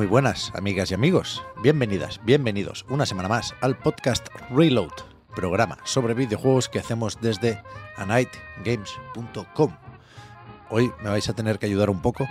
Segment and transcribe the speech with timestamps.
[0.00, 1.42] Muy buenas, amigas y amigos.
[1.62, 4.92] Bienvenidas, bienvenidos una semana más al podcast Reload,
[5.36, 7.62] programa sobre videojuegos que hacemos desde
[7.98, 9.76] anightgames.com.
[10.70, 12.26] Hoy me vais a tener que ayudar un poco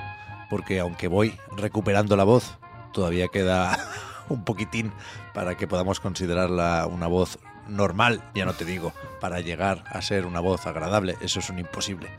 [0.50, 2.58] porque aunque voy recuperando la voz,
[2.92, 3.78] todavía queda
[4.30, 4.92] un poquitín
[5.36, 10.26] para que podamos considerarla una voz normal, ya no te digo, para llegar a ser
[10.26, 12.10] una voz agradable, eso es un imposible.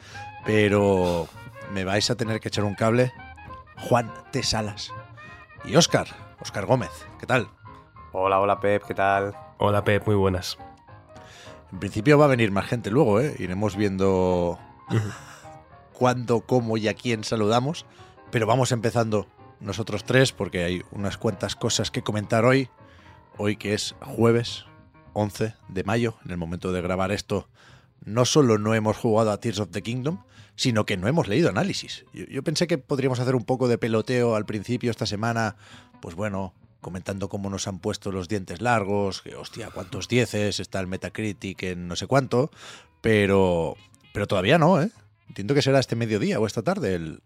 [0.46, 1.26] Pero
[1.72, 3.12] me vais a tener que echar un cable
[3.78, 4.44] Juan T.
[4.44, 4.92] Salas
[5.64, 6.08] y Óscar,
[6.40, 7.48] Óscar Gómez, ¿qué tal?
[8.12, 9.34] Hola, hola Pep, ¿qué tal?
[9.58, 10.58] Hola Pep, muy buenas.
[11.72, 13.36] En principio va a venir más gente luego, ¿eh?
[13.38, 14.58] Iremos viendo
[15.92, 17.86] cuándo, cómo y a quién saludamos,
[18.30, 19.26] pero vamos empezando
[19.60, 22.68] nosotros tres porque hay unas cuantas cosas que comentar hoy.
[23.36, 24.66] Hoy que es jueves
[25.14, 27.48] 11 de mayo, en el momento de grabar esto,
[28.04, 30.24] no solo no hemos jugado a Tears of the Kingdom,
[30.56, 32.04] sino que no hemos leído análisis.
[32.12, 35.56] Yo, pensé que podríamos hacer un poco de peloteo al principio esta semana,
[36.00, 40.80] pues bueno, comentando cómo nos han puesto los dientes largos, que hostia, cuántos dieces, está
[40.80, 42.50] el Metacritic en no sé cuánto,
[43.00, 43.76] pero,
[44.12, 44.90] pero todavía no, ¿eh?
[45.28, 47.22] Entiendo que será este mediodía o esta tarde el,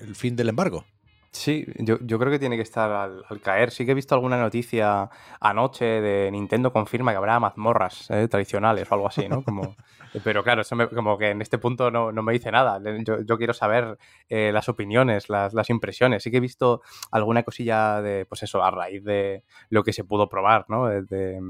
[0.00, 0.84] el fin del embargo.
[1.30, 3.70] Sí, yo, yo, creo que tiene que estar al, al, caer.
[3.70, 8.90] Sí que he visto alguna noticia anoche de Nintendo confirma que habrá mazmorras eh, tradicionales
[8.90, 9.42] o algo así, ¿no?
[9.44, 9.76] Como,
[10.24, 12.80] pero claro, eso me, como que en este punto no, no me dice nada.
[13.04, 13.98] Yo, yo quiero saber
[14.28, 16.22] eh, las opiniones, las, las, impresiones.
[16.22, 16.80] Sí que he visto
[17.10, 20.86] alguna cosilla de, pues eso, a raíz de lo que se pudo probar, ¿no?
[20.86, 21.40] De,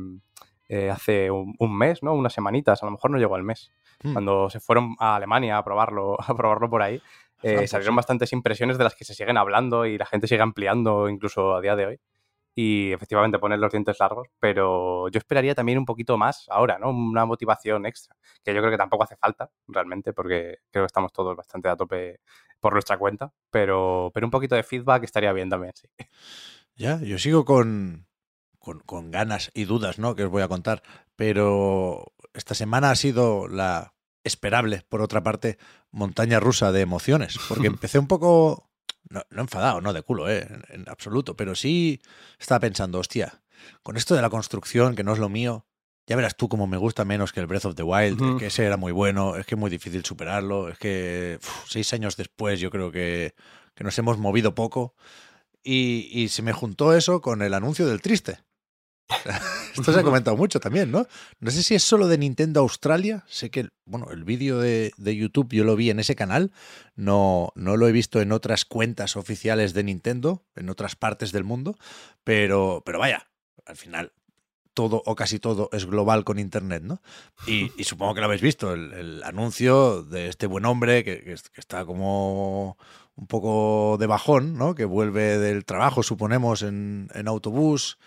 [0.69, 2.13] eh, hace un, un, mes, ¿no?
[2.13, 3.73] Unas semanitas, a lo mejor no llegó al mes.
[4.03, 4.13] Hmm.
[4.13, 7.01] Cuando se fueron a Alemania a probarlo, a probarlo por ahí.
[7.43, 11.09] Eh, salieron bastantes impresiones de las que se siguen hablando y la gente sigue ampliando
[11.09, 12.01] incluso a día de hoy.
[12.55, 16.91] Y efectivamente poner los dientes largos, pero yo esperaría también un poquito más ahora, ¿no?
[16.91, 21.13] Una motivación extra, que yo creo que tampoco hace falta realmente, porque creo que estamos
[21.13, 22.19] todos bastante a tope
[22.59, 25.87] por nuestra cuenta, pero, pero un poquito de feedback estaría bien también, sí.
[26.75, 28.09] Ya, yo sigo con,
[28.59, 30.17] con, con ganas y dudas, ¿no?
[30.17, 30.83] Que os voy a contar,
[31.15, 35.59] pero esta semana ha sido la esperable, por otra parte,
[35.91, 38.71] montaña rusa de emociones, porque empecé un poco,
[39.09, 42.01] no, no enfadado, no de culo, eh, en, en, absoluto, pero sí
[42.39, 43.43] estaba pensando, hostia,
[43.83, 45.67] con esto de la construcción, que no es lo mío,
[46.09, 48.39] ya verás tú cómo me gusta menos que el Breath of the Wild, uh -huh.
[48.39, 51.93] que ese era muy bueno, es que es muy difícil superarlo, es que uf, seis
[51.93, 53.35] años después yo creo que,
[53.75, 54.95] que nos hemos movido poco.
[55.63, 58.39] Y, y se me juntó eso con el anuncio del triste.
[59.75, 61.07] Esto se ha comentado mucho también, ¿no?
[61.41, 63.25] No sé si es solo de Nintendo Australia.
[63.27, 66.53] Sé que, bueno, el vídeo de, YouTube yo lo vi en ese canal.
[66.95, 71.45] No, no lo he visto en otras cuentas oficiales de Nintendo, en otras partes del
[71.45, 71.79] mundo.
[72.25, 73.29] Pero, pero vaya,
[73.67, 74.13] al final
[74.75, 77.01] todo o casi todo es global con Internet, ¿no?
[77.49, 82.79] Y, supongo que lo habéis visto, el, anuncio de este buen hombre que, está como
[83.17, 84.77] un poco de bajón, ¿no?
[84.77, 87.99] Que vuelve del trabajo, suponemos, en autobús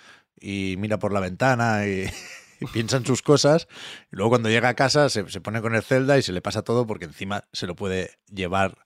[0.41, 2.09] y mira por la ventana y,
[2.59, 3.67] y, piensa en sus cosas.
[4.11, 6.41] Y luego cuando llega a casa se, se, pone con el Zelda y se le
[6.41, 8.77] pasa todo porque encima se lo puede llevar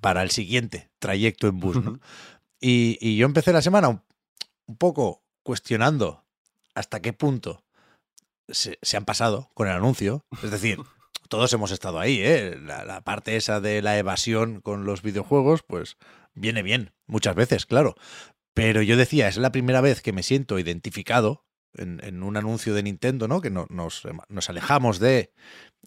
[0.00, 1.82] para el siguiente trayecto en bus.
[1.82, 2.00] ¿no?
[2.60, 4.02] y, y, yo empecé la semana un,
[4.66, 6.24] un, poco cuestionando
[6.74, 7.64] hasta qué punto
[8.48, 10.24] se, se, han pasado con el anuncio.
[10.42, 10.78] Es decir,
[11.28, 12.58] todos hemos estado ahí, ¿eh?
[12.60, 15.96] La, la parte esa de la evasión con los videojuegos, pues
[16.34, 17.96] viene bien, muchas veces, claro.
[18.56, 21.44] Pero yo decía, es la primera vez que me siento identificado
[21.74, 23.42] en, un anuncio de Nintendo, ¿no?
[23.42, 24.06] Que no, nos,
[24.48, 25.30] alejamos de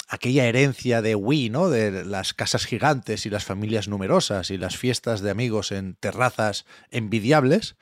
[0.08, 1.72] aquella herencia de Wii, ¿no?
[1.72, 6.68] De las casas gigantes y las familias numerosas y las fiestas de amigos en terrazas
[6.92, 7.76] envidiables.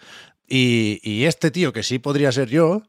[0.47, 2.83] Y, este tío, que sí podría ser yo,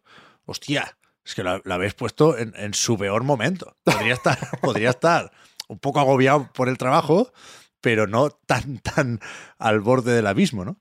[0.44, 3.76] hostia, es que lo habéis puesto en, en, su peor momento.
[3.82, 5.32] Podría estar, podría estar
[5.66, 7.32] un poco agobiado por el trabajo,
[7.80, 9.20] pero no tan, tan
[9.58, 10.80] al borde del abismo, ¿no?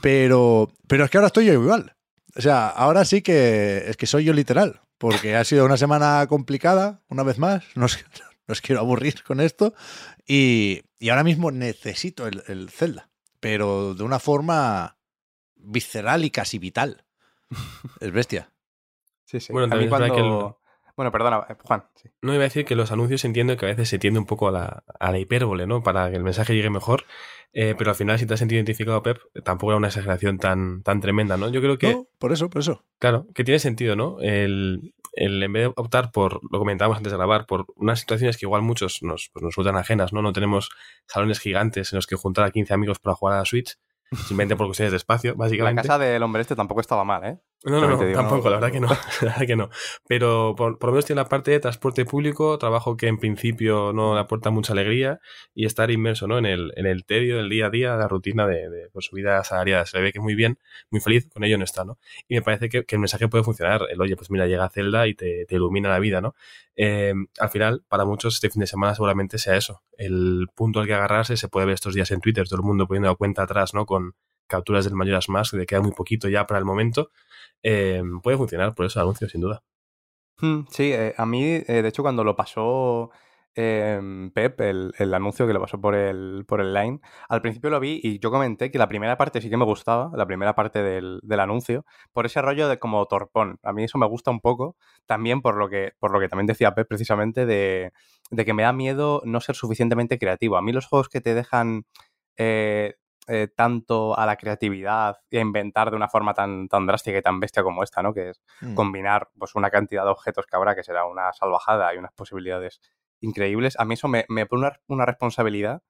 [0.00, 1.96] Pero, pero es que ahora estoy yo igual.
[2.34, 6.26] O sea, ahora sí que es que soy yo literal, porque ha sido una semana
[6.28, 7.98] complicada, una vez más, no os,
[8.46, 9.74] no os quiero aburrir con esto,
[10.26, 13.10] y, y ahora mismo necesito el, el, Zelda,
[13.40, 14.96] pero de una forma
[15.56, 17.04] visceral y casi vital.
[18.00, 18.50] Es bestia.
[19.26, 19.52] Sí, sí.
[19.52, 20.61] Bueno, a mí cuando...
[20.96, 21.84] Bueno, perdona, eh, Juan.
[22.20, 24.48] No iba a decir que los anuncios entiendo que a veces se tiende un poco
[24.48, 25.82] a la, a la hipérbole, ¿no?
[25.82, 27.04] Para que el mensaje llegue mejor.
[27.54, 30.82] Eh, pero al final, si te has sentido identificado, Pep, tampoco era una exageración tan,
[30.82, 31.50] tan tremenda, ¿no?
[31.50, 31.92] Yo creo que.
[31.92, 32.84] No, por eso, por eso.
[32.98, 34.18] Claro, que tiene sentido, ¿no?
[34.20, 38.38] El, el, en vez de optar por, lo comentábamos antes de grabar, por unas situaciones
[38.38, 40.22] que igual muchos nos, pues nos resultan ajenas, ¿no?
[40.22, 40.70] No tenemos
[41.06, 43.78] salones gigantes en los que juntar a 15 amigos para jugar a la Switch,
[44.10, 45.82] simplemente por cuestiones de espacio, básicamente.
[45.82, 47.38] La casa del hombre este tampoco estaba mal, ¿eh?
[47.64, 48.88] No, no, no tampoco, la verdad que no,
[49.22, 49.70] la verdad que no.
[50.08, 53.92] Pero por, por, lo menos tiene la parte de transporte público, trabajo que en principio
[53.92, 55.20] no le aporta mucha alegría
[55.54, 56.38] y estar inmerso ¿no?
[56.38, 59.14] en, el, en el tedio del día a día, la rutina de, de pues, su
[59.14, 59.86] vida asalariada.
[59.86, 60.58] Se le ve que muy bien,
[60.90, 61.98] muy feliz, con ello no está, ¿no?
[62.26, 63.82] Y me parece que, que el mensaje puede funcionar.
[63.90, 66.34] El, oye, pues mira, llega Zelda y te, te ilumina la vida, ¿no?
[66.74, 69.82] Eh, al final, para muchos, este fin de semana seguramente sea eso.
[69.96, 72.86] El punto al que agarrarse se puede ver estos días en Twitter, todo el mundo
[72.88, 73.86] poniendo la cuenta atrás, ¿no?
[73.86, 74.14] Con
[74.46, 77.10] capturas del Majora's Mask, de queda muy poquito ya para el momento
[77.62, 79.62] eh, puede funcionar por ese anuncio, sin duda.
[80.40, 83.10] Hmm, sí, eh, a mí, eh, de hecho, cuando lo pasó
[83.54, 84.00] eh,
[84.34, 87.78] Pep, el, el, anuncio que lo pasó por el, por el line, al principio lo
[87.80, 90.82] vi y yo comenté que la primera parte sí que me gustaba, la primera parte
[90.82, 93.58] del, del anuncio, por ese rollo de como torpón.
[93.62, 96.46] A mí eso me gusta un poco, también por lo que, por lo que también
[96.46, 97.92] decía Pep precisamente, de,
[98.30, 100.56] de que me da miedo no ser suficientemente creativo.
[100.56, 101.84] A mí los juegos que te dejan
[102.36, 102.94] eh,
[103.28, 107.22] eh, tanto a la creatividad y a inventar de una forma tan, tan drástica y
[107.22, 108.12] tan bestia como esta, ¿no?
[108.12, 108.74] Que es mm.
[108.74, 112.80] combinar pues, una cantidad de objetos que habrá que será una salvajada y unas posibilidades
[113.20, 113.78] increíbles.
[113.78, 115.82] A mí eso me, me pone una, una responsabilidad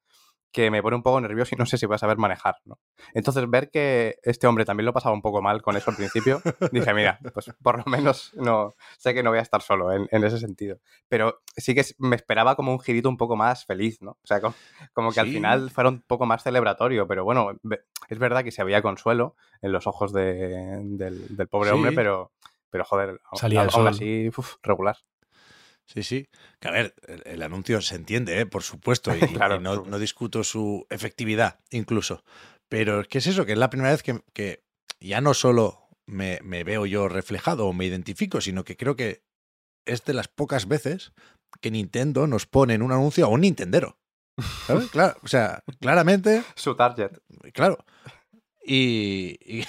[0.52, 2.78] que me pone un poco nervioso y no sé si voy a saber manejar, ¿no?
[3.14, 6.42] Entonces, ver que este hombre también lo pasaba un poco mal con eso al principio,
[6.72, 10.08] dije, mira, pues por lo menos no sé que no voy a estar solo en,
[10.10, 10.78] en ese sentido.
[11.08, 14.12] Pero sí que me esperaba como un girito un poco más feliz, ¿no?
[14.12, 14.54] O sea, como,
[14.92, 15.20] como que sí.
[15.20, 17.52] al final fuera un poco más celebratorio, pero bueno,
[18.08, 21.74] es verdad que se había consuelo en los ojos de, del, del, pobre sí.
[21.74, 22.32] hombre, pero,
[22.70, 24.96] pero joder, Salía aún así, uf, regular.
[25.86, 26.28] Sí, sí.
[26.60, 28.46] Que a ver, el, el anuncio se entiende, ¿eh?
[28.46, 32.24] por supuesto, y, claro, y no, no, discuto su efectividad incluso.
[32.68, 33.44] Pero ¿qué es eso?
[33.44, 34.64] Que es la primera vez que, que
[35.00, 39.22] ya no solo me, me, veo yo reflejado o me identifico, sino que creo que
[39.84, 41.12] es de las pocas veces
[41.60, 43.98] que Nintendo nos pone en un anuncio a un Nintendero.
[44.66, 44.88] ¿Sabes?
[44.90, 46.42] Claro, o sea, claramente.
[46.54, 47.12] Su target.
[47.52, 47.84] Claro.
[48.64, 49.66] Y, y,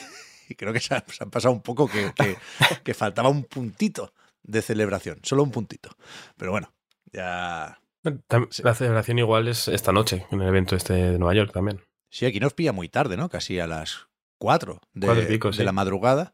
[0.47, 2.37] y creo que se, ha, se han pasado un poco que, que,
[2.83, 4.13] que faltaba un puntito
[4.43, 5.89] de celebración, solo un puntito.
[6.37, 6.73] Pero bueno,
[7.11, 7.79] ya.
[8.63, 11.81] La celebración igual es esta noche, en el evento este de Nueva York también.
[12.09, 13.29] Sí, aquí nos pilla muy tarde, ¿no?
[13.29, 14.07] Casi a las
[14.37, 15.63] 4 de, cuatro pico, de sí.
[15.63, 16.33] la madrugada.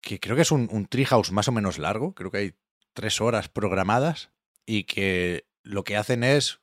[0.00, 2.14] Que creo que es un, un treehouse más o menos largo.
[2.14, 2.54] Creo que hay
[2.92, 4.30] tres horas programadas.
[4.66, 6.60] Y que lo que hacen es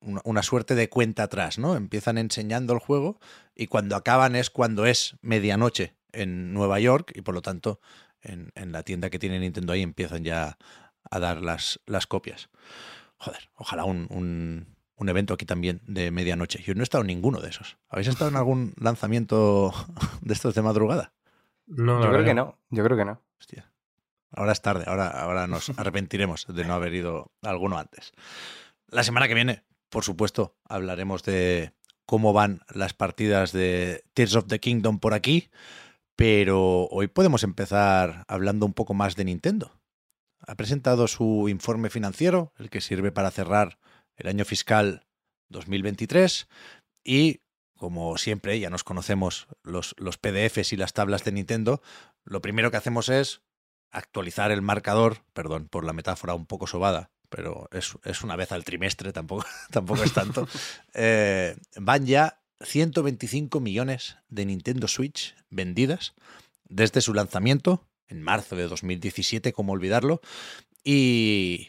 [0.00, 1.76] una, una suerte de cuenta atrás, ¿no?
[1.76, 3.20] Empiezan enseñando el juego
[3.54, 7.80] y cuando acaban es cuando es medianoche en Nueva York y por lo tanto
[8.24, 10.58] en, en, la tienda que tiene Nintendo ahí empiezan ya
[11.10, 12.48] a dar las, las copias.
[13.18, 16.62] Joder, ojalá un, un, un, evento aquí también de medianoche.
[16.62, 17.78] Yo no he estado en ninguno de esos.
[17.88, 19.72] ¿Habéis estado en algún lanzamiento
[20.20, 21.12] de estos de madrugada?
[21.66, 22.58] No, yo creo que no.
[22.70, 23.22] Yo creo que no.
[23.38, 23.70] Hostia.
[24.30, 28.12] Ahora es tarde, ahora, ahora nos arrepentiremos de no haber ido a alguno antes.
[28.88, 31.72] La semana que viene, por supuesto, hablaremos de
[32.04, 35.50] cómo van las partidas de Tears of the Kingdom por aquí.
[36.16, 39.80] Pero hoy podemos empezar hablando un poco más de Nintendo.
[40.46, 43.78] Ha presentado su informe financiero, el que sirve para cerrar
[44.16, 45.06] el año fiscal
[45.48, 46.48] 2023,
[47.02, 47.40] y
[47.76, 51.82] como siempre, ya nos conocemos los, los PDFs y las tablas de Nintendo,
[52.24, 53.42] lo primero que hacemos es
[53.90, 58.52] actualizar el marcador, perdón por la metáfora un poco sobada, pero es, es una vez
[58.52, 60.48] al trimestre, tampoco, tampoco es tanto.
[60.94, 66.14] eh, van ya 125 millones de Nintendo Switch vendidas
[66.68, 70.20] desde su lanzamiento en marzo de 2017, como olvidarlo.
[70.82, 71.68] Y,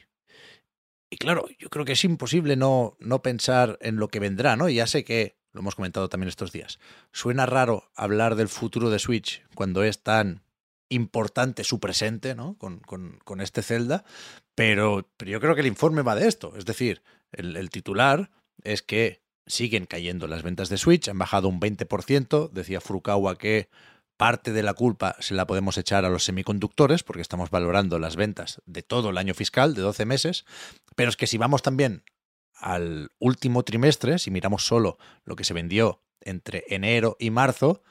[1.10, 4.70] y claro, yo creo que es imposible no, no pensar en lo que vendrá, ¿no?
[4.70, 6.80] Y ya sé que lo hemos comentado también estos días.
[7.12, 10.44] Suena raro hablar del futuro de Switch cuando es tan
[10.90, 12.58] importante su presente, ¿no?
[12.58, 14.04] Con, con, con este Zelda,
[14.54, 16.54] pero, pero, yo creo que el informe va de esto.
[16.58, 18.30] Es decir, el, el titular
[18.64, 23.70] es que siguen cayendo las ventas de Switch, han bajado un 20%, decía Furukawa que
[24.18, 28.16] parte de la culpa se la podemos echar a los semiconductores, porque estamos valorando las
[28.16, 30.46] ventas de todo el año fiscal, de 12 meses,
[30.96, 32.04] pero es que si vamos también
[32.56, 37.84] al último trimestre, si miramos solo lo que se vendió entre enero y marzo,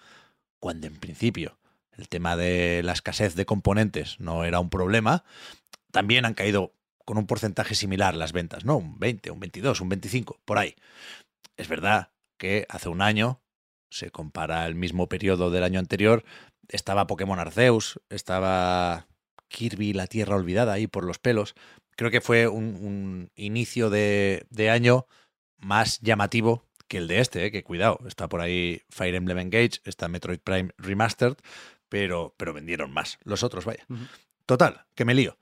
[0.58, 1.58] cuando en principio
[1.92, 5.24] el tema de la escasez de componentes no era un problema,
[5.92, 6.72] también han caído
[7.04, 8.78] con un porcentaje similar las ventas, ¿no?
[8.78, 10.74] Un 20, un 22, un 25, por ahí.
[11.56, 13.42] Es verdad que hace un año,
[13.90, 16.24] se compara el mismo periodo del año anterior,
[16.68, 19.06] estaba Pokémon Arceus, estaba
[19.48, 21.54] Kirby la Tierra Olvidada ahí por los pelos.
[21.96, 25.06] Creo que fue un, un inicio de, de, año
[25.58, 27.52] más llamativo que el de este, ¿eh?
[27.52, 31.36] que cuidado, está por ahí Fire Emblem Engage, está Metroid Prime Remastered,
[31.88, 33.18] pero, pero vendieron más.
[33.22, 33.84] Los otros, vaya.
[33.88, 34.08] Uh -huh.
[34.46, 35.38] Total, que me lío.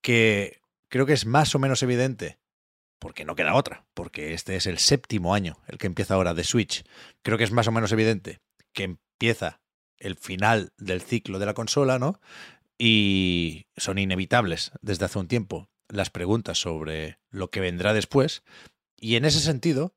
[0.00, 2.38] Que creo que es más o menos evidente,
[2.98, 6.44] porque no queda otra, porque este es el séptimo año, el que empieza ahora de
[6.44, 6.84] Switch.
[7.22, 8.40] Creo que es más o menos evidente
[8.72, 9.60] que empieza
[9.98, 12.20] el final del ciclo de la consola, ¿no?
[12.78, 18.42] Y son inevitables desde hace un tiempo las preguntas sobre lo que vendrá después.
[18.96, 19.94] Y en ese sentido,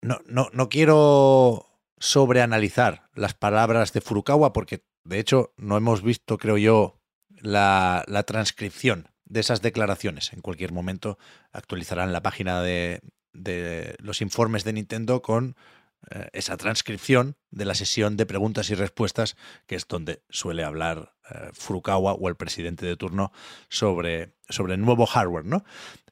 [0.00, 1.66] no, no, no quiero
[1.98, 7.00] sobreanalizar las palabras de Furukawa, porque de hecho no hemos visto, creo yo,
[7.40, 10.32] la, la transcripción de esas declaraciones.
[10.32, 11.18] En cualquier momento
[11.52, 13.00] actualizarán la página de,
[13.32, 15.56] de los informes de Nintendo con
[16.10, 21.14] eh, esa transcripción de la sesión de preguntas y respuestas, que es donde suele hablar
[21.30, 23.32] eh, Furukawa o el presidente de turno
[23.68, 25.64] sobre, sobre el nuevo hardware, ¿no?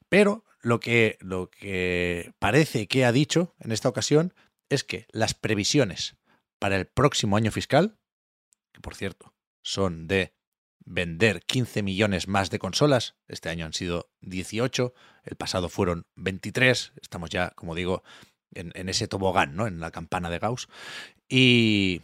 [0.08, 4.34] Pero lo que, lo que parece que ha dicho en esta ocasión
[4.68, 6.16] es que las previsiones
[6.58, 7.96] para el próximo año fiscal,
[8.72, 10.35] que por cierto son de
[10.86, 16.92] vender 15 millones más de consolas, este año han sido 18, el pasado fueron 23,
[17.02, 18.02] estamos ya, como digo,
[18.54, 19.66] en, ese tobogán, ¿no?
[19.66, 20.68] en la campana de Gauss.
[21.28, 22.00] Y,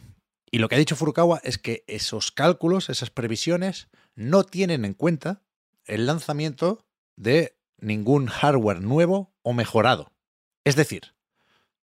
[0.51, 4.93] y lo que ha dicho Furukawa es que esos cálculos, esas previsiones, no tienen en
[4.93, 5.41] cuenta
[5.85, 6.85] el lanzamiento
[7.15, 10.11] de ningún hardware nuevo o mejorado.
[10.63, 11.15] Es decir,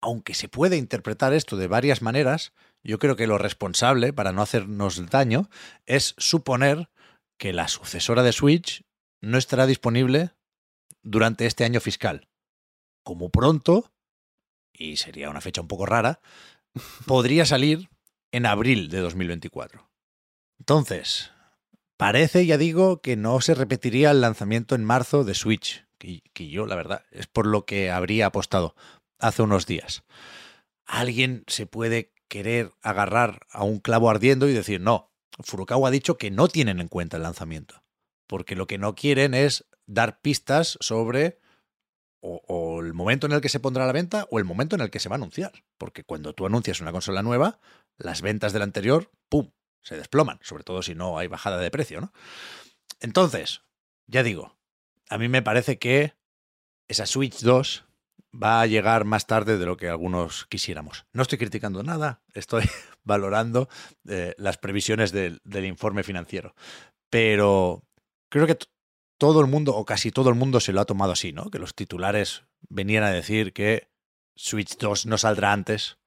[0.00, 2.52] aunque se puede interpretar esto de varias maneras,
[2.84, 5.48] yo creo que lo responsable, para no hacernos daño,
[5.86, 6.90] es suponer
[7.38, 8.84] que la sucesora de Switch
[9.22, 10.32] no estará disponible
[11.02, 12.28] durante este año fiscal.
[13.02, 13.90] Como pronto,
[14.72, 16.20] y sería una fecha un poco rara,
[17.06, 17.88] podría salir
[18.32, 19.90] en abril de 2024.
[20.58, 21.32] Entonces,
[21.96, 26.48] parece, ya digo, que no se repetiría el lanzamiento en marzo de Switch, que, que
[26.48, 28.74] yo, la verdad, es por lo que habría apostado
[29.18, 30.04] hace unos días.
[30.84, 36.16] Alguien se puede querer agarrar a un clavo ardiendo y decir, no, Furukawa ha dicho
[36.16, 37.82] que no tienen en cuenta el lanzamiento,
[38.26, 41.38] porque lo que no quieren es dar pistas sobre
[42.20, 44.82] o, el momento en el que se pondrá a la venta o el momento en
[44.82, 47.60] el que se va a anunciar, porque cuando tú anuncias una consola nueva,
[47.98, 49.50] las ventas del anterior, ¡pum!,
[49.82, 52.12] se desploman, sobre todo si no hay bajada de precio, ¿no?
[53.00, 53.62] Entonces,
[54.06, 54.56] ya digo,
[55.10, 56.14] a mí me parece que
[56.88, 57.84] esa Switch 2
[58.34, 61.06] va a llegar más tarde de lo que algunos quisiéramos.
[61.12, 62.64] No estoy criticando nada, estoy
[63.04, 63.68] valorando
[64.08, 66.54] eh, las previsiones del, informe financiero.
[67.10, 67.84] Pero
[68.28, 68.58] creo que
[69.18, 71.50] todo el mundo, o casi todo el mundo, se lo ha tomado así, ¿no?
[71.50, 73.88] Que los titulares venían a decir que
[74.36, 75.98] Switch 2 no saldrá antes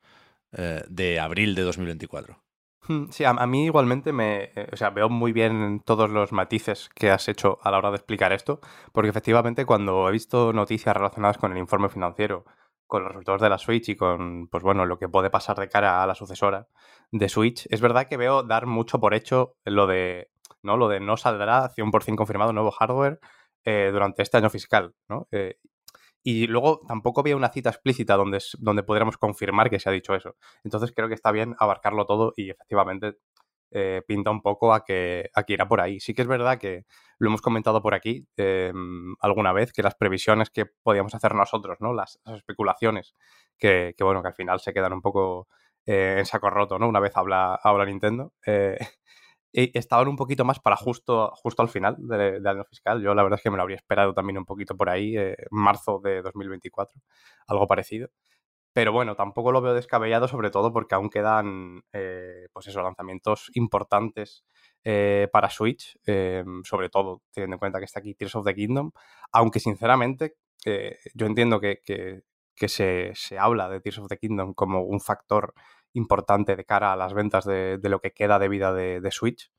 [0.52, 2.47] eh, de abril de 2024.
[2.88, 6.32] Hmm, Sí, a, a, mí igualmente me, eh, o sea, veo muy bien todos los
[6.32, 8.62] matices que has hecho a la hora de explicar esto,
[8.94, 12.46] porque efectivamente cuando he visto noticias relacionadas con el informe financiero,
[12.86, 15.68] con los resultados de la Switch y con, pues bueno, lo que puede pasar de
[15.68, 16.68] cara a la sucesora
[17.12, 20.32] de Switch, es verdad que veo dar mucho por hecho lo de,
[20.64, 20.78] ¿no?
[20.78, 23.20] Lo de no saldrá 100% confirmado nuevo hardware
[23.66, 25.28] eh, durante este año fiscal, ¿no?
[25.32, 25.58] Eh,
[26.30, 28.84] y luego tampoco había una cita explícita donde, donde
[29.18, 30.36] confirmar que se ha dicho eso.
[30.62, 33.14] Entonces creo que está bien abarcarlo todo y efectivamente
[33.72, 36.02] eh, pinta un poco a que, a que irá por ahí.
[36.02, 36.84] Sí que es verdad que
[37.18, 38.74] lo hemos comentado por aquí eh,
[39.22, 41.94] alguna vez, que las previsiones que podíamos hacer nosotros, ¿no?
[41.94, 43.16] Las, las especulaciones,
[43.58, 45.48] que, que, bueno, que al final se quedan un poco
[45.86, 46.90] eh, en saco roto, ¿no?
[46.90, 48.34] Una vez habla, habla Nintendo.
[49.58, 53.02] Eh, estaban un poquito más para justo, justo al final del de año fiscal.
[53.02, 55.36] Yo la verdad es que me lo habría esperado también un poquito por ahí, eh,
[55.50, 57.02] marzo de 2024,
[57.48, 58.10] algo parecido.
[58.74, 63.50] Pero bueno, tampoco lo veo descabellado, sobre todo porque aún quedan, eh, pues esos lanzamientos
[63.56, 64.46] importantes
[64.84, 68.54] eh, para Switch, eh, sobre todo teniendo en cuenta que está aquí Tears of the
[68.54, 68.92] Kingdom,
[69.32, 70.36] aunque sinceramente
[70.66, 72.22] eh, yo entiendo que, que,
[72.56, 75.54] que se, se, habla de Tears of the Kingdom como un factor
[75.98, 79.12] importante de cara a las ventas de, de lo que queda de vida de, de
[79.12, 79.52] Switch.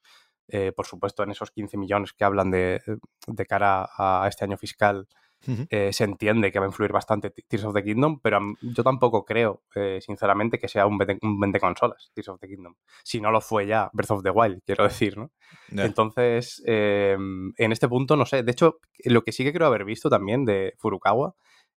[0.48, 2.80] Eh, por supuesto, en esos 15 millones que hablan de,
[3.26, 5.06] de cara a este año fiscal,
[5.46, 5.66] uh -huh.
[5.68, 9.24] eh, se entiende que va a influir bastante Tears of the Kingdom, pero yo tampoco
[9.24, 12.74] creo, eh, sinceramente, que sea un vende, un vende, consolas Tears of the Kingdom.
[13.04, 15.30] Si no lo fue ya Breath of the Wild, quiero decir, ¿no?
[15.70, 15.84] Yeah.
[15.84, 17.16] Entonces, eh,
[17.58, 18.42] en este punto, no sé.
[18.42, 21.34] De hecho, lo que sí que creo haber visto también de Furukawa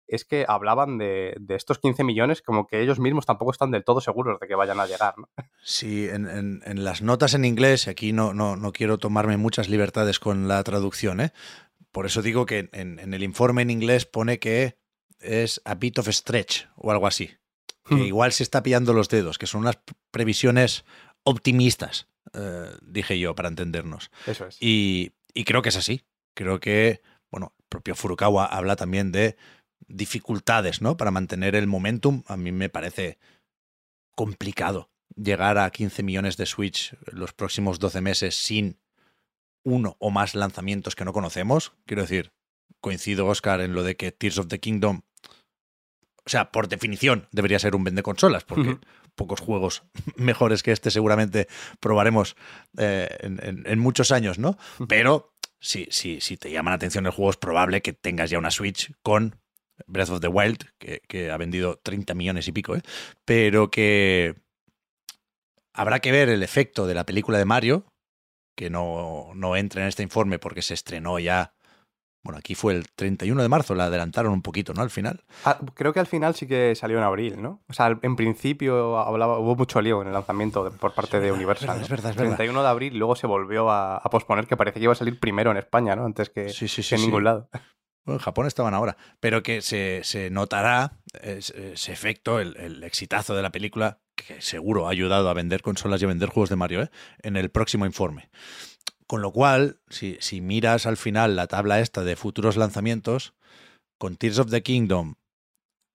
[0.09, 3.83] es que hablaban de, de, estos 15 millones como que ellos mismos tampoco están del
[3.83, 5.15] todo seguros de que vayan a llegar.
[5.17, 5.29] ¿no?
[5.63, 9.69] Sí, en, en, en, las notas en inglés, aquí no, no, no, quiero tomarme muchas
[9.69, 11.31] libertades con la traducción, ¿eh?
[11.91, 14.77] por eso digo que en, en, el informe en inglés pone que
[15.19, 17.31] es a bit of stretch o algo así.
[17.85, 18.05] Que hmm.
[18.05, 19.79] igual se está pillando los dedos, que son unas
[20.11, 20.85] previsiones
[21.23, 24.11] optimistas eh, dije yo, para entendernos.
[24.25, 24.57] Eso es.
[24.61, 26.03] Y, y creo que es así.
[26.33, 27.01] Creo que,
[27.31, 29.35] bueno, el propio Furukawa habla también de
[29.89, 30.95] dificultades, ¿no?
[30.97, 32.23] Para mantener el momentum.
[32.27, 33.17] A mí me parece
[34.15, 38.79] complicado llegar a 15 millones de Switch los próximos 12 meses sin
[39.63, 41.73] uno o más lanzamientos que no conocemos.
[41.85, 42.31] Quiero decir,
[42.79, 45.01] coincido, Oscar, en lo de que Tears of the Kingdom,
[46.25, 48.77] o sea, por definición, debería ser un vende consolas, porque
[49.15, 49.83] pocos juegos
[50.15, 51.47] mejores que este seguramente
[51.79, 52.35] probaremos
[52.77, 54.57] eh, en, en- en muchos años, ¿no?
[54.87, 58.37] Pero si, si, si te llama la atención el juego, es probable que tengas ya
[58.37, 59.38] una Switch con
[59.87, 62.81] Breath of the Wild, que, que ha vendido 30 millones y pico, ¿eh?
[63.25, 64.35] pero que
[65.73, 67.85] habrá que ver el efecto de la película de Mario,
[68.55, 71.53] que no, no entra en este informe porque se estrenó ya.
[72.21, 74.81] Bueno, aquí fue el 31 de marzo, la adelantaron un poquito, ¿no?
[74.81, 75.23] Al final.
[75.45, 77.61] Ah, creo que al final sí que salió en abril, ¿no?
[77.69, 81.31] O sea, en principio hablaba, hubo mucho lío en el lanzamiento de- por parte de
[81.31, 81.79] Universal.
[81.81, 82.35] es verdad, es verdad.
[82.35, 85.17] 31 de abril, luego se volvió a, a posponer, que parecía que iba a salir
[85.17, 86.03] primero en España, ¿no?
[86.03, 87.05] Antes que, Sí, sí, que sí, en sí.
[87.07, 87.49] ningún lado.
[88.13, 93.35] En Japón estaban ahora, pero que se, se notará ese, ese efecto, el, el exitazo
[93.35, 96.55] de la película, que seguro ha ayudado a vender consolas y a vender juegos de
[96.55, 96.91] Mario, ¿eh?
[97.21, 98.29] en el próximo informe.
[99.07, 103.33] Con lo cual, si, si miras al final la tabla esta de futuros lanzamientos,
[103.97, 105.15] con Tears of the Kingdom,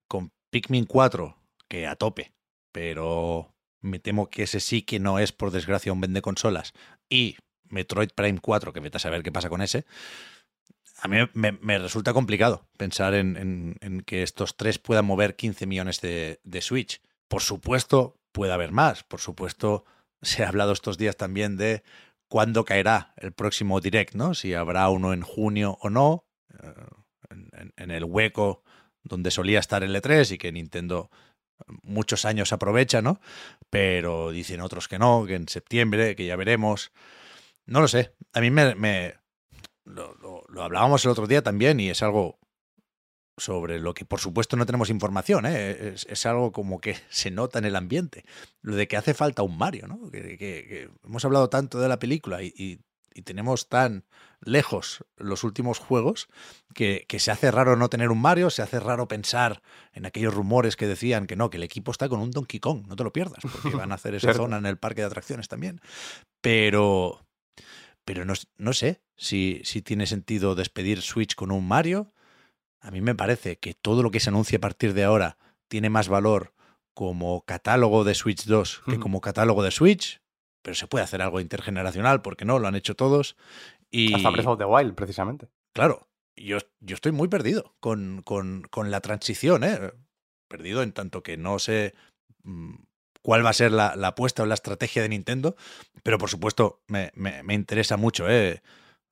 [0.09, 1.37] con Pikmin 4,
[1.69, 2.33] que a tope,
[2.73, 6.75] pero me temo que ese sí que no es, por desgracia, un vende consolas,
[7.09, 7.37] y
[7.69, 9.85] Metroid Prime 4, que vete a saber qué pasa con ese,
[11.05, 16.01] a mí me, me resulta complicado pensar en, que estos tres puedan mover 15 millones
[16.01, 17.03] de, de Switch.
[17.29, 19.05] Por supuesto, puede haber más.
[19.05, 19.85] Por supuesto,
[20.23, 21.83] se ha hablado estos días también de
[22.27, 24.33] cuándo caerá el próximo Direct, ¿no?
[24.33, 26.25] Si habrá uno en junio o no,
[26.63, 26.73] eh,
[27.77, 28.63] en, el hueco
[29.03, 31.11] donde solía estar el E3 y que Nintendo
[31.83, 33.21] muchos años aprovecha, ¿no?
[33.69, 36.93] Pero dicen otros que no, que en septiembre, que ya veremos.
[37.67, 38.15] No lo sé.
[38.33, 38.75] A mí me,
[39.85, 40.15] lo-
[40.55, 42.39] lo hablábamos el otro día también y es algo
[43.37, 45.93] sobre lo que por supuesto no tenemos información, ¿eh?
[45.95, 48.25] es, es algo como que se nota en el ambiente,
[48.63, 50.11] lo de que hace falta un Mario, ¿no?
[50.11, 52.79] que, que- que hemos hablado tanto de la película y, y-
[53.17, 54.05] y tenemos tan
[54.41, 56.27] lejos los últimos juegos
[56.75, 59.63] que, que se hace raro no tener un Mario, se hace raro pensar
[59.93, 62.87] en aquellos rumores que decían que no, que el equipo está con un Donkey Kong,
[62.89, 65.47] no te lo pierdas, porque van a hacer esa zona en el parque de atracciones
[65.47, 65.81] también.
[66.41, 67.24] Pero,
[68.05, 72.13] pero no, no sé si, si tiene sentido despedir Switch con un Mario.
[72.81, 75.39] A mí me parece que todo lo que se anuncie a partir de ahora
[75.69, 76.53] tiene más valor
[76.93, 80.21] como catálogo de Switch 2 que como catálogo de Switch,
[80.63, 83.37] pero se puede hacer algo intergeneracional, porque no, lo han hecho todos.
[83.91, 85.49] Y Hasta Breath of the Wild, precisamente.
[85.75, 89.93] claro, yo, yo estoy muy perdido con, con- con la transición, ¿eh?
[90.49, 91.95] Perdido en tanto que no sé
[92.43, 92.75] mm,
[93.25, 95.57] cuál va a ser la, la apuesta o la estrategia de Nintendo,
[96.03, 98.63] pero por supuesto me, me- me interesa mucho, ¿eh?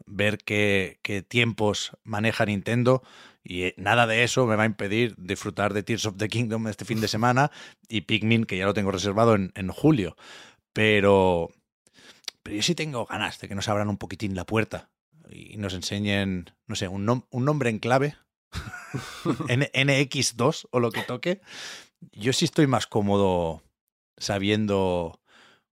[0.04, 3.02] Ver qué, qué tiempos maneja Nintendo
[3.42, 6.68] y eh, nada de eso me va a impedir disfrutar de Tears of the Kingdom
[6.68, 7.50] este fin de semana
[7.88, 10.14] y Pikmin, que ya lo tengo reservado en, en julio.
[10.74, 11.48] Pero,
[12.42, 14.90] pero yo sí tengo ganas de que nos abran un poquitín la puerta
[15.30, 18.16] y nos enseñen, no sé, un, nom- un nombre en clave,
[19.48, 21.40] N- NX2 o lo que toque.
[22.12, 23.62] Yo sí estoy más cómodo
[24.16, 25.20] sabiendo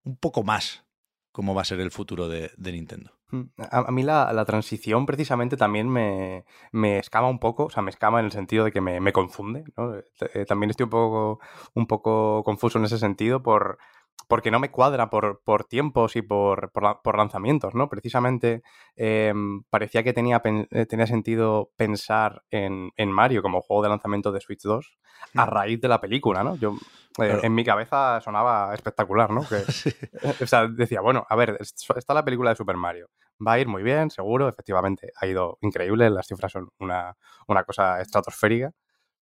[0.05, 0.85] un poco más
[1.33, 3.13] cómo va a ser el futuro de, Nintendo.
[3.31, 3.43] Mm.
[3.59, 8.19] A, mí la, transición precisamente también me, me escama un poco, o sea, me escama
[8.19, 9.95] en el sentido de que me, me confunde, ¿no?
[9.97, 11.41] Eh, También estoy un poco,
[11.75, 13.79] un poco confuso en ese sentido por,
[14.29, 17.89] porque no me cuadra por, por tiempos y por, por, la- por lanzamientos, ¿no?
[17.89, 18.63] Precisamente
[18.97, 19.33] eh,
[19.71, 24.31] parecía que tenía, pen- eh, tenía sentido pensar en, en Mario como juego de lanzamiento
[24.33, 24.97] de Switch 2
[25.35, 25.49] a Mm.
[25.49, 26.57] raíz de la película, ¿no?
[26.59, 26.75] Yo,
[27.19, 27.41] eh.
[27.43, 29.43] En mi cabeza sonaba espectacular, ¿no?
[29.47, 29.65] Que,
[30.43, 33.09] o sea, decía, bueno, a ver, es- está la película de Super Mario.
[33.45, 34.49] Va a ir muy bien, seguro.
[34.49, 36.09] Efectivamente, ha ido increíble.
[36.11, 37.17] Las cifras son una,
[37.49, 38.71] una cosa estratosférica.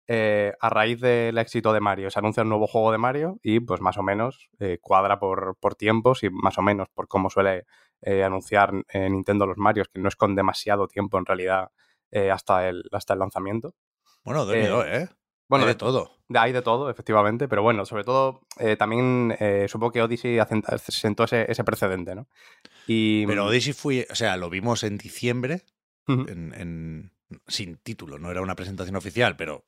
[0.06, 3.60] Eh, a raíz del éxito de Mario, se anuncia un nuevo juego de Mario y,
[3.60, 7.30] pues, más o menos eh, cuadra por, por tiempos y más o menos por cómo
[7.30, 7.64] suele
[8.02, 11.68] eh, anunciar Nintendo los Marios, que no es con demasiado tiempo en realidad
[12.32, 13.74] hasta, el, hasta el lanzamiento.
[14.24, 15.08] Bueno, de Eh, ¿eh?
[15.48, 16.10] Bueno, Hay de de- todo.
[16.28, 20.38] de- Hay de todo, efectivamente, pero bueno, sobre todo eh, también eh, supongo que Odyssey
[20.88, 22.28] sentó ese, ese precedente, ¿no?
[22.86, 25.62] Y, Pero Odyssey fue, o sea, lo vimos en diciembre
[26.06, 27.12] en-
[27.48, 29.64] sin título, no era una presentación oficial, pero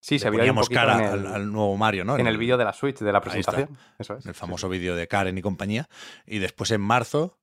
[0.00, 2.18] sí, le se poníamos poquito cara en el, al, al nuevo Mario, ¿no?
[2.18, 3.76] en el vídeo de la Switch de la presentación.
[3.98, 4.26] Eso es.
[4.26, 5.88] el sí, famoso vídeo de Karen y compañía.
[6.26, 7.40] Y después en marzo,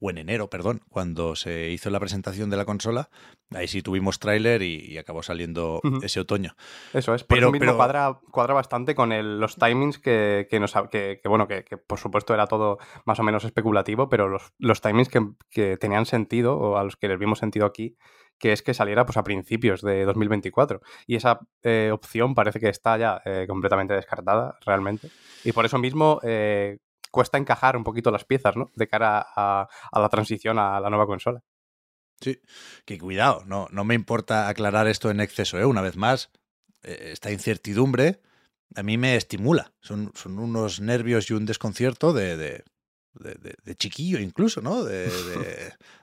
[0.00, 3.08] o en enero, perdón, cuando se hizo la presentación de la consola,
[3.54, 6.54] ahí sí tuvimos tráiler y, acabó saliendo ese otoño.
[6.92, 11.48] Eso es, pero, mismo Cuadra, cuadra, bastante con los timings que, que nos que, bueno,
[11.48, 16.06] que, por supuesto era todo más o menos especulativo, pero los, los timings que, tenían
[16.06, 17.96] sentido, o a los que les vimos sentido aquí,
[18.38, 20.80] que es que saliera pues, a principios de 2024.
[21.06, 25.10] Y esa eh, opción parece que está ya eh, completamente descartada realmente.
[25.44, 26.78] Y por eso mismo eh,
[27.10, 28.70] cuesta encajar un poquito las piezas, ¿no?
[28.74, 31.42] De cara a, la transición a la nueva consola.
[32.20, 32.40] Sí,
[32.84, 35.64] que cuidado, no, no me importa aclarar esto en exceso, ¿eh?
[35.64, 36.30] Una vez más,
[36.82, 38.20] esta incertidumbre
[38.74, 39.72] a mí me estimula.
[39.80, 42.64] Son, son unos nervios y un desconcierto de, de,
[43.14, 44.84] de, chiquillo incluso, ¿no?
[44.84, 45.08] De,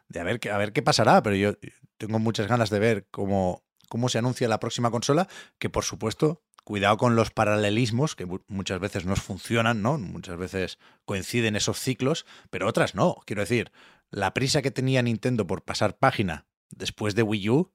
[0.09, 1.53] de, a, ver, a ver qué pasará, pero yo
[2.01, 5.27] tengo muchas ganas de ver cómo, cómo se anuncia la próxima consola,
[5.59, 9.99] que por supuesto cuidado con los paralelismos, que muchas veces nos funcionan, ¿no?
[9.99, 13.17] Muchas veces coinciden esos ciclos, pero otras no.
[13.27, 13.71] Quiero decir,
[14.09, 17.71] la prisa que tenía Nintendo por pasar página después de Wii U,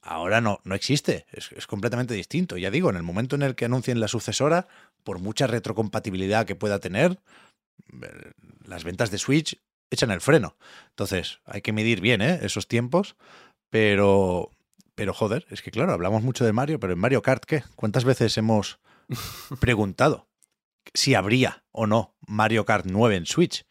[0.00, 1.26] ahora no, no existe.
[1.32, 2.56] Es, completamente distinto.
[2.58, 4.68] Ya digo, en el momento en el que anuncien la sucesora,
[5.02, 7.18] por mucha retrocompatibilidad que pueda tener,
[8.02, 8.32] eh,
[8.64, 10.56] las ventas de Switch echan el freno.
[10.90, 12.40] Entonces, hay que medir bien ¿eh?
[12.42, 13.16] esos tiempos,
[13.70, 14.50] pero
[14.94, 17.62] pero joder, es que claro, hablamos mucho de Mario, pero en Mario Kart, ¿qué?
[17.76, 18.80] ¿Cuántas veces hemos
[19.60, 20.28] preguntado
[20.92, 23.64] si habría o no Mario Kart 9 en Switch?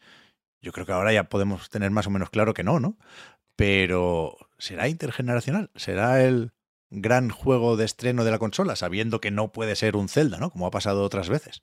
[0.62, 2.96] Yo creo que ahora ya podemos tener más o menos claro que no, ¿no?
[3.56, 5.70] Pero ¿será intergeneracional?
[5.74, 6.52] ¿Será el
[6.90, 10.50] gran juego de estreno de la consola, sabiendo que no puede ser un Zelda, ¿no?
[10.50, 11.60] Como ha pasado otras veces.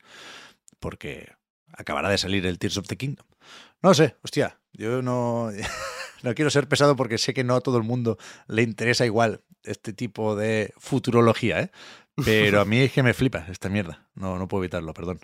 [0.80, 1.34] Porque
[1.74, 3.26] acabará de salir el Tears of the Kingdom.
[3.82, 5.50] No sé, hostia, yo no...
[6.26, 9.42] no quiero ser pesado porque sé que no a todo el mundo le interesa igual
[9.64, 11.72] este tipo de futurología, ¿eh?
[12.24, 14.08] Pero a mí es que me flipa esta mierda.
[14.16, 15.20] No, no puedo evitarlo, perdón.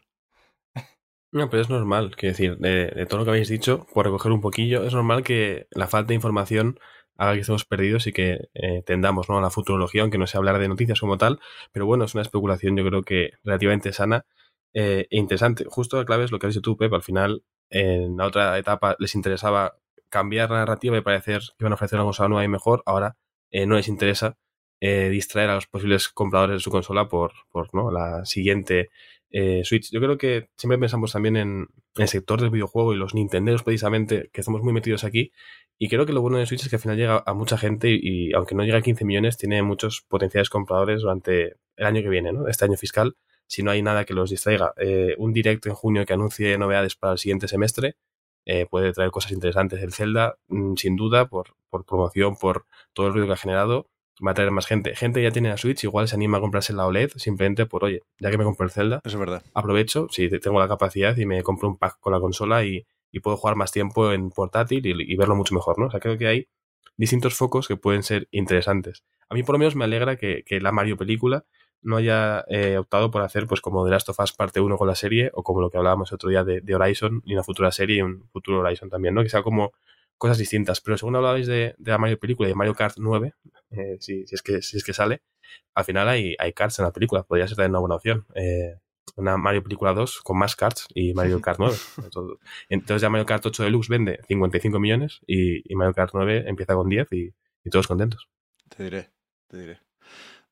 [1.33, 4.41] No, pero es normal, quiero decir, de, todo lo que habéis dicho, por recoger un
[4.41, 6.77] poquillo, es normal que la falta de información
[7.15, 9.37] haga que estemos perdidos y que eh, tendamos ¿no?
[9.37, 11.39] a la futurología, aunque no sea hablar de noticias como tal,
[11.71, 14.25] pero bueno, es una especulación yo creo que relativamente sana
[14.73, 15.63] eh, e interesante.
[15.69, 18.57] Justo la clave es lo que has dicho tú, Pep, al final en la otra
[18.57, 19.77] etapa les interesaba
[20.11, 23.17] cambiar la narrativa y parecer que iban a ofrecer una cosa nueva y mejor, ahora
[23.49, 24.37] eh, no les interesa
[24.79, 27.89] eh, distraer a los posibles compradores de su consola por, por ¿no?
[27.91, 28.89] la siguiente
[29.31, 29.89] eh, Switch.
[29.91, 34.29] Yo creo que siempre pensamos también en, el sector del videojuego y los Nintenderos precisamente,
[34.31, 35.31] que estamos muy metidos aquí.
[35.77, 37.89] Y creo que lo bueno de Switch es que al final llega a mucha gente
[37.89, 42.09] y, aunque no llega a 15 millones, tiene muchos potenciales compradores durante el año que
[42.09, 42.47] viene, ¿no?
[42.47, 43.15] este año fiscal,
[43.47, 44.73] si no hay nada que los distraiga.
[45.17, 47.95] un directo en junio que anuncie novedades para el siguiente semestre
[48.45, 49.81] eh, puede traer cosas interesantes.
[49.81, 53.87] El Zelda, mm, sin duda, por, por, promoción, por todo el ruido que ha generado,
[54.25, 54.95] va a traer más gente.
[54.95, 58.01] Gente ya tiene la Switch, igual se anima a comprarse la OLED simplemente por, oye,
[58.19, 59.43] ya que me compro el Zelda, es verdad.
[59.53, 63.19] aprovecho, si tengo la capacidad y me compro un pack con la consola y, y
[63.19, 65.87] puedo jugar más tiempo en portátil y, verlo mucho mejor, ¿no?
[65.87, 66.47] O sea, creo que hay
[66.97, 69.03] distintos focos que pueden ser interesantes.
[69.29, 71.45] A mí por lo menos me alegra que, que la Mario película
[71.81, 74.87] no haya eh, optado por hacer pues como The Last of Us parte 1 con
[74.87, 77.97] la serie o como lo que hablábamos otro día de, Horizon y una futura serie
[77.97, 79.23] y un futuro Horizon también, ¿no?
[79.23, 79.71] Que sea como
[80.17, 80.81] cosas distintas.
[80.81, 83.33] Pero según hablabais de, de la Mario película y de Mario Kart 9,
[83.71, 85.21] eh, si, es que, si es que sale,
[85.73, 87.23] al final hay, hay cards en la película.
[87.23, 88.25] Podría ser también una buena opción.
[88.35, 88.75] Eh,
[89.15, 91.75] una Mario película 2 con más cards y Mario Kart 9.
[92.69, 96.87] Entonces ya Mario Kart 8 Deluxe vende 55 millones y, Mario Kart 9 empieza con
[96.87, 98.29] 10 y, y todos contentos.
[98.69, 99.09] Te diré,
[99.47, 99.90] te diré.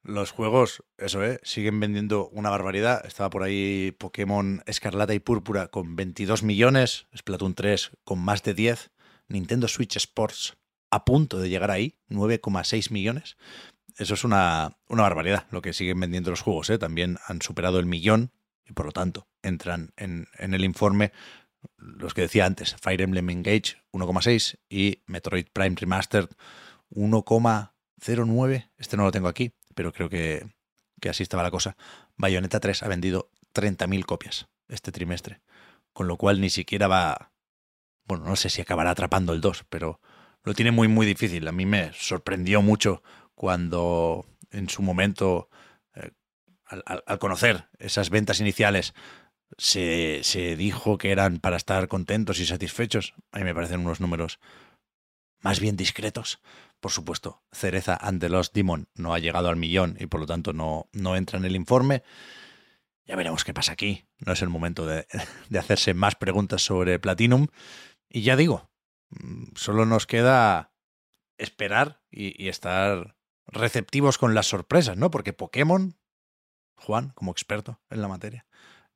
[0.03, 1.39] Los juegos, eso, ¿eh?
[1.43, 3.05] Siguen vendiendo una barbaridad.
[3.05, 8.53] Estaba por ahí Pokémon Escarlata y Púrpura con 22 millones, Splatoon 3 con más de
[8.53, 8.91] 10,
[9.27, 10.57] Nintendo Switch Sports
[10.91, 13.37] a punto de llegar ahí, 9,6 millones.
[13.97, 16.69] Eso es una, una, barbaridad lo que siguen vendiendo los juegos.
[16.69, 16.77] ¿eh?
[16.77, 18.31] También han superado el millón
[18.65, 21.11] y por lo tanto entran en, en el informe
[21.77, 26.29] los que decía antes, Fire Emblem Engage 1,6 y Metroid Prime Remastered
[26.91, 28.69] 1,09.
[28.77, 30.45] Este no lo tengo aquí, pero creo que,
[31.09, 31.77] así estaba la cosa.
[32.17, 35.39] Bayonetta 3 ha vendido 30.000 copias este trimestre,
[35.93, 37.31] con lo cual ni siquiera va...
[38.03, 40.01] Bueno, no sé si acabará atrapando el 2, pero
[40.43, 41.47] lo tiene muy, muy difícil.
[41.47, 43.03] A mí me sorprendió mucho
[43.35, 45.47] cuando en su momento,
[45.95, 46.11] eh,
[46.65, 48.93] al, conocer esas ventas iniciales,
[49.57, 53.13] se, se, dijo que eran para estar contentos y satisfechos.
[53.31, 54.41] A mí me parecen unos números
[55.39, 56.41] más bien discretos.
[56.79, 60.25] Por supuesto, Cereza and the Lost Demon no ha llegado al millón y por lo
[60.25, 62.03] tanto no, no entra en el informe.
[63.05, 64.07] Ya veremos qué pasa aquí.
[64.19, 65.07] No es el momento de,
[65.59, 67.47] hacerse más preguntas sobre Platinum.
[68.07, 68.69] Y ya digo,
[69.09, 70.73] mm, solo nos queda
[71.37, 75.09] esperar y, estar receptivos con las sorpresas, ¿no?
[75.09, 75.97] Porque Pokémon,
[76.75, 78.45] Juan, como experto en la materia,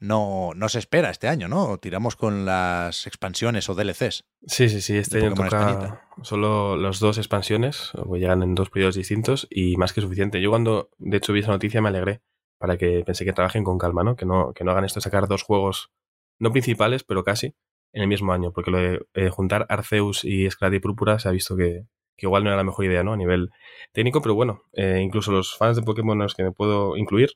[0.04, 1.78] no, no se espera este año, ¿no?
[1.78, 4.26] Tiramos con las expansiones o DLCs.
[4.46, 4.98] Sí, sí, sí.
[4.98, 6.02] Este año toca Españita.
[6.24, 10.42] solo las dos expansiones, pues llegan en dos periodos distintos y más que suficiente.
[10.42, 12.22] Yo cuando, de hecho, vi esa noticia me alegré
[12.58, 14.18] para que pensé que trabajen con calma, ¿no?
[14.18, 15.90] Que no, que no hagan esto de sacar dos juegos,
[16.38, 17.56] no principales, pero casi,
[17.94, 18.52] en el mismo año.
[18.52, 21.86] Porque lo de eh, juntar Arceus y Escarlata y Púrpura se ha visto que,
[22.18, 23.14] que igual no era la mejor idea, ¿no?
[23.14, 23.52] A nivel
[23.94, 27.30] técnico, pero bueno, eh, incluso los fans de Pokémon en los que me puedo incluir,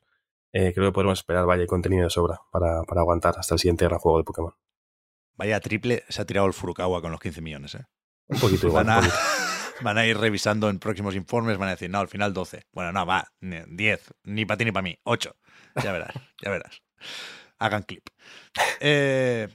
[0.52, 3.84] eh, creo que podemos esperar, vaya, contenido de sobra para, para aguantar hasta el siguiente
[3.84, 4.54] gran juego de Pokémon.
[5.36, 7.84] Vaya triple se ha tirado el Furukawa con los 15 millones, ¿eh?
[8.28, 8.84] Un poquito igual.
[8.86, 9.16] Van a, poquito.
[9.82, 12.66] van a ir revisando en próximos informes, van a decir, no, al final 12.
[12.72, 15.36] Bueno, no, va, ni- 10, ni para ti ni para mí, 8.
[15.82, 16.82] Ya verás, ya verás.
[17.60, 18.08] Hagan clip.
[18.80, 19.48] Eh,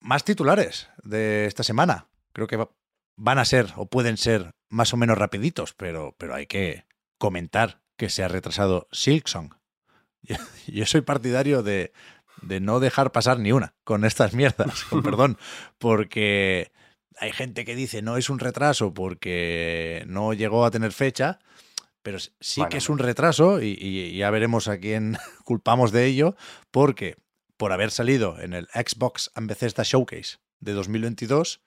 [0.00, 2.08] más titulares de esta semana.
[2.32, 2.70] Creo que va-
[3.16, 6.86] van a ser o pueden ser más o menos rapiditos, pero, pero hay que
[7.18, 9.50] comentar que se ha retrasado Silksong.
[10.26, 10.36] Yo,
[10.66, 11.92] yo soy partidario de,
[12.42, 15.38] de no dejar pasar ni una con estas mierdas, con perdón,
[15.78, 16.72] porque
[17.18, 21.38] hay gente que dice no es un retraso porque no llegó a tener fecha,
[22.02, 26.06] pero sí Bueno, que es un retraso y, y ya veremos a quién culpamos de
[26.06, 26.36] ello,
[26.70, 27.16] porque
[27.56, 31.62] por haber salido en el Xbox and Bethesda Showcase de 2022,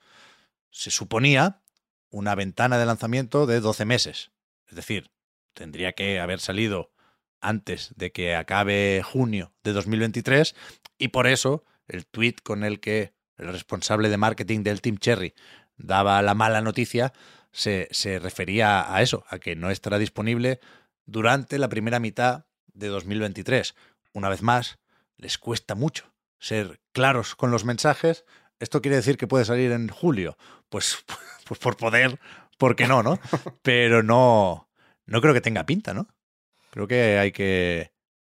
[0.70, 1.62] se suponía
[2.10, 4.30] una ventana de lanzamiento de 12 meses.
[4.68, 5.10] Es decir,
[5.52, 6.92] tendría que haber salido
[7.40, 10.54] antes de que acabe junio de 2023
[10.98, 15.34] y por eso el tweet con el que el responsable de marketing del Team Cherry
[15.76, 17.12] daba la mala noticia
[17.52, 20.60] se, se refería a eso, a que no estará disponible
[21.06, 23.74] durante la primera mitad de 2023.
[24.12, 24.78] Una vez más,
[25.16, 28.24] les cuesta mucho ser claros con los mensajes.
[28.58, 30.36] ¿Esto quiere decir que puede salir en julio?
[30.68, 31.04] Pues,
[31.46, 32.18] pues por poder,
[32.58, 33.18] ¿por qué no, no?
[33.62, 34.68] Pero no,
[35.06, 36.08] no creo que tenga pinta, ¿no?
[36.70, 37.92] Creo que hay que,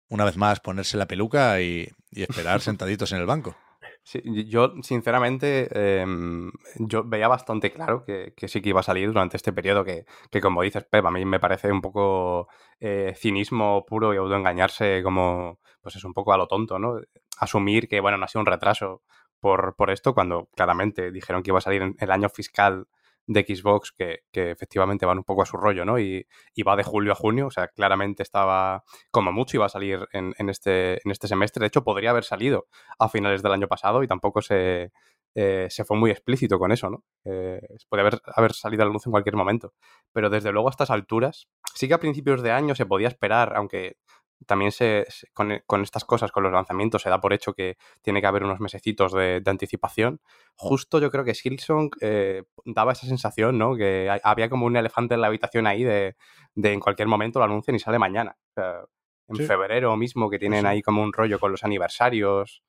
[0.10, 3.56] una vez más, ponerse la peluca y, y esperar sentaditos en el banco.
[4.04, 5.68] Sí, yo, sinceramente,
[6.02, 9.84] em, yo veía bastante claro que, que sí que iba a salir durante este periodo
[9.84, 12.48] que, que, como dices, Pep, a mí me parece un poco
[12.80, 17.00] eh, cinismo puro y autoengañarse como, pues es un poco a lo tonto, ¿no?
[17.40, 19.02] Asumir que, bueno, no ha sido un retraso
[19.40, 22.88] por, por esto cuando claramente dijeron que iba a salir en el año fiscal
[23.28, 26.00] de Xbox que, que, efectivamente van un poco a su rollo, ¿no?
[26.00, 29.70] Y, y, va de julio a junio, o sea, claramente estaba, como mucho, iba a
[29.70, 31.62] salir en, en, este, en este semestre.
[31.62, 32.68] De hecho, podría haber salido
[33.00, 34.92] a finales del año pasado y tampoco se,
[35.38, 37.04] eh, se fue muy explícito con eso, ¿no?
[37.26, 37.60] Eh,
[37.90, 39.74] puede haber, haber salido a la luz en cualquier momento.
[40.14, 43.54] Pero desde luego a estas alturas, sí que a principios de año se podía esperar,
[43.56, 43.98] aunque
[44.46, 47.78] también se, se con, con, estas cosas, con los lanzamientos, se da por hecho que
[48.02, 50.20] tiene que haber unos mesecitos de, de anticipación.
[50.56, 53.76] Justo yo creo que Silksong eh, daba esa sensación, ¿no?
[53.76, 56.16] Que había como un elefante en la habitación ahí de,
[56.54, 58.38] de en cualquier momento lo anuncian y sale mañana.
[58.50, 58.82] O sea,
[59.28, 59.46] en sí.
[59.46, 60.68] febrero mismo, que tienen sí.
[60.68, 62.64] ahí como un rollo con los aniversarios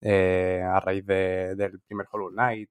[0.00, 2.70] eh, a raíz de, del primer Hollow Knight.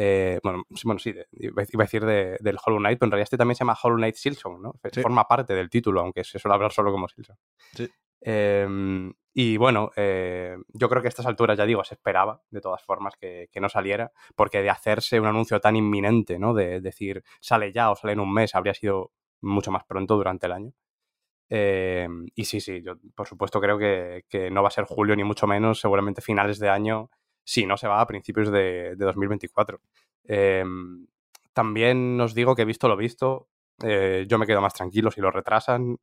[0.00, 3.36] Eh, bueno, bueno, sí, iba a decir de, del Hollow Knight, pero en realidad este
[3.36, 4.74] también se llama Hollow Knight Silksong, ¿no?
[4.92, 5.02] Sí.
[5.02, 7.36] Forma parte del título, aunque se suele hablar solo como Silksong.
[7.74, 7.88] Sí.
[8.20, 12.60] Eh, y bueno, eh, yo creo que a estas alturas, ya digo, se esperaba de
[12.60, 16.54] todas formas que, que, no saliera, porque de hacerse un anuncio tan inminente, ¿no?
[16.54, 20.46] De decir sale ya o sale en un mes, habría sido mucho más pronto durante
[20.46, 20.72] el año.
[21.50, 25.16] Eh, y sí, sí, yo por supuesto creo que, que, no va a ser julio
[25.16, 27.10] ni mucho menos, seguramente finales de año,
[27.48, 29.80] si no se va a principios de, de 2024.
[30.24, 30.62] Eh,
[31.54, 33.48] también os digo que visto lo visto,
[33.82, 35.96] eh, yo me quedo más tranquilo si lo retrasan.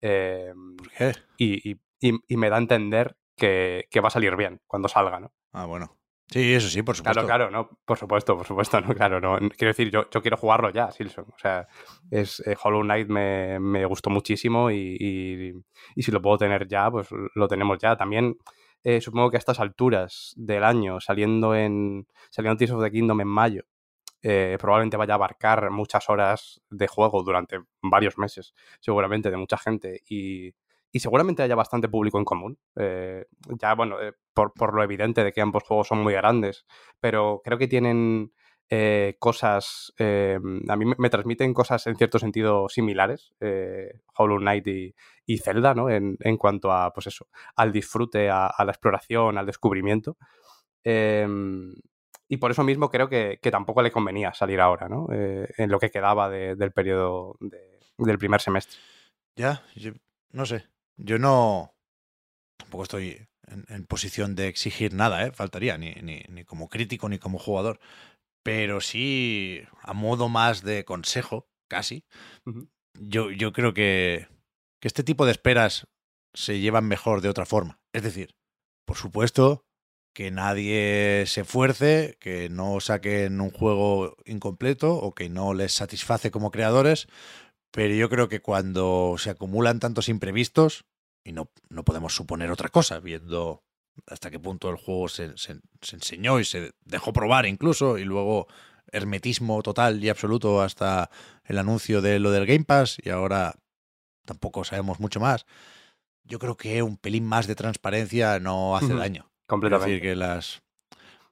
[0.00, 1.12] Eh, ¿Por qué?
[1.38, 5.18] Y, y, y, me da a entender que, que, va a salir bien cuando salga,
[5.18, 5.32] ¿no?
[5.52, 5.98] Ah, bueno.
[6.28, 7.26] Sí, eso sí, por supuesto.
[7.26, 9.38] Claro, claro, no, por supuesto, por supuesto, no, claro, no.
[9.50, 11.26] Quiero decir, yo, yo quiero jugarlo ya, Silson.
[11.34, 11.66] O sea,
[12.12, 15.52] es, eh, Hollow Knight me, me, gustó muchísimo y, y,
[15.96, 17.96] y, si lo puedo tener ya, pues lo tenemos ya.
[17.96, 18.36] También
[18.84, 23.20] eh, supongo que a estas alturas del año, saliendo en saliendo Tears of the Kingdom
[23.20, 23.64] en mayo,
[24.22, 29.58] eh, probablemente vaya a abarcar muchas horas de juego durante varios meses, seguramente, de mucha
[29.58, 30.02] gente.
[30.08, 30.54] Y,
[30.92, 32.58] y seguramente haya bastante público en común.
[32.76, 33.26] Eh,
[33.60, 33.96] ya, bueno,
[34.34, 36.66] por, por, lo evidente de que ambos juegos son muy grandes,
[37.00, 38.32] pero creo que tienen
[38.74, 44.66] eh, cosas, eh, a mí me, transmiten cosas en cierto sentido similares, eh, Hollow Knight
[44.66, 44.94] y,
[45.26, 45.90] y Zelda, ¿no?
[45.90, 50.16] En, en, cuanto a, pues eso, al disfrute, a, a la exploración, al descubrimiento.
[50.84, 51.74] Em,
[52.28, 55.06] y por eso mismo creo que, que, tampoco le convenía salir ahora, ¿no?
[55.12, 58.78] Eh, en lo que quedaba de, del periodo de, del primer semestre.
[59.36, 59.92] Ya, yo
[60.30, 60.64] no sé.
[60.96, 61.74] Yo no.
[62.56, 65.32] Tampoco estoy en, en posición de exigir nada, ¿eh?
[65.32, 67.80] Faltaría, ni, ni, ni, como crítico ni como jugador.
[68.44, 72.04] Pero sí, a modo más de consejo, casi.
[72.44, 72.68] Uh -huh.
[72.98, 74.28] yo, yo creo que,
[74.80, 75.86] que este tipo de esperas
[76.34, 77.80] se llevan mejor de otra forma.
[77.92, 78.34] Es decir,
[78.86, 79.64] por supuesto,
[80.14, 86.30] que nadie se esfuerce, que no saquen un juego incompleto o que no les satisface
[86.30, 87.08] como creadores,
[87.72, 90.84] pero yo creo que cuando se acumulan tantos imprevistos,
[91.24, 93.62] y no, no podemos suponer otra cosa, viendo
[94.06, 98.04] hasta qué punto el juego se, se- se enseñó y se dejó probar incluso, y
[98.04, 98.46] luego
[98.90, 101.10] hermetismo total y absoluto hasta
[101.44, 103.54] el anuncio de lo del Game Pass, y ahora
[104.24, 105.46] tampoco sabemos mucho más.
[106.24, 109.28] Yo creo que un pelín más de transparencia no hace daño.
[109.42, 109.90] Es Completamente.
[109.90, 110.62] decir, que las,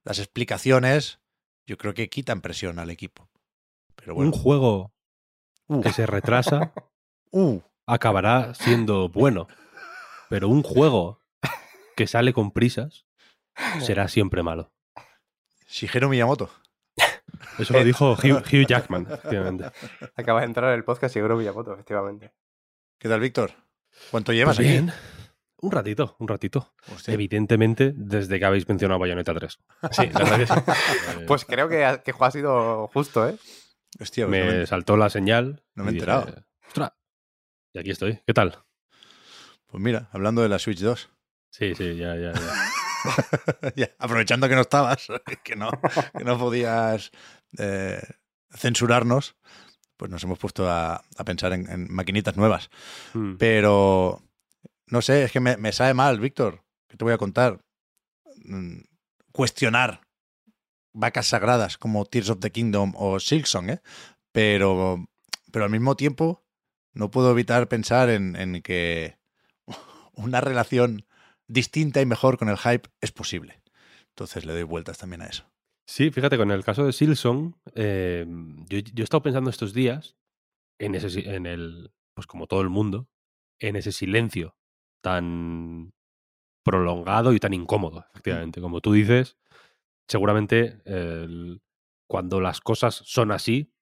[0.04, 1.20] las explicaciones
[1.66, 3.28] yo creo que quitan presión al equipo.
[3.96, 4.30] Pero bueno.
[4.32, 4.92] Un juego
[5.68, 6.72] Uh, que se retrasa
[7.30, 9.46] uh, acabará siendo bueno.
[10.28, 11.19] Pero un juego
[12.00, 13.04] que sale con prisas
[13.80, 14.72] será siempre malo.
[15.68, 16.50] Shigeru Miyamoto.
[17.58, 19.70] Eso lo dijo Hugh, Hugh Jackman, efectivamente.
[20.16, 22.32] Acaba de entrar en el podcast Seguro Villapoto, efectivamente.
[22.98, 23.52] ¿Qué tal, Víctor?
[24.10, 24.78] ¿Cuánto llevas Pues aquí?
[24.78, 24.92] bien.
[25.58, 26.72] Un ratito, un ratito.
[26.90, 27.12] Hostia.
[27.12, 29.58] Evidentemente, desde que habéis mencionado Bayonetta 3.
[29.92, 31.24] Sí, la verdad que sí.
[31.26, 33.36] Pues creo que, ha- que ha sido justo, ¿eh?
[34.00, 35.62] Hostia, pues no me me- saltó la señal.
[35.74, 36.44] no me he dije, enterado.
[36.66, 36.92] "Ostras".
[37.74, 38.20] Y aquí estoy.
[38.26, 38.56] ¿Qué tal?
[39.66, 41.10] Pues mira, hablando de la Switch 2.
[41.50, 42.54] Sí, sí, ya, ya, ya.
[43.76, 45.08] Ya, aprovechando que no estabas,
[45.42, 45.70] que no,
[46.16, 47.10] que no podías
[47.58, 48.02] eh,
[48.50, 49.36] censurarnos,
[49.96, 52.70] pues nos hemos puesto a, a pensar en, en maquinitas nuevas.
[53.14, 53.36] Mm.
[53.36, 54.22] Pero,
[54.86, 57.60] no sé, es que me, me sabe mal, Víctor, que te voy a contar.
[58.44, 58.80] Mm,
[59.32, 60.00] Cuestionar
[60.92, 63.80] vacas sagradas como Tears of the Kingdom o Silksong, ¿eh?
[64.32, 65.06] Pero,
[65.52, 66.44] pero al mismo tiempo
[66.92, 69.18] no puedo evitar pensar en, en que
[70.14, 71.06] una relación
[71.50, 73.60] distinta y mejor con el hype es posible.
[74.10, 75.44] Entonces le doy vueltas también a eso.
[75.86, 78.24] Sí, fíjate, con el caso de Silson, eh,
[78.68, 80.16] yo, yo he estado pensando estos días
[80.78, 83.08] en ese, en el, pues como todo el mundo,
[83.58, 84.56] en ese silencio
[85.02, 85.92] tan
[86.64, 88.60] prolongado y tan incómodo, efectivamente.
[88.60, 89.36] Como tú dices,
[90.08, 90.80] seguramente
[92.08, 93.72] cuando las cosas son así,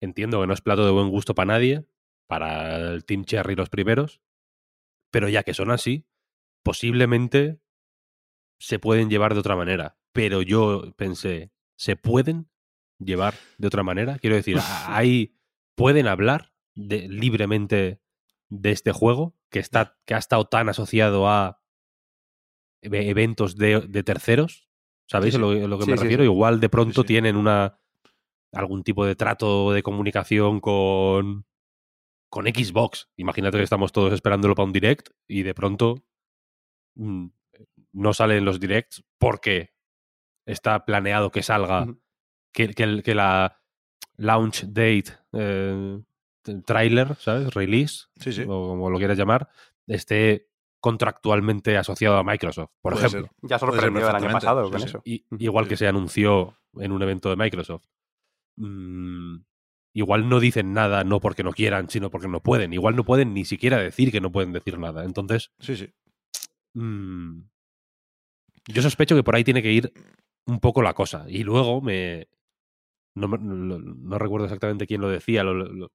[0.00, 1.86] entiendo que no es plato de buen gusto para nadie,
[2.28, 4.20] para el Team Cherry los primeros,
[5.12, 6.06] pero ya que son así,
[6.66, 7.60] posiblemente
[8.58, 9.98] se pueden llevar de otra manera.
[10.12, 12.50] Pero yo pensé, ¿se pueden
[12.98, 14.18] llevar de otra manera?
[14.18, 15.36] Quiero decir, hay,
[15.76, 18.00] pueden hablar de, libremente
[18.48, 21.62] de este juego que, está, que ha estado tan asociado a
[22.82, 24.68] e- eventos de, de terceros.
[25.06, 26.24] ¿Sabéis Sí, lo, que Sí, me refiero?
[26.24, 27.78] Igual de pronto tienen una
[28.52, 31.46] algún tipo de trato de comunicación con
[32.28, 33.08] con Xbox.
[33.16, 36.02] Imagínate que estamos todos esperándolo para un direct y de pronto
[36.96, 37.26] mm,
[37.92, 39.70] no salen los directs porque
[40.44, 41.86] está planeado que salga,
[42.52, 43.60] que, que el- que la
[44.16, 46.00] launch date, eh,
[46.64, 47.52] trailer, ¿sabes?
[47.54, 48.42] Release, Sí, sí.
[48.42, 49.48] o como lo quieras llamar,
[49.86, 50.48] esté
[50.80, 53.28] contractualmente asociado a Microsoft, por Puede ejemplo.
[53.40, 53.48] ser.
[53.48, 54.86] Ya sorprendió el año pasado sí, con sí.
[54.86, 55.02] eso.
[55.04, 57.84] Y- igual que se anunció en un evento de Microsoft.
[58.56, 59.38] Mm,
[59.94, 62.72] igual no dicen nada no porque no quieran, sino porque no pueden.
[62.72, 65.04] Igual no pueden ni siquiera decir que no pueden decir nada.
[65.04, 65.92] Entonces, Sí, sí.
[66.76, 67.42] Mm,
[68.68, 69.92] yo sospecho que por ahí tiene que ir
[70.46, 71.24] un poco la cosa.
[71.28, 72.28] Y luego me...
[73.14, 75.92] No, me- no- no recuerdo exactamente quién lo decía, lo- lo-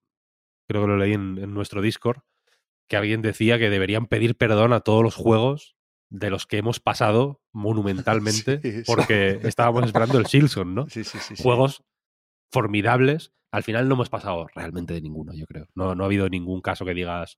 [0.67, 2.21] creo que lo leí en, en nuestro Discord,
[2.89, 5.75] que alguien decía que deberían pedir perdón a todos los juegos
[6.09, 10.89] de los que hemos pasado monumentalmente Sí, porque estábamos esperando el Silson, ¿no?
[10.89, 11.43] Sí, sí, sí, sí.
[11.43, 11.83] Juegos
[12.51, 13.31] formidables.
[13.51, 15.67] Al final no hemos pasado realmente de ninguno, yo creo.
[15.75, 17.37] No, no ha habido ningún caso que digas,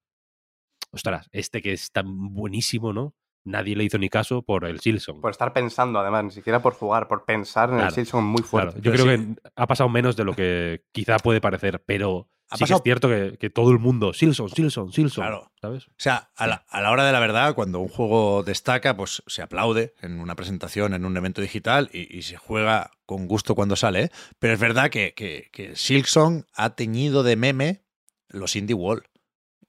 [0.92, 3.16] ostras, este que es tan buenísimo, ¿no?
[3.46, 5.20] Nadie le hizo ni caso por el Silson.
[5.20, 8.72] Por estar pensando, además, ni siquiera por jugar, por pensar en el Silson muy Claro,
[8.72, 8.82] fuerte.
[8.82, 9.36] yo Pero creo sí.
[9.36, 12.78] que ha pasado menos de lo que quizá puede parecer, pero Ha sí que pasado-
[12.78, 15.52] es cierto que, que todo el mundo, Silson, Silson, Silson, Claro.
[15.60, 15.88] ¿sabes?
[15.88, 19.24] O sea, a la, a la hora de la verdad, cuando un juego destaca, pues
[19.28, 23.56] se aplaude en una presentación, en un evento digital y, y se juega con gusto
[23.56, 24.04] cuando sale.
[24.04, 24.10] ¿eh?
[24.40, 27.84] Pero es verdad que, que, que Silksong ha teñido de meme
[28.30, 29.04] los Indie Wall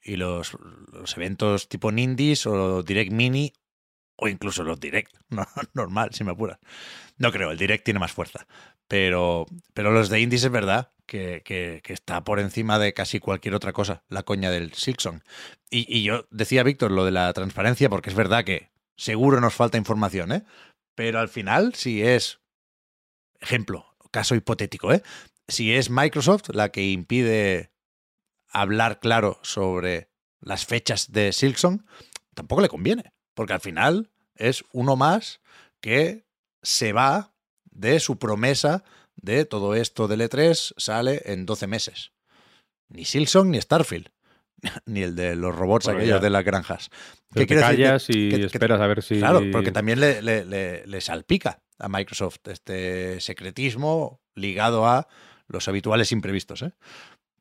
[0.06, 0.56] y los,
[0.92, 3.52] los eventos tipo Nindies o Direct Mini
[4.16, 6.58] o incluso los Direct, no, normal, si me apuras.
[7.18, 8.46] No creo, el Direct tiene más fuerza.
[8.88, 13.54] Pero, pero los de Indies es verdad que, que- está por encima de casi cualquier
[13.54, 15.22] otra cosa, la coña del Silksong.
[15.70, 19.54] Y, y yo decía, Víctor, lo de la transparencia, porque es verdad que seguro nos
[19.54, 20.44] falta información, ¿eh?
[20.94, 22.40] Pero al final, si es,
[23.40, 25.02] ejemplo, caso hipotético, ¿eh?
[25.48, 27.70] Si es Microsoft la que impide
[28.48, 30.08] hablar claro sobre
[30.40, 31.84] las fechas de Silksong,
[32.34, 35.40] tampoco le conviene, porque al final es uno más
[35.80, 36.24] que
[36.62, 37.32] se va
[37.70, 38.84] de su promesa
[39.16, 42.12] de todo esto del E3 sale en 12 meses.
[42.88, 44.08] Ni Silksong ni Starfield.
[44.86, 46.24] ni el de los robots Bueno, aquellos ya.
[46.24, 46.90] de las granjas.
[47.32, 47.60] Pero te decir?
[47.84, 49.18] Callas y que- que- esperas a ver si.
[49.18, 55.08] Claro, porque también le, le- le- le salpica a Microsoft este secretismo ligado a
[55.48, 56.62] los habituales imprevistos.
[56.62, 56.72] ¿eh?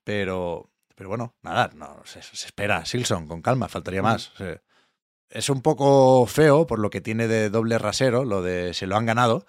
[0.04, 2.86] Pero, pero bueno, nada, no, se, se espera.
[2.86, 4.32] Silson, con calma, faltaría más.
[4.34, 4.62] O sea,
[5.34, 8.96] es un poco feo por lo que tiene de doble rasero, lo de se lo
[8.96, 9.46] han ganado,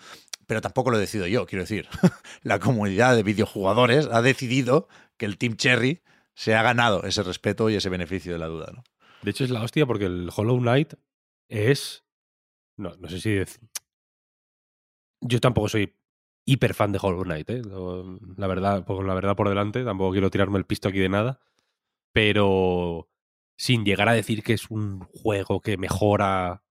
[0.46, 1.88] pero tampoco lo decido yo, quiero decir.
[2.42, 6.02] La comunidad de videojugadores ha decidido que el Team Cherry
[6.34, 8.72] se ha ganado ese respeto y ese beneficio de la duda.
[8.74, 8.82] ¿no?
[9.22, 10.94] De hecho, es la hostia porque el Hollow Knight
[11.48, 12.04] es.
[12.76, 13.30] No, no sé si.
[13.30, 13.58] dec-
[15.20, 15.94] Yo tampoco soy
[16.44, 17.62] hiper fan de Hollow Knight, ¿eh?
[18.36, 21.40] La verdad, la verdad por delante, tampoco quiero tirarme el pisto aquí de nada.
[22.12, 23.08] Pero
[23.56, 26.62] sin llegar a decir que es un juego que mejora.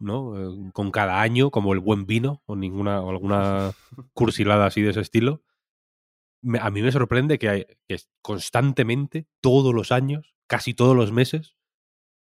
[0.00, 0.36] ¿no?
[0.66, 3.72] Eh, Con cada año, como el buen vino, o ninguna, o alguna
[4.12, 5.42] cursilada así de ese estilo.
[6.42, 11.10] Me- a mí me sorprende que, hay, que constantemente, todos los años, casi todos los
[11.12, 11.56] meses,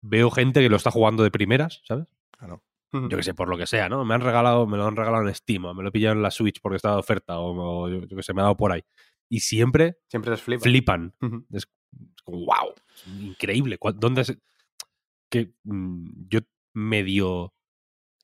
[0.03, 2.07] veo gente que lo está jugando de primeras, ¿sabes?
[2.33, 2.63] Claro.
[2.93, 4.05] Yo que sé, por lo que sea, ¿no?
[4.05, 6.23] Me han regalado, me lo han regalado en Steam, o me lo he pillado en
[6.23, 8.57] la Switch porque estaba de oferta, o, o yo, yo que sé, me ha dado
[8.57, 8.83] por ahí.
[9.31, 11.15] Y siempre Siempre les flipan.
[11.53, 11.67] Es,
[12.27, 12.75] wow,
[13.23, 13.79] increíble.
[13.79, 14.37] ¿Cuá- ¿Dónde es?
[15.31, 16.41] Que mm, yo
[16.75, 17.53] medio.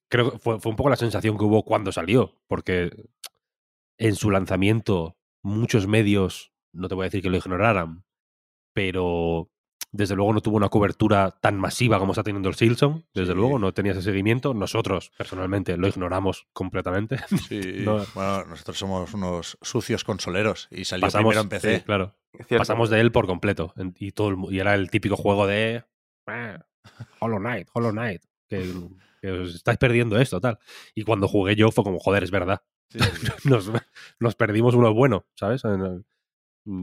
[0.09, 2.91] Creo que fue un poco la sensación que hubo cuando salió, porque
[3.99, 8.05] en su lanzamiento muchos medios, no te voy a decir que lo ignoraran,
[8.73, 9.49] pero
[9.97, 13.05] desde luego no tuvo una cobertura tan masiva como está teniendo el Silson.
[13.15, 13.37] Desde Sí.
[13.39, 14.55] luego no tenía ese seguimiento.
[14.55, 17.19] Nosotros, personalmente, lo ignoramos completamente.
[17.49, 18.05] Sí, No.
[18.15, 21.79] bueno, nosotros somos unos sucios consoleros y salió Pasamos, primero en PC.
[21.79, 22.15] sí, claro.
[22.59, 23.73] Pasamos de él por completo.
[23.99, 25.85] Y, todo el y era el típico juego de
[26.27, 26.65] "Ah,
[27.21, 28.23] Hollow Knight, Hollow Knight.
[28.49, 28.71] Que,
[29.23, 30.59] que os estáis perdiendo esto, tal.
[30.95, 32.63] Y cuando jugué yo fue como, joder, es verdad.
[33.45, 33.71] Nos,
[34.21, 35.63] nos perdimos uno bueno, ¿sabes?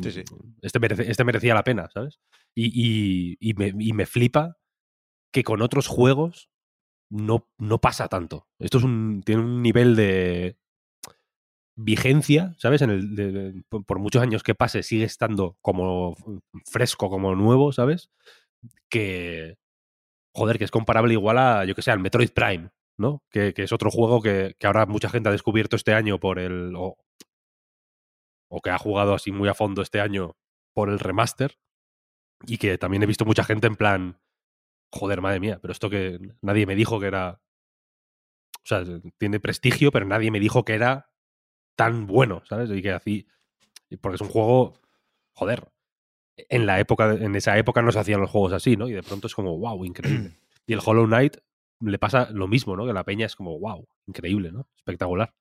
[0.01, 0.24] Sí, sí.
[0.61, 2.20] Este, merece- este merecía la pena, ¿sabes?
[2.55, 4.57] Y, y- me, y me flipa
[5.33, 6.49] que con otros juegos
[7.09, 8.47] no, no pasa tanto.
[8.59, 10.57] Esto es un, tiene un nivel de
[11.75, 12.83] vigencia, ¿sabes?
[13.69, 16.15] Por muchos años que pase, sigue estando como
[16.65, 18.11] fresco, como nuevo, ¿sabes?
[18.89, 19.57] Que,
[20.35, 23.23] joder, que es comparable igual a, yo que sé, al Metroid Prime, ¿no?
[23.31, 26.37] Que, que es otro juego que, que ahora mucha gente ha descubierto este año por
[26.39, 26.75] el...
[26.75, 26.97] O,
[28.51, 30.35] o que ha jugado así muy a fondo este año
[30.75, 31.57] por el remaster.
[32.45, 34.19] Y que también he visto mucha gente en plan,
[34.91, 37.41] joder, madre mía, pero esto que nadie me dijo que era...
[38.55, 38.83] O sea,
[39.17, 41.09] tiene prestigio, pero nadie me dijo que era
[41.75, 42.69] tan bueno, ¿sabes?
[42.71, 43.27] Y que así...
[44.01, 44.73] Porque es un juego,
[45.33, 45.71] joder,
[46.37, 48.87] en la época, en esa época no se hacían los juegos así, ¿no?
[48.87, 50.37] Y de pronto es como, wow, increíble.
[50.65, 51.35] Y el Hollow Knight
[51.81, 52.85] le pasa lo mismo, ¿no?
[52.85, 54.69] Que la peña es como, wow, increíble, ¿no?
[54.77, 55.33] Espectacular.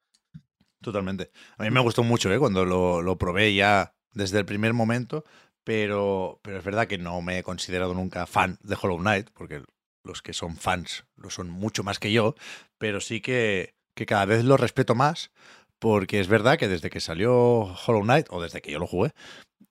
[0.80, 1.30] Totalmente.
[1.58, 2.40] A mí me gustó mucho ¿eh?
[2.40, 5.24] cuando lo, lo probé ya desde el primer momento,
[5.64, 9.62] pero, pero es verdad que no me he considerado nunca fan de Hollow Knight, porque
[10.04, 12.34] los que son fans lo son mucho más que yo,
[12.78, 15.30] pero sí que, que cada vez lo respeto más,
[15.78, 19.12] porque es verdad que desde que salió Hollow Knight, o desde que yo lo jugué,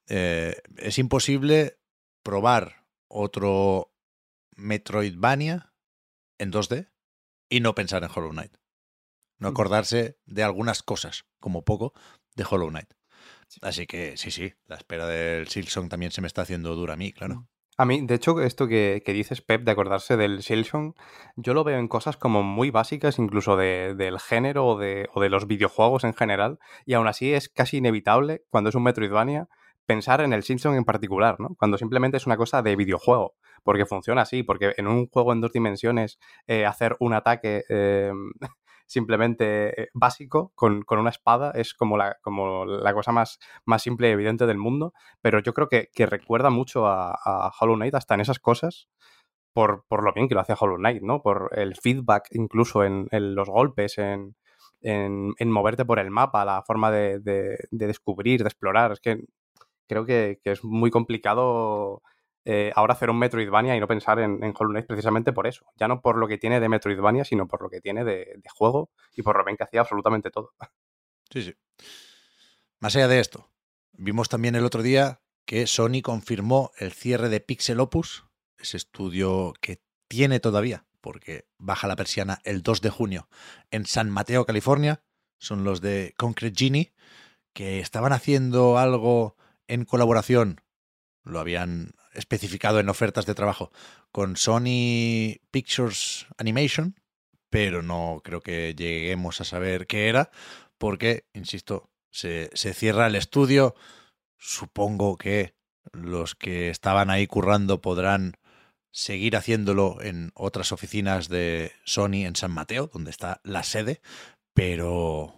[0.08, 1.78] eh, es imposible
[2.24, 3.94] probar otro
[4.56, 5.74] Metroidvania
[6.38, 6.90] en 2D
[7.50, 8.56] y no pensar en Hollow Knight.
[9.40, 11.94] No acordarse de algunas cosas, como poco,
[12.36, 12.94] de Hollow Knight.
[13.62, 16.98] Así que sí, sí, la espera del Silksong también se me está haciendo dura a
[16.98, 17.48] mí, claro.
[17.78, 20.94] A mí, de hecho, esto que, que dices, Pep, de acordarse del Silson,
[21.36, 25.22] yo lo veo en cosas como muy básicas, incluso de- del género o de, o
[25.22, 29.48] de los videojuegos en general, y aún así es casi inevitable, cuando es un Metroidvania,
[29.86, 31.56] pensar en el Silson en particular, ¿no?
[31.58, 35.42] Cuando simplemente es una cosa de videojuego, porque funciona así, porque en un juego en
[35.42, 38.12] dos dimensiones, eh, hacer un ataque eh,
[38.92, 43.82] simplemente eh, básico con, con una espada es como la, como la cosa más, más
[43.84, 47.76] simple y evidente del mundo, pero yo creo que, que recuerda mucho a, a Hollow
[47.76, 48.90] Knight hasta en esas cosas
[49.54, 51.22] por, por lo bien que lo hacía Hollow Knight, ¿no?
[51.22, 54.36] Por el feedback incluso en, en los golpes, en,
[54.82, 58.94] en, en moverte por el mapa, la forma de, de- de descubrir, de explorar.
[58.94, 59.22] Es que
[59.88, 62.02] creo que, que es muy complicado
[62.44, 65.66] eh, ahora hacer un Metroidvania y no pensar en, en Hollow Knight precisamente por eso.
[65.76, 68.90] Ya no por lo que tiene de Metroidvania, sino por lo que tiene de, juego
[69.16, 70.54] y por lo bien que hacía absolutamente todo.
[71.34, 71.56] Sí, sí.
[72.82, 73.48] Más allá de esto,
[73.94, 78.26] vimos también el otro día que Sony confirmó el cierre de Pixel Opus,
[78.58, 83.30] ese estudio que tiene todavía, porque baja la persiana el 2 de junio
[83.70, 85.06] en San Mateo, California.
[85.38, 86.94] Son los de Concrete Genie,
[87.54, 89.38] que estaban haciendo algo
[89.68, 90.60] en colaboración,
[91.24, 93.72] lo habían especificado en ofertas de trabajo,
[94.12, 97.00] con Sony Pictures Animation,
[97.50, 100.32] pero no creo que lleguemos a saber qué era,
[100.78, 103.76] porque, insisto, se, se cierra el estudio,
[104.38, 105.56] supongo que
[105.94, 108.38] los que estaban ahí currando podrán
[108.92, 114.02] seguir haciéndolo en otras oficinas de Sony en San Mateo, donde está la sede,
[114.54, 115.34] pero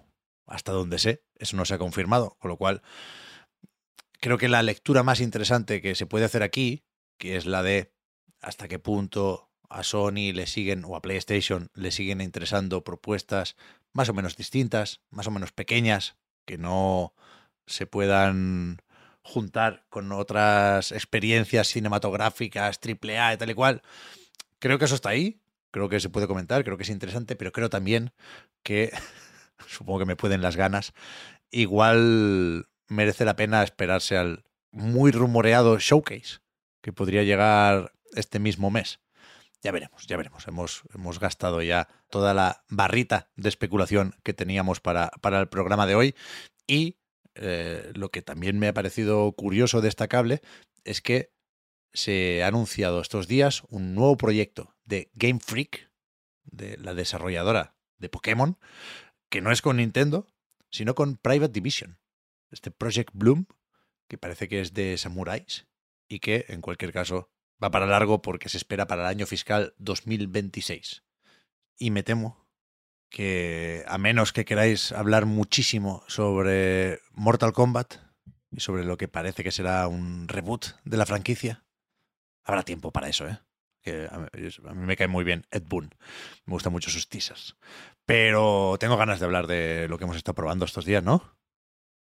[0.48, 2.82] hasta donde sé, eso no se ha confirmado, con lo cual
[4.24, 6.86] creo que la lectura más interesante que se puede hacer aquí,
[7.18, 7.92] que es la de
[8.40, 13.58] hasta qué punto a Sony le siguen o a PlayStation le siguen interesando propuestas
[13.92, 16.16] más o menos distintas, más o menos pequeñas,
[16.46, 17.14] que no
[17.68, 18.82] se puedan
[19.24, 23.82] juntar con otras experiencias cinematográficas, triple A y tal y cual.
[24.60, 27.52] Creo que eso está ahí, creo que se puede comentar, creo que es interesante, pero
[27.52, 28.14] creo también
[28.64, 28.94] que,
[29.68, 30.94] supongo que me pueden las ganas,
[31.52, 36.40] igual merece la pena esperarse al muy rumoreado showcase,
[36.82, 39.00] que podría llegar este mismo mes.
[39.62, 40.48] Ya veremos, ya veremos.
[40.48, 45.88] Hemos, hemos gastado ya toda la barrita de especulación que teníamos para, para el programa
[45.88, 46.16] de hoy
[46.68, 46.98] y
[47.36, 50.42] eh, lo que también me ha parecido curioso, destacable,
[50.84, 51.34] es que
[51.94, 55.92] se ha anunciado estos días un nuevo proyecto de Game Freak,
[56.44, 58.58] de la desarrolladora de Pokémon,
[59.30, 60.28] que no es con Nintendo,
[60.70, 62.00] sino con Private Division.
[62.54, 63.46] Este Project Bloom,
[64.08, 65.68] que parece que es de samuráis
[66.08, 67.30] y que, en cualquier caso,
[67.62, 71.04] va para largo porque se espera para el año fiscal 2026.
[71.78, 72.48] Y me temo
[73.10, 77.96] que a menos que queráis hablar muchísimo sobre Mortal Kombat
[78.52, 81.66] y sobre lo que parece que será un reboot de la franquicia,
[82.44, 83.40] habrá tiempo para eso, ¿eh?
[83.82, 85.94] Que a mí me cae muy bien Ed Boon.
[86.46, 87.58] Me gustan mucho sus teasers.
[88.06, 91.36] Pero tengo ganas de hablar de lo que hemos estado probando estos días, ¿no?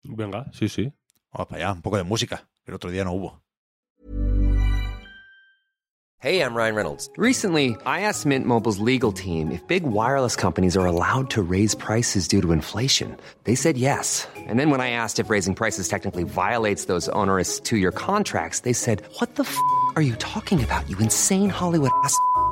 [0.07, 0.91] Venga, sí, sí.
[1.33, 3.41] Vamos para allá, un poco de música, que el otro día no hubo.
[6.19, 7.11] Hey, I'm Ryan Reynolds.
[7.15, 11.75] Recently, I asked Mint Mobile's legal team if big wireless companies are allowed to raise
[11.75, 13.15] prices due to inflation.
[13.43, 14.27] They said yes.
[14.35, 18.61] And then when I asked if raising prices technically violates those onerous two year contracts,
[18.61, 19.55] they said, What the f
[19.95, 22.17] are you talking about, you insane Hollywood ass?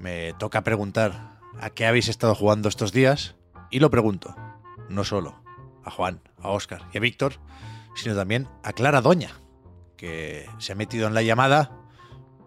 [0.00, 3.34] Me toca preguntar a qué habéis estado jugando estos días
[3.70, 4.34] y lo pregunto,
[4.88, 5.42] no solo
[5.84, 7.34] a Juan, a Oscar y a Víctor,
[7.94, 9.30] sino también a Clara Doña,
[9.96, 11.72] que se ha metido en la llamada,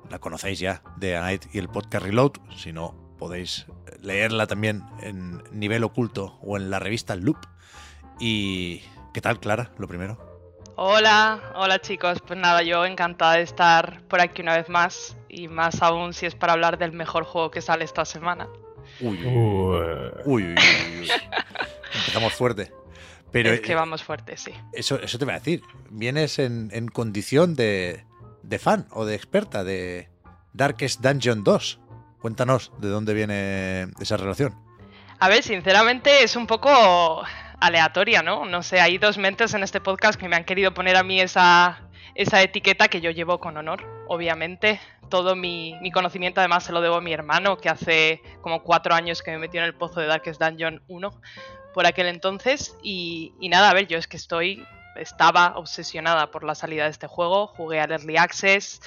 [0.10, 3.68] la conocéis ya, de A Night y el podcast Reload, si no podéis
[4.02, 7.38] leerla también en nivel oculto o en la revista Loop.
[8.20, 8.82] ¿Y
[9.14, 9.72] qué tal, Clara?
[9.78, 10.18] Lo primero.
[10.76, 12.20] Hola, hola chicos.
[12.26, 16.26] Pues nada, yo encantada de estar por aquí una vez más y más aún si
[16.26, 18.48] es para hablar del mejor juego que sale esta semana.
[19.00, 20.44] Uy, uy, uy.
[20.44, 20.56] uy,
[21.02, 21.12] uy.
[21.94, 22.72] Empezamos fuerte.
[23.32, 24.52] Pero es que vamos fuerte, sí.
[24.74, 25.62] Eso, eso te voy a decir.
[25.90, 28.04] Vienes en, en condición de,
[28.42, 30.10] de fan o de experta de
[30.54, 31.80] Darkest Dungeon 2.
[32.20, 34.56] Cuéntanos de dónde viene esa relación.
[35.20, 37.24] A ver, sinceramente es un poco
[37.60, 38.46] aleatoria, ¿no?
[38.46, 41.22] No sé, hay dos mentes en este podcast que me han querido poner a mí
[41.22, 41.82] esa,
[42.16, 44.80] esa etiqueta que yo llevo con honor, obviamente.
[45.10, 48.94] Todo mi, mi, conocimiento además se lo debo a mi hermano, que hace como cuatro
[48.94, 51.22] años que me metió en el pozo de Darkest Dungeon 1
[51.74, 52.76] por aquel entonces.
[52.84, 54.64] Y, y nada, a ver, yo es que estoy
[55.00, 58.82] estaba obsesionada por la salida de este juego, jugué al Early Access,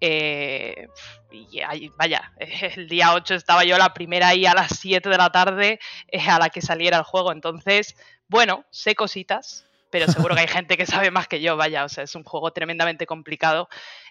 [0.00, 0.88] eh,
[1.30, 5.18] y ahí, vaya, el día 8 estaba yo la primera ahí a las 7 de
[5.18, 7.96] la tarde eh, a la que saliera el juego, entonces,
[8.28, 9.66] bueno, sé cositas,
[9.98, 12.22] pero seguro que hay gente que sabe más que yo, vaya, o sea, es un
[12.24, 13.68] juego tremendamente complicado,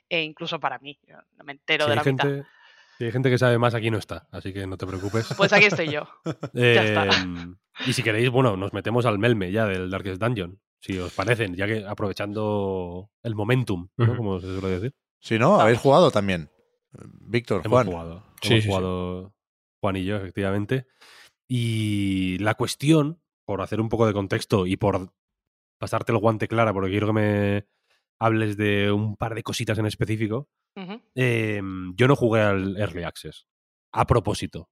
[0.09, 2.47] e incluso para mí, yo no me entero Si de la gente, mitad.
[2.97, 5.27] si hay gente que sabe más, aquí no está, así que no te preocupes.
[5.37, 6.07] Pues aquí estoy yo.
[6.53, 7.05] ya está.
[7.05, 7.53] Eh,
[7.85, 11.55] y si queréis, bueno, nos metemos al melme ya del Darkest Dungeon, si os parecen,
[11.55, 14.15] ya que aprovechando el momentum, ¿no?
[14.17, 14.95] Como se suele decir.
[15.19, 16.49] Si no, habéis jugado también.
[16.91, 17.87] Víctor, Hemos Juan.
[17.87, 18.23] jugado.
[18.41, 18.67] Sí, hemos sí, sí.
[18.67, 19.33] jugado
[19.81, 20.87] Juan y yo, efectivamente.
[21.47, 25.11] Y la cuestión, por hacer un poco de contexto y por
[25.77, 27.67] pasarte el guante clara, porque quiero que me
[28.19, 30.49] hables de un par de cositas en específico,
[31.15, 31.61] eh,
[31.95, 33.47] yo no jugué al Early Access.
[33.93, 34.69] A propósito.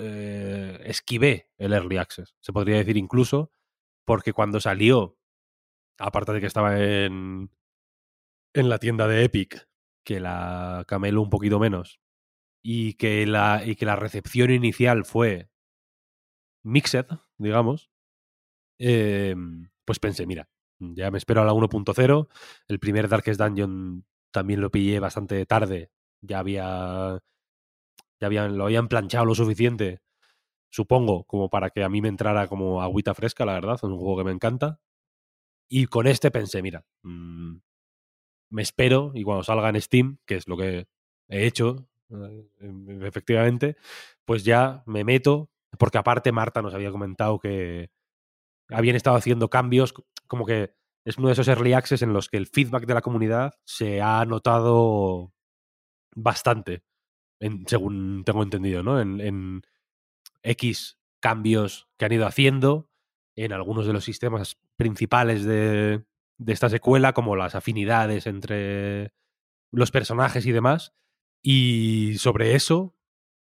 [0.00, 3.52] eh, esquivé el Early Access, se podría decir incluso,
[4.06, 5.18] porque cuando salió,
[5.98, 7.50] aparte de que estaba en,
[8.54, 9.68] en la tienda de Epic,
[10.04, 12.00] que la cameló un poquito menos,
[12.62, 15.50] y que la, y que la recepción inicial fue
[16.64, 17.06] mixed,
[17.36, 17.90] digamos,
[18.78, 19.34] eh,
[19.88, 22.28] pues pensé, mira, ya me espero a la 1.0.
[22.68, 25.90] El primer Darkest Dungeon también lo pillé bastante tarde.
[26.20, 27.20] Ya había.
[28.20, 30.02] Ya habían, lo habían planchado lo suficiente,
[30.70, 33.76] supongo, como para que a mí me entrara como agüita fresca, la verdad.
[33.76, 34.78] Es un juego que me encanta.
[35.70, 37.56] Y con este pensé, mira, mmm,
[38.50, 40.86] me espero y cuando salga en Steam, que es lo que
[41.28, 42.46] he hecho, eh,
[43.04, 43.78] efectivamente,
[44.26, 47.90] pues ya me meto, porque aparte Marta nos había comentado que
[48.70, 49.94] habían estado haciendo cambios,
[50.26, 53.00] como que es uno de esos early access en los que el feedback de la
[53.00, 55.32] comunidad se ha notado
[56.14, 56.82] bastante,
[57.66, 59.00] según tengo entendido, ¿no?
[59.00, 59.62] En, en
[60.42, 62.90] X cambios que han ido haciendo
[63.36, 66.04] en algunos de los sistemas principales de,
[66.38, 69.12] de esta secuela, como las afinidades entre
[69.70, 70.94] los personajes y demás.
[71.42, 72.96] Y sobre eso,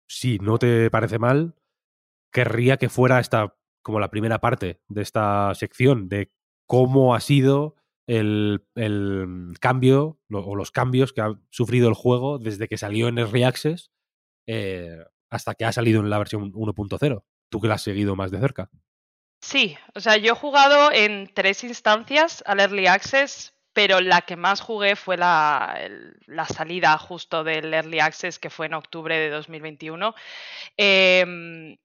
[0.08, 1.54] si no te parece mal,
[2.32, 6.32] querría que fuera esta como la primera parte de esta sección de
[6.66, 7.76] cómo ha sido
[8.08, 13.18] el, el cambio o los cambios que ha sufrido el juego desde que salió en
[13.18, 13.92] Early Access
[14.46, 14.98] eh,
[15.30, 17.24] hasta que ha salido en la versión 1.0.
[17.50, 18.70] Tú que la has seguido más de cerca.
[19.42, 24.36] Sí, o sea, yo he jugado en tres instancias al Early Access, pero la que
[24.36, 25.78] más jugué fue la,
[26.26, 30.14] la salida justo del Early Access, que fue en octubre de 2021.
[30.78, 31.76] Eh,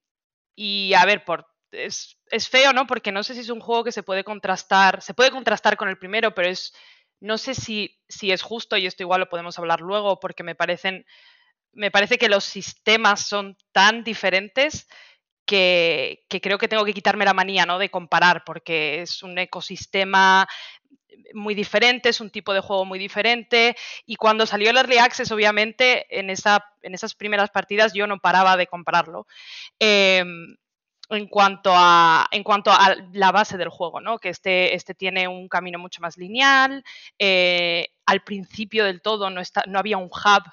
[0.56, 2.88] y a ver, por es, es, feo, ¿no?
[2.88, 5.90] Porque no sé si es un juego que se puede contrastar, se puede contrastar con
[5.90, 6.74] el primero, pero es,
[7.20, 10.56] no sé si, si es justo, y esto igual lo podemos hablar luego, porque me
[10.56, 11.06] parecen,
[11.74, 14.88] me parece que los sistemas son tan diferentes
[15.46, 17.80] que, creo que tengo que quitarme la manía, ¿no?
[17.80, 20.48] De comparar, porque es un ecosistema
[21.34, 23.76] muy diferente, es un tipo de juego muy diferente.
[24.06, 28.20] Y cuando salió el Early Access, obviamente, en, esa, en esas primeras partidas yo no
[28.20, 29.26] paraba de compararlo.
[29.80, 30.24] Eh,
[31.10, 34.20] en cuanto a, en cuanto a la base del juego, ¿no?
[34.20, 36.84] Que este, este tiene un camino mucho más lineal.
[37.18, 40.44] Eh, al principio del todo no, está, no había un hub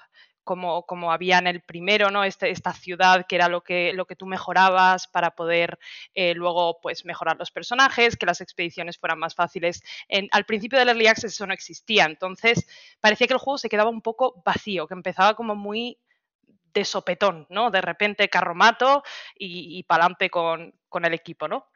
[0.44, 2.22] como, como, había en el primero, ¿no?
[2.22, 5.76] Este, esta ciudad que era lo que, lo que tú mejorabas para poder
[6.14, 9.82] eh, luego pues, mejorar los personajes, que las expediciones fueran más fáciles.
[10.06, 12.64] En, al principio del Early Access eso no existía, entonces
[13.00, 15.98] parecía que el juego se quedaba un poco vacío, que empezaba como muy
[16.72, 17.70] de sopetón, ¿no?
[17.70, 19.02] De repente carromato
[19.38, 21.66] y, y con, con, el equipo, ¿no?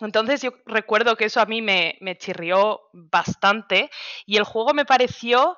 [0.00, 3.90] Entonces yo recuerdo que eso a mí me, me chirrió bastante
[4.26, 5.56] y el juego me pareció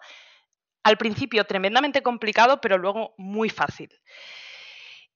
[0.83, 3.91] al principio tremendamente complicado, pero luego muy fácil.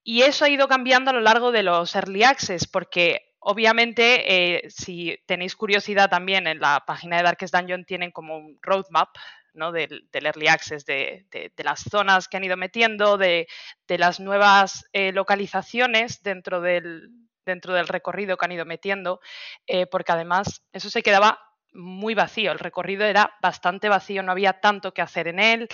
[0.03, 4.69] Y eso ha ido cambiando a lo largo de los early access, porque obviamente, eh,
[4.69, 9.09] si tenéis curiosidad también, en la página de Darkest Dungeon tienen como un roadmap
[9.55, 9.71] ¿no?
[9.71, 11.25] del, Early Access, de,
[11.57, 13.47] las zonas que han ido metiendo, de,
[13.87, 17.09] las nuevas eh, localizaciones dentro del,
[17.45, 19.19] dentro del recorrido que han ido metiendo,
[19.67, 21.39] eh, porque además eso se quedaba
[21.73, 25.67] muy vacío, el recorrido era bastante vacío, no había tanto que hacer en él,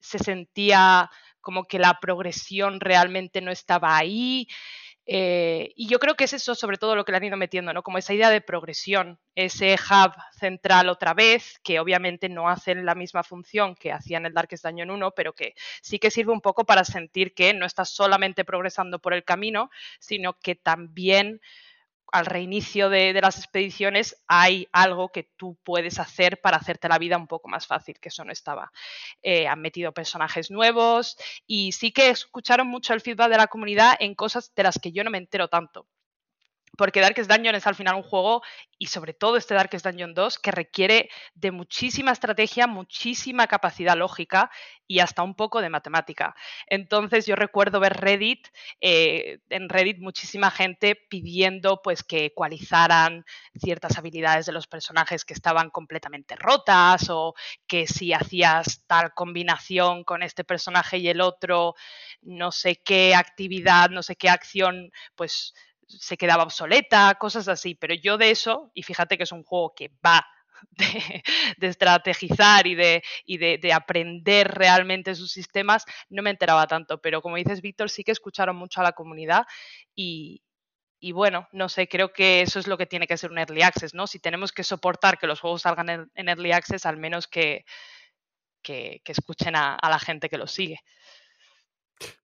[0.00, 1.10] se sentía
[1.40, 4.48] como que la progresión realmente no estaba ahí.
[5.06, 7.74] Eh, y yo creo que es eso sobre todo lo que le han ido metiendo,
[7.74, 7.82] ¿no?
[7.82, 12.94] Como esa idea de progresión, ese hub central otra vez, que obviamente no hacen la
[12.94, 16.64] misma función que hacían el Darkest Dungeon 1, pero que sí que sirve un poco
[16.64, 21.40] para sentir que no estás solamente progresando por el camino, sino que también
[22.14, 27.16] al reinicio de, las expediciones hay algo que tú puedes hacer para hacerte la vida
[27.16, 28.70] un poco más fácil, que eso no estaba.
[29.20, 33.96] Eh, han metido personajes nuevos y sí que escucharon mucho el feedback de la comunidad
[33.98, 35.88] en cosas de las que yo no me entero tanto
[36.76, 38.42] porque Darkest Dungeon es al final un juego,
[38.78, 44.50] y sobre todo este Darkest Dungeon 2, que requiere de muchísima estrategia, muchísima capacidad lógica
[44.86, 46.34] y hasta un poco de matemática.
[46.66, 48.48] Entonces yo recuerdo ver Reddit,
[48.80, 55.34] eh, en Reddit muchísima gente pidiendo pues que ecualizaran ciertas habilidades de los personajes que
[55.34, 57.34] estaban completamente rotas o
[57.66, 61.74] que si hacías tal combinación con este personaje y el otro,
[62.22, 65.54] no sé qué actividad, no sé qué acción, pues
[65.88, 69.74] se quedaba obsoleta, cosas así, pero yo de eso, y fíjate que es un juego
[69.74, 70.26] que va
[71.58, 77.00] de, estrategizar y, de, y de, de, aprender realmente sus sistemas, no me enteraba tanto,
[77.00, 79.44] pero como dices, Víctor, sí que escucharon mucho a la comunidad
[79.94, 80.42] y,
[81.04, 83.60] y bueno, no sé, creo que eso es lo que tiene que ser un Early
[83.60, 84.06] Access, ¿no?
[84.06, 87.66] Si tenemos que soportar que los juegos salgan en, Early Access, al menos que,
[88.62, 90.80] que, que escuchen a, a, la gente que los sigue.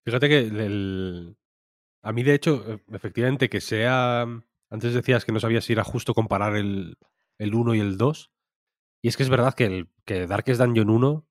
[0.02, 1.36] Fíjate que el,
[2.03, 4.26] A mí, de hecho, e- efectivamente, que sea.
[4.70, 6.96] Antes decías que no sabías si era justo comparar el,
[7.38, 8.30] el 1 y el 2.
[9.03, 11.26] Y es que es verdad que, el, que Darkest Dungeon 1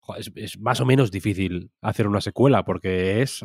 [0.00, 3.44] jo, es, es más o menos difícil hacer una secuela, porque es.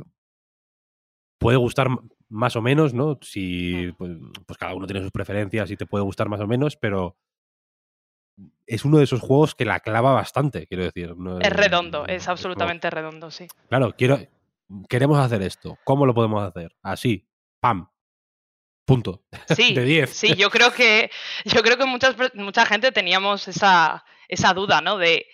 [1.40, 1.90] Puede gustar
[2.30, 3.20] más o menos, ¿no?
[3.22, 3.92] Si.
[3.98, 7.18] Pues, pues cada uno tiene sus preferencias y te puede gustar más o menos, pero.
[8.68, 11.16] Es uno de esos juegos que la clava bastante, quiero decir.
[11.18, 13.48] no Es redondo, es absolutamente redondo, sí.
[13.68, 14.20] Claro, quiero,
[14.90, 15.78] queremos hacer esto.
[15.84, 16.76] ¿Cómo lo podemos hacer?
[16.82, 17.28] Así,
[17.60, 17.90] pam,
[18.86, 19.24] punto.
[19.56, 20.10] Sí, De 10.
[20.10, 21.10] sí, yo creo que
[21.46, 24.98] yo creo que muchas, mucha gente teníamos esa, esa duda, ¿no?
[24.98, 25.26] De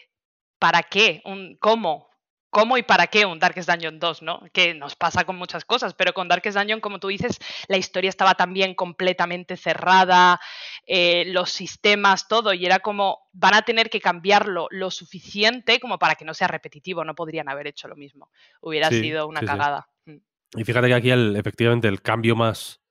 [0.60, 1.22] ¿para qué?
[1.26, 2.10] Un, ¿Cómo?
[2.54, 4.42] ¿Cómo y para qué un Darkest Dungeon 2, ¿no?
[4.54, 8.10] Que nos pasa con muchas cosas, pero con Darkest Dungeon, como tú dices, la historia
[8.10, 10.40] estaba también completamente cerrada,
[10.86, 15.98] eh, los sistemas, todo, y era como, van a tener que cambiarlo lo suficiente como
[15.98, 18.30] para que no sea repetitivo, no podrían haber hecho lo mismo.
[18.62, 19.90] Hubiera Sí, sido una sí, cagada.
[20.06, 20.18] Mm.
[20.56, 22.82] Y fíjate que aquí el, efectivamente el cambio más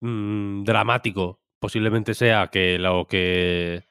[0.00, 3.86] mm, dramático posiblemente sea que lo que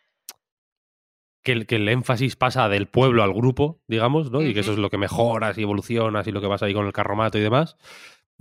[1.45, 4.41] que el, que el énfasis pasa del pueblo al grupo, digamos, ¿no?
[4.41, 6.87] Y que eso es lo que mejoras y evolucionas y lo que vas ahí con
[6.87, 7.77] el carromato y demás.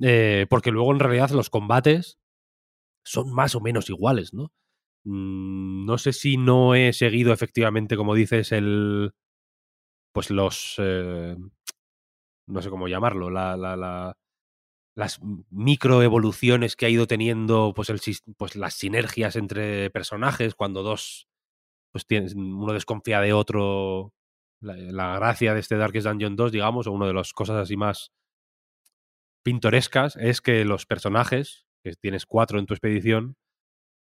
[0.03, 2.19] Eh, porque luego en realidad los combates
[3.05, 4.53] son más o menos iguales, ¿no?
[5.05, 9.13] Mm, no sé si no he seguido efectivamente, como dices, el.
[10.13, 10.77] Pues los.
[10.79, 11.37] eh,
[12.47, 13.31] no sé cómo llamarlo.
[13.31, 14.17] La, la, la-
[14.97, 17.73] las microevoluciones que ha ido teniendo.
[17.75, 18.01] Pues, el,
[18.37, 20.55] pues las sinergias entre personajes.
[20.55, 21.29] Cuando dos.
[21.95, 24.13] Pues tienes, uno desconfía de otro.
[24.61, 27.77] La, la gracia de este Darkest Dungeon 2, digamos, o una de las cosas así
[27.77, 28.11] más
[29.45, 33.37] pintorescas, es que los personajes, que tienes cuatro en tu expedición,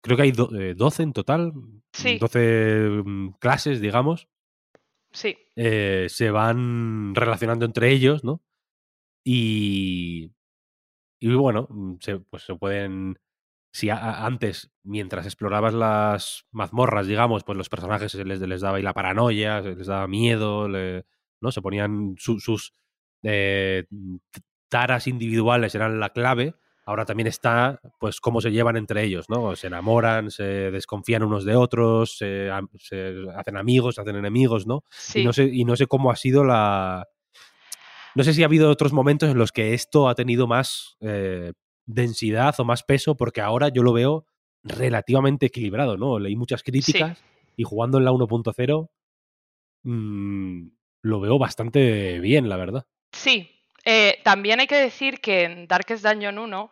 [0.04, 1.54] creo que hay do- eh, 12 en total,
[1.94, 2.18] Sí.
[2.20, 4.28] 12 mm, clases, digamos,
[5.14, 8.42] Sí, eh, se van relacionando entre ellos, ¿no?
[9.26, 10.32] Y,
[11.20, 13.18] y bueno, mm, se, pues se pueden...
[13.74, 18.78] Si a- antes, mientras explorabas las mazmorras, digamos, pues los personajes se les, les daba
[18.78, 21.06] ahí la paranoia, se les daba miedo, le-
[21.42, 21.52] ¿no?
[21.52, 22.74] Se ponían su- sus
[23.24, 23.86] eh,
[24.32, 26.56] t- taras individuales, eran la clave.
[26.86, 29.56] Ahora también está, pues, cómo se llevan entre ellos, ¿no?
[29.56, 32.50] Se enamoran, se desconfían unos de otros, se,
[32.80, 34.84] se hacen amigos, se hacen enemigos, ¿no?
[34.90, 35.22] sí.
[35.22, 37.06] Y no sé, y no sé cómo ha sido la.
[38.16, 41.54] No sé si ha habido otros momentos en los que esto ha tenido más eh,
[41.94, 44.26] densidad o más peso, porque ahora yo lo veo
[44.64, 46.20] relativamente equilibrado, ¿no?
[46.20, 47.24] Leí muchas críticas
[47.56, 48.90] y jugando en la 1.0
[49.84, 50.68] mm,
[51.02, 52.86] lo veo bastante bien, la verdad.
[53.12, 53.50] Sí,
[53.86, 56.72] eh, también hay que decir que en Darkest Dungeon 1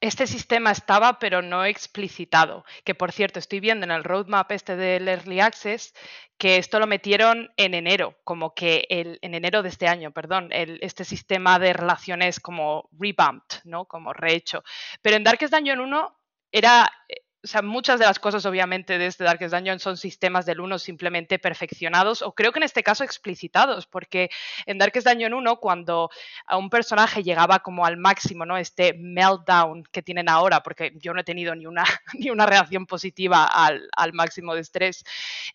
[0.00, 2.64] este sistema estaba pero no explicitado.
[2.84, 5.94] Que por cierto, estoy viendo en el roadmap este del Early Access
[6.38, 10.50] que esto lo metieron en enero, como que el, en enero de este año, perdón,
[10.52, 13.86] el- este sistema de relaciones como revamped, ¿no?
[13.86, 14.62] Como rehecho.
[15.02, 16.16] Pero en Darkest Dungeon 1
[16.52, 17.16] era, eh,
[17.48, 20.78] o sea, muchas de las cosas obviamente de este Darkest Dungeon son sistemas del 1
[20.78, 24.28] simplemente perfeccionados o creo que en este caso explicitados, porque
[24.66, 26.10] en Darkest Dungeon 1 cuando
[26.46, 28.58] a un personaje llegaba como al máximo, ¿no?
[28.58, 31.84] Este meltdown que tienen ahora, porque yo no he tenido ni una,
[32.18, 35.02] ni una reacción positiva al, al máximo de estrés.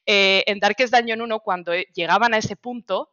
[0.07, 3.12] Eh, en Darkest Dungeon 1, cuando eh, llegaban a ese punto,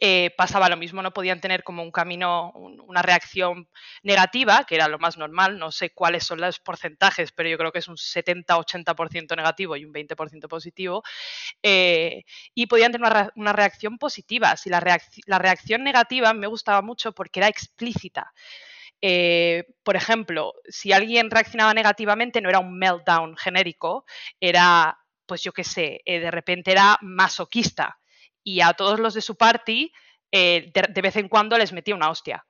[0.00, 3.68] eh, pasaba lo mismo, no podían tener como un camino, un- una reacción
[4.02, 7.70] negativa, que era lo más normal, no sé cuáles son los porcentajes, pero yo creo
[7.72, 11.02] que es un 70-80% negativo y un 20% positivo,
[11.62, 12.24] eh,
[12.54, 14.56] y podían tener una, re- una reacción positiva.
[14.56, 18.32] Si la, reacc- la reacción negativa me gustaba mucho porque era explícita.
[19.00, 24.04] Eh, por ejemplo, si alguien reaccionaba negativamente, no era un meltdown genérico,
[24.40, 27.98] era, pues yo qué sé, de repente era masoquista
[28.44, 29.90] y a todos los de su party
[30.30, 32.46] eh, de, vez en cuando les metía una hostia.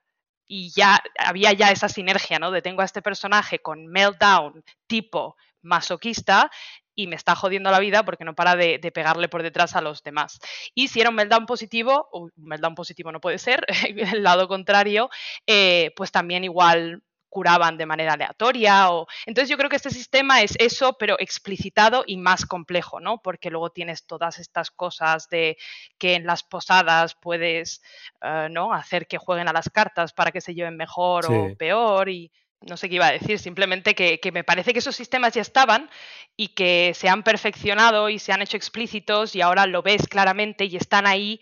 [0.46, 2.50] Y ya había ya esa sinergia, ¿no?
[2.50, 6.50] De tengo a este personaje con meltdown tipo masoquista
[6.94, 10.02] y me está jodiendo la vida porque no para de, pegarle por detrás a los
[10.02, 10.38] demás.
[10.74, 15.08] Y si era un meltdown positivo, un meltdown positivo no puede ser, el lado contrario,
[15.46, 17.02] eh, pues también igual
[17.34, 18.92] curaban de manera aleatoria.
[18.92, 19.08] O...
[19.26, 23.20] Entonces yo creo que este sistema es eso, pero explicitado y más complejo, ¿no?
[23.20, 25.56] Porque luego tienes todas estas cosas de
[25.98, 27.82] que en las posadas puedes
[28.22, 28.72] uh, ¿no?
[28.72, 31.32] hacer que jueguen a las cartas para que se lleven mejor Sí.
[31.32, 32.30] o peor y
[32.60, 35.42] no sé qué iba a decir, simplemente que, que, me parece que esos sistemas ya
[35.42, 35.90] estaban
[36.36, 40.64] y que se han perfeccionado y se han hecho explícitos y ahora lo ves claramente
[40.64, 41.40] y están ahí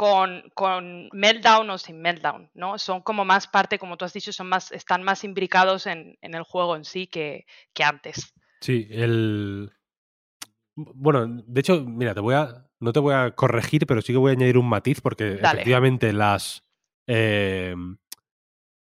[0.00, 2.78] con, con meltdown o sin meltdown, ¿no?
[2.78, 6.34] Son como más parte, como tú has dicho, son más, están más imbricados en, en
[6.34, 7.44] el juego en sí que,
[7.74, 8.32] que antes.
[8.62, 9.70] Sí, el.
[10.74, 12.66] Bueno, de hecho, mira, te voy a.
[12.80, 15.58] No te voy a corregir, pero sí que voy a añadir un matiz, porque Dale.
[15.58, 16.62] efectivamente las.
[17.06, 17.74] eh,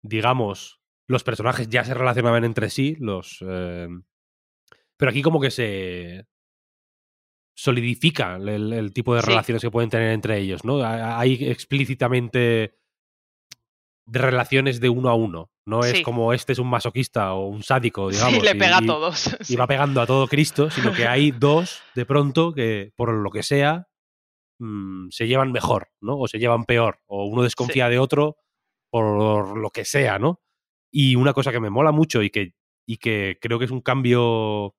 [0.05, 0.79] digamos.
[1.09, 3.39] los personajes ya se relacionaban entre sí, los...
[3.41, 3.89] eh,
[4.97, 6.29] pero aquí como que se
[7.59, 9.27] solidifica el, el tipo de Sí.
[9.31, 10.79] relaciones que pueden tener entre ellos, ¿no?
[10.81, 12.79] Ha- Hay explícitamente
[14.07, 15.51] de relaciones de uno a uno.
[15.67, 18.35] No es como este es un masoquista o un sádico, digamos.
[18.35, 19.37] Sí, le y- pega a todos.
[19.51, 23.31] y va pegando a todo Cristo, sino que hay dos de pronto que, por lo
[23.31, 23.89] que sea,
[24.61, 26.17] mm, se llevan mejor, ¿no?
[26.17, 28.37] O se llevan peor, o uno desconfía de otro
[28.91, 30.41] por lo que sea, ¿no?
[30.93, 32.55] Y una cosa que me mola mucho y que,
[32.87, 34.75] y que creo que es un cambio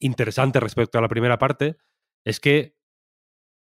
[0.00, 1.76] interesante respecto a la primera parte,
[2.24, 2.76] es que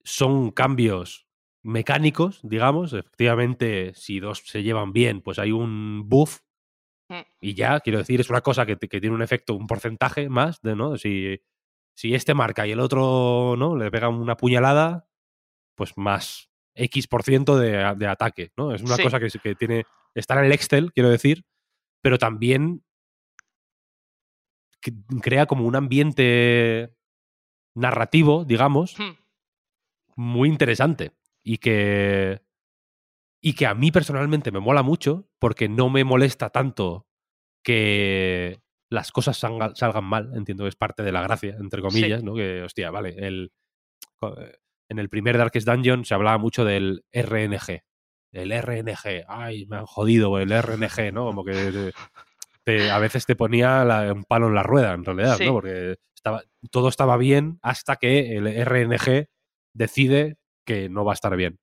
[0.04, 1.28] son cambios
[1.64, 2.94] mecánicos, digamos.
[2.94, 6.40] Efectivamente, si dos se llevan bien, pues hay un buff
[7.10, 7.22] Mm.
[7.42, 10.62] y ya, quiero decir, es una cosa que, que tiene un efecto, un porcentaje más
[10.62, 10.98] de, ¿no?
[10.98, 11.42] Si,
[11.94, 13.76] si este marca y el otro, ¿no?
[13.76, 15.10] Le pega una puñalada,
[15.76, 18.74] pues más X por ciento de, de ataque, ¿no?
[18.74, 19.04] Es una Sí.
[19.04, 19.84] cosa que, que tiene,
[20.16, 21.44] está en el Excel, quiero decir,
[22.02, 22.82] pero también
[25.22, 26.94] crea como un ambiente
[27.76, 29.12] narrativo, digamos, Hmm.
[30.16, 31.12] muy interesante
[31.44, 32.42] y que
[33.44, 37.08] y que a mí personalmente me mola mucho porque no me molesta tanto
[37.64, 38.60] que
[38.90, 42.36] las cosas salga- salgan mal, entiendo que es parte de la gracia, entre comillas, ¿no?
[42.36, 43.52] Que, hostia, vale, el,
[44.90, 47.82] en el primer Darkest Dungeon se hablaba mucho del RNG.
[48.32, 51.26] El RNG, ay, me han jodido el RNG, ¿no?
[51.26, 51.92] Como que
[52.64, 55.46] te- a veces te ponía la- un palo en la rueda, en realidad, Sí.
[55.46, 55.54] ¿no?
[55.54, 59.28] Porque estaba, todo estaba bien hasta que el RNG
[59.74, 61.58] decide que no va a estar bien.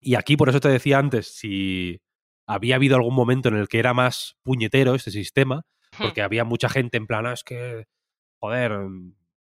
[0.00, 2.00] Y aquí, por eso te decía antes, si
[2.46, 5.62] había habido algún momento en el que era más puñetero este sistema,
[5.98, 6.02] Hmm.
[6.04, 7.86] porque había mucha gente en plan, "Ah, es que,
[8.40, 8.72] joder,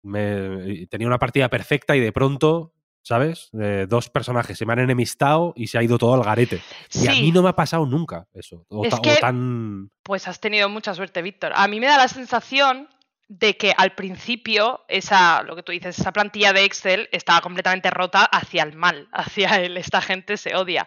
[0.04, 2.74] me, tenía una partida perfecta y de pronto,
[3.04, 3.50] ¿sabes?
[3.60, 6.62] Eh, dos personajes se me han enemistado y se ha ido todo al garete.
[6.93, 8.66] Y a mí no me ha pasado nunca eso.
[8.70, 9.89] O, Es ta- o que- tan...
[10.04, 11.52] Pues has tenido mucha suerte, Víctor.
[11.56, 12.88] A mí me da la sensación
[13.28, 17.89] de que al principio esa, lo que tú dices, esa plantilla de Excel estaba completamente
[17.89, 20.86] rota hacia el mal, hacia el esta gente se odia.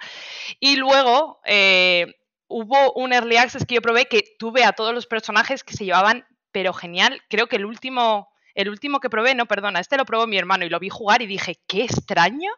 [0.60, 2.14] Y luego eh,
[2.46, 5.84] hubo un early access que yo probé que tuve a todos los personajes que se
[5.84, 7.22] llevaban, pero genial.
[7.28, 10.64] Creo que el último, el último que probé, no, perdona, este lo probó mi hermano
[10.64, 12.50] y lo vi jugar y dije, qué extraño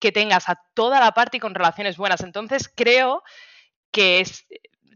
[0.00, 2.22] que tengas a toda la party con relaciones buenas.
[2.22, 3.22] Entonces creo
[3.92, 4.46] que es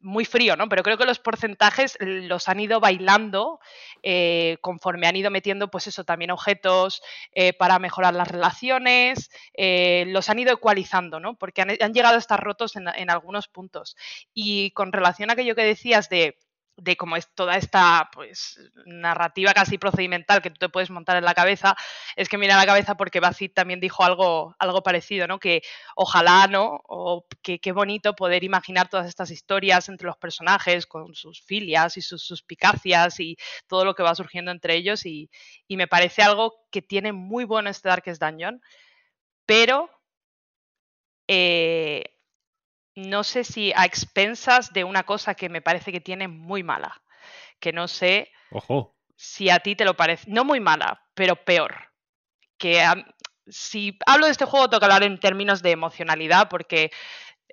[0.06, 0.68] muy frío, ¿no?
[0.68, 3.58] Pero creo que los porcentajes los han ido bailando
[4.02, 7.02] eh, conforme han ido metiendo, pues eso, también objetos
[7.32, 11.36] eh, para mejorar las relaciones, eh, los han ido ecualizando, ¿no?
[11.36, 13.96] Porque han, llegado a estar rotos en algunos puntos.
[14.32, 16.38] Y con relación a aquello que decías de
[16.76, 21.24] de cómo es toda esta pues narrativa casi procedimental que tú te puedes montar en
[21.24, 21.74] la cabeza,
[22.16, 25.38] es que mira la cabeza porque Bacit también dijo algo, algo parecido, ¿no?
[25.38, 25.62] Que
[25.94, 26.80] ojalá, ¿no?
[26.84, 31.96] O que qué bonito poder imaginar todas estas historias entre los personajes, con sus filias
[31.96, 35.06] y sus suspicacias y todo lo que va surgiendo entre ellos.
[35.06, 35.30] Y,
[35.66, 38.60] y me parece algo que tiene muy bueno este Darkest Dungeon,
[39.46, 39.90] pero
[41.28, 42.15] eh,
[42.96, 47.02] no sé si a expensas de una cosa que me parece que tiene muy mala,
[47.60, 48.96] que no sé Ojo.
[49.14, 51.92] si a ti te lo parece, no muy mala, pero peor.
[52.58, 53.06] Que a-
[53.46, 56.90] si hablo de este juego tengo que hablar en términos de emocionalidad, porque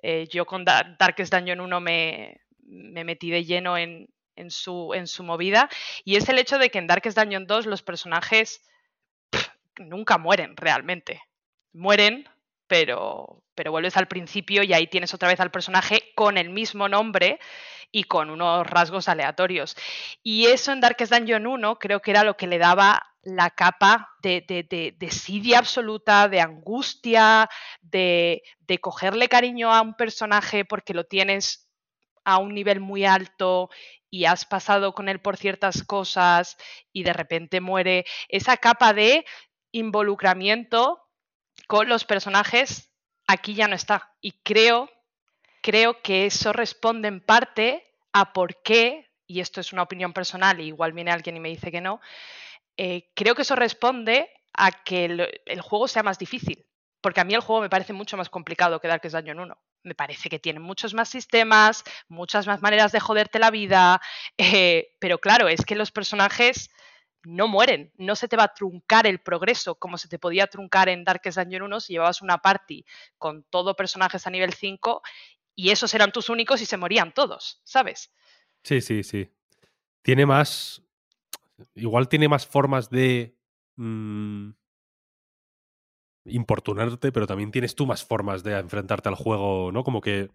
[0.02, 4.92] eh, yo con Da- Darkest Dungeon 1 me, me metí de lleno en, en su,
[4.94, 5.68] en su movida,
[6.04, 8.62] y es el hecho de que en Darkest Dungeon 2 los personajes
[9.30, 11.22] pff, nunca mueren realmente.
[11.72, 12.28] Mueren,
[12.66, 16.88] pero, pero vuelves al principio y ahí tienes otra vez al personaje con el mismo
[16.88, 17.38] nombre
[17.90, 19.76] y con unos rasgos aleatorios.
[20.22, 24.10] Y eso en Darkest Dungeon 1 creo que era lo que le daba la capa
[24.22, 27.48] de, de, de, desidia absoluta, de angustia,
[27.80, 31.70] de, de cogerle cariño a un personaje porque lo tienes
[32.24, 33.70] a un nivel muy alto
[34.10, 36.56] y has pasado con él por ciertas cosas
[36.92, 38.04] y de repente muere.
[38.28, 39.24] Esa capa de
[39.72, 41.03] involucramiento
[41.66, 42.90] con los personajes
[43.26, 44.12] aquí ya no está.
[44.20, 44.90] Y creo,
[45.62, 50.60] creo que eso responde en parte a por qué, y esto es una opinión personal,
[50.60, 52.00] y igual viene alguien y me dice que no,
[52.76, 55.04] eh, creo que eso responde a que
[55.46, 56.66] el, juego sea más difícil.
[57.00, 59.58] Porque a mí el juego me parece mucho más complicado que Darkest Dungeon 1.
[59.82, 64.00] Me parece que tiene muchos más sistemas, muchas más maneras de joderte la vida.
[64.38, 66.70] Eh, pero claro, es que los personajes
[67.24, 70.88] no mueren, no se te va a truncar el progreso como se te podía truncar
[70.88, 72.84] en Darkest Dungeon 1 si llevabas una party
[73.18, 75.02] con todo personajes a nivel 5
[75.56, 78.12] y esos eran tus únicos y se morían todos, ¿sabes?
[78.62, 79.30] Sí, sí, sí.
[80.02, 80.82] Tiene más.
[81.74, 83.36] Igual tiene más formas de.
[83.76, 84.50] Mmm,
[86.26, 89.84] importunarte, pero también tienes tú más formas de enfrentarte al juego, ¿no?
[89.84, 90.30] Como que.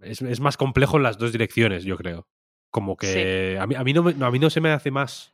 [0.00, 2.26] es, es más complejo en las dos direcciones, yo creo.
[2.70, 5.33] Como que a, mí, a, mí no, a mí no se me hace más...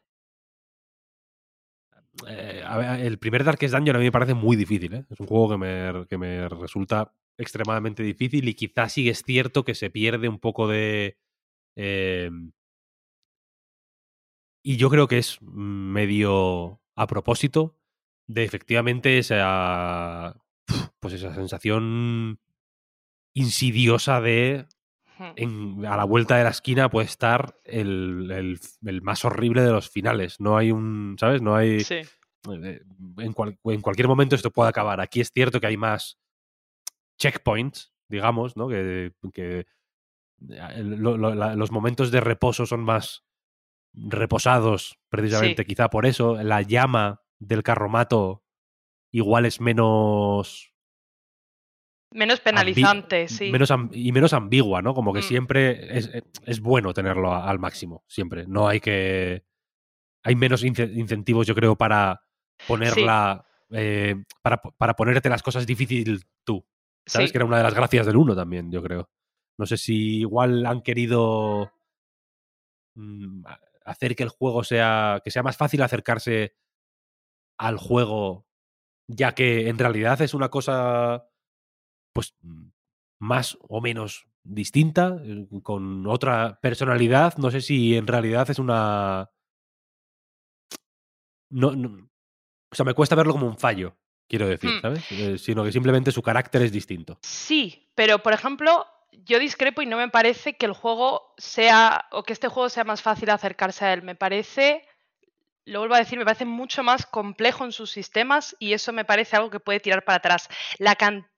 [2.28, 2.62] Eh,
[3.00, 4.94] el primer Darkest Dungeon a mí me parece muy difícil.
[4.94, 5.06] ¿eh?
[5.10, 9.64] Es un juego que me, que me resulta extremadamente difícil y quizás sí es cierto
[9.64, 11.16] que se pierde un poco de...
[11.76, 12.30] eh,
[14.62, 17.78] y yo creo que es medio a propósito
[18.26, 20.36] de efectivamente esa,
[21.00, 22.38] pues esa sensación
[23.34, 24.66] insidiosa de.
[25.36, 29.70] En- a la vuelta de la esquina puede estar el, el- el más horrible de
[29.70, 30.40] los finales.
[30.40, 31.42] No hay un, ¿sabes?
[31.42, 31.80] No hay...
[31.80, 32.00] Sí.
[32.50, 32.80] eh,
[33.18, 35.00] En, cual- en cualquier momento esto puede acabar.
[35.00, 36.18] Aquí es cierto que hay más
[37.18, 38.68] checkpoints, digamos, ¿no?
[38.68, 39.66] Que, que
[40.50, 43.24] eh, lo- lo- la- los momentos de reposo son más
[43.92, 45.66] reposados, precisamente, Sí.
[45.68, 46.42] quizá por eso.
[46.42, 48.44] La llama del carromato
[49.12, 50.69] igual es menos
[52.12, 53.52] Menos penalizante, sí.
[53.52, 54.94] menos y menos ambigua, ¿no?
[54.94, 55.22] Como que Mm.
[55.22, 56.10] siempre es,
[56.44, 58.46] es bueno tenerlo a- al máximo, siempre.
[58.48, 59.44] No hay que...
[60.24, 62.22] Hay menos ince- incentivos, yo creo, para
[62.66, 63.46] ponerla...
[63.70, 66.66] eh, para, para ponerte las cosas difícil tú.
[67.06, 67.28] ¿Sabes?
[67.28, 67.32] Sí.
[67.32, 69.08] Que era una de las gracias del uno también, yo creo.
[69.56, 71.72] No sé si igual han querido
[72.96, 73.44] mm,
[73.84, 75.20] hacer que el juego sea...
[75.24, 76.54] que sea más fácil acercarse
[77.58, 78.46] al juego,
[79.06, 81.26] ya que en realidad es una cosa
[82.12, 82.68] pues mm,
[83.20, 87.36] más o menos distinta, eh, con otra personalidad.
[87.36, 89.30] No sé si en realidad es una...
[91.50, 92.08] No, no-
[92.72, 93.96] O sea, me cuesta verlo como un fallo,
[94.28, 94.80] quiero decir, Hmm.
[94.80, 95.12] ¿sabes?
[95.12, 97.18] Eh, sino que simplemente su carácter es distinto.
[97.22, 98.86] Sí, pero por ejemplo,
[99.24, 102.84] yo discrepo y no me parece que el juego sea, o que este juego sea
[102.84, 104.02] más fácil acercarse a él.
[104.02, 104.84] Me parece,
[105.64, 109.04] lo vuelvo a decir, me parece mucho más complejo en sus sistemas y eso me
[109.04, 110.48] parece algo que puede tirar para atrás.
[110.78, 111.28] La cantidad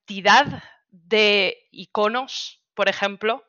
[0.90, 3.44] de iconos, por ejemplo,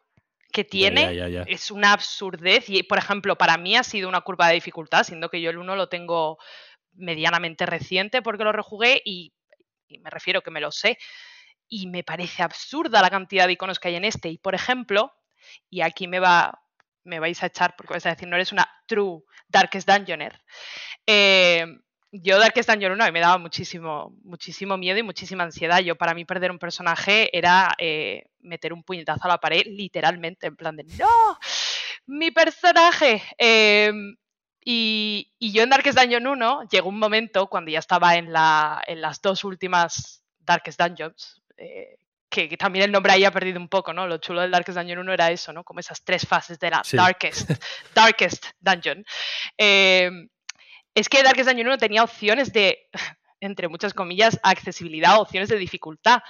[0.51, 1.41] que tiene ya, ya, ya.
[1.47, 5.30] es una absurdez y, por ejemplo, para mí ha sido una curva de dificultad, siendo
[5.30, 6.38] que yo el 1 lo tengo
[6.93, 9.34] medianamente reciente porque lo rejugué y,
[9.88, 10.97] y me refiero que me lo sé.
[11.68, 14.30] Y me parece absurda la cantidad de iconos que hay en este.
[14.30, 15.12] Y, por ejemplo,
[15.70, 16.64] y aquí me va
[17.04, 20.41] me vais a echar porque vais a decir, no eres una true Darkest Dungeoner.
[21.06, 21.66] Eh,
[22.16, 25.80] yo Darkest Dungeon 1 a mí me daba muchísimo, muchísimo miedo y muchísima ansiedad.
[25.80, 30.47] Yo para mí perder un personaje era eh, meter un puñetazo a la pared, literalmente,
[30.47, 31.39] en plan de ¡No!
[32.05, 33.24] ¡Mi personaje!
[33.38, 33.91] Eh,
[34.64, 38.82] y, y yo en Darkest Dungeon 1 llegó un momento cuando ya estaba en, la,
[38.86, 41.97] en las dos últimas Darkest Dungeons, eh,
[42.30, 44.07] que, que también el nombre ahí ha perdido un poco, ¿no?
[44.07, 45.64] Lo chulo del Darkest Dungeon 1 era eso, ¿no?
[45.64, 46.95] Como esas tres fases de la Sí.
[46.95, 47.49] Darkest,
[47.95, 49.03] Darkest Dungeon.
[50.95, 52.89] Es que Darkest Dungeon 1 tenía opciones de,
[53.39, 56.21] entre muchas comillas, accesibilidad, opciones de dificultad.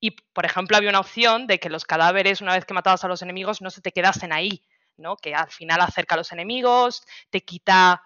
[0.00, 3.08] Y, por ejemplo, había una opción de que los cadáveres, una vez que matabas a
[3.08, 4.62] los enemigos, no se te quedasen ahí,
[4.96, 5.16] ¿no?
[5.16, 8.02] Que al final acerca a los enemigos, te quita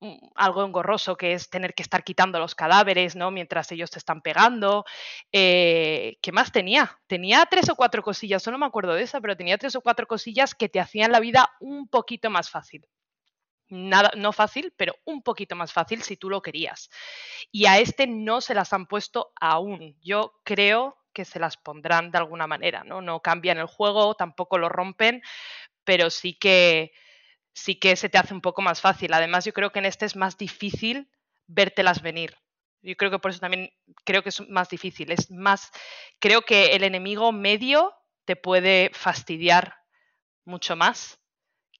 [0.00, 3.30] mm, algo engorroso que es tener que estar quitando los cadáveres, ¿no?
[3.30, 4.84] Mientras ellos te están pegando.
[5.32, 6.98] Eh, ¿Qué más tenía?
[7.06, 10.06] Tenía tres o cuatro cosillas, solo me acuerdo de esa, pero tenía tres o cuatro
[10.06, 12.86] cosillas que te hacían la vida un poquito más fácil.
[13.74, 16.90] Nada, no fácil, pero un poquito más fácil si tú lo querías.
[17.50, 19.96] Y a este no se las han puesto aún.
[20.00, 23.02] Yo creo que se las pondrán de alguna manera, ¿no?
[23.02, 25.22] No cambian el juego, tampoco lo rompen,
[25.84, 26.92] pero sí que
[27.52, 29.12] sí que se te hace un poco más fácil.
[29.12, 31.10] Además, yo creo que en este es más difícil
[31.46, 32.36] vértelas venir.
[32.82, 33.72] Yo creo que por eso también
[34.04, 35.10] creo que es más difícil.
[35.10, 35.72] Es más,
[36.20, 37.92] creo que el enemigo medio
[38.24, 39.74] te puede fastidiar
[40.44, 41.18] mucho más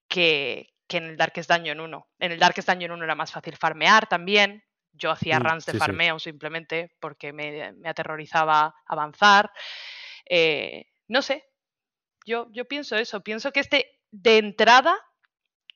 [0.08, 2.08] que, que en el Darkest Dungeon 1.
[2.20, 4.62] En el Darkest Dungeon 1 era más fácil farmear también.
[4.92, 5.84] Yo hacía Mm, runs de sí, sí.
[5.84, 9.50] farmeo simplemente porque me, me aterrorizaba avanzar.
[10.24, 11.44] Eh, no sé,
[12.24, 13.22] yo, yo pienso eso.
[13.22, 14.94] Pienso que este, de entrada,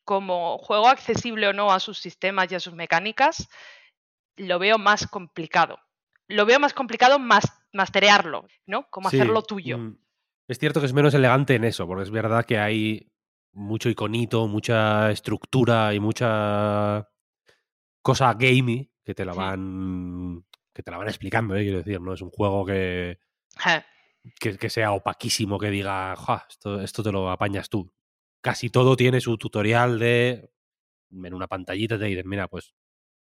[0.04, 3.48] como juego accesible o no a sus sistemas y a sus mecánicas,
[4.36, 5.78] lo veo más complicado.
[6.28, 8.88] Lo veo más complicado más, masterearlo, ¿no?
[8.90, 9.78] Como Sí, hacerlo tuyo.
[9.78, 9.98] mm,
[10.46, 13.10] Es cierto que es menos elegante en eso, porque es verdad que hay
[13.52, 17.08] mucho iconito, mucha estructura y mucha
[18.02, 21.62] cosa gamey que te la van que te la van explicando, ¿eh?
[21.62, 23.18] quiero decir, no es un juego que,
[24.38, 27.92] que, que sea opaquísimo, que diga, "Ja, esto, esto te lo apañas tú.
[28.40, 30.52] Casi todo tiene su tutorial de
[31.10, 32.74] en una pantallita te dicen, mira, pues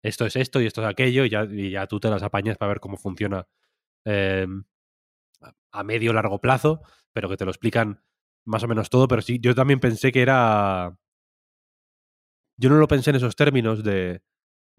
[0.02, 2.56] esto es esto y esto es aquello, y ya, y ya tú te las apañas
[2.56, 3.46] para ver cómo funciona
[4.04, 4.46] eh,
[5.42, 6.80] a- a medio largo plazo,
[7.12, 8.02] pero que te lo explican
[8.48, 9.06] más o menos todo.
[9.08, 10.96] Pero sí, yo también pensé que era.
[12.60, 14.20] Yo no lo pensé en esos términos de.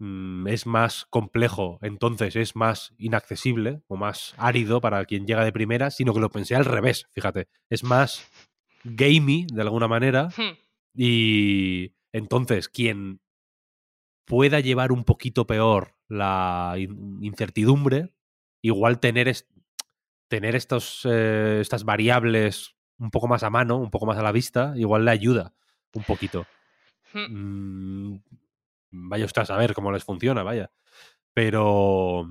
[0.02, 5.52] mm, es más complejo, entonces es más inaccesible o más árido para quien llega de
[5.52, 7.48] primera, sino que lo pensé al revés, fíjate.
[7.68, 8.26] Es más
[8.82, 10.56] gamey, de alguna manera, Hmm.
[10.94, 13.20] y entonces quien
[14.26, 18.12] pueda llevar un poquito peor la in- incertidumbre,
[18.62, 19.46] igual tener, es-
[20.28, 24.30] tener estos, eh, estas variables un poco más a mano, un poco más a la
[24.32, 25.52] vista, igual le ayuda
[25.94, 26.46] un poquito.
[27.12, 28.12] Hmm.
[28.12, 28.22] Mm,
[28.92, 30.70] vaya usted a saber cómo les funciona, vaya.
[31.34, 32.28] Pero.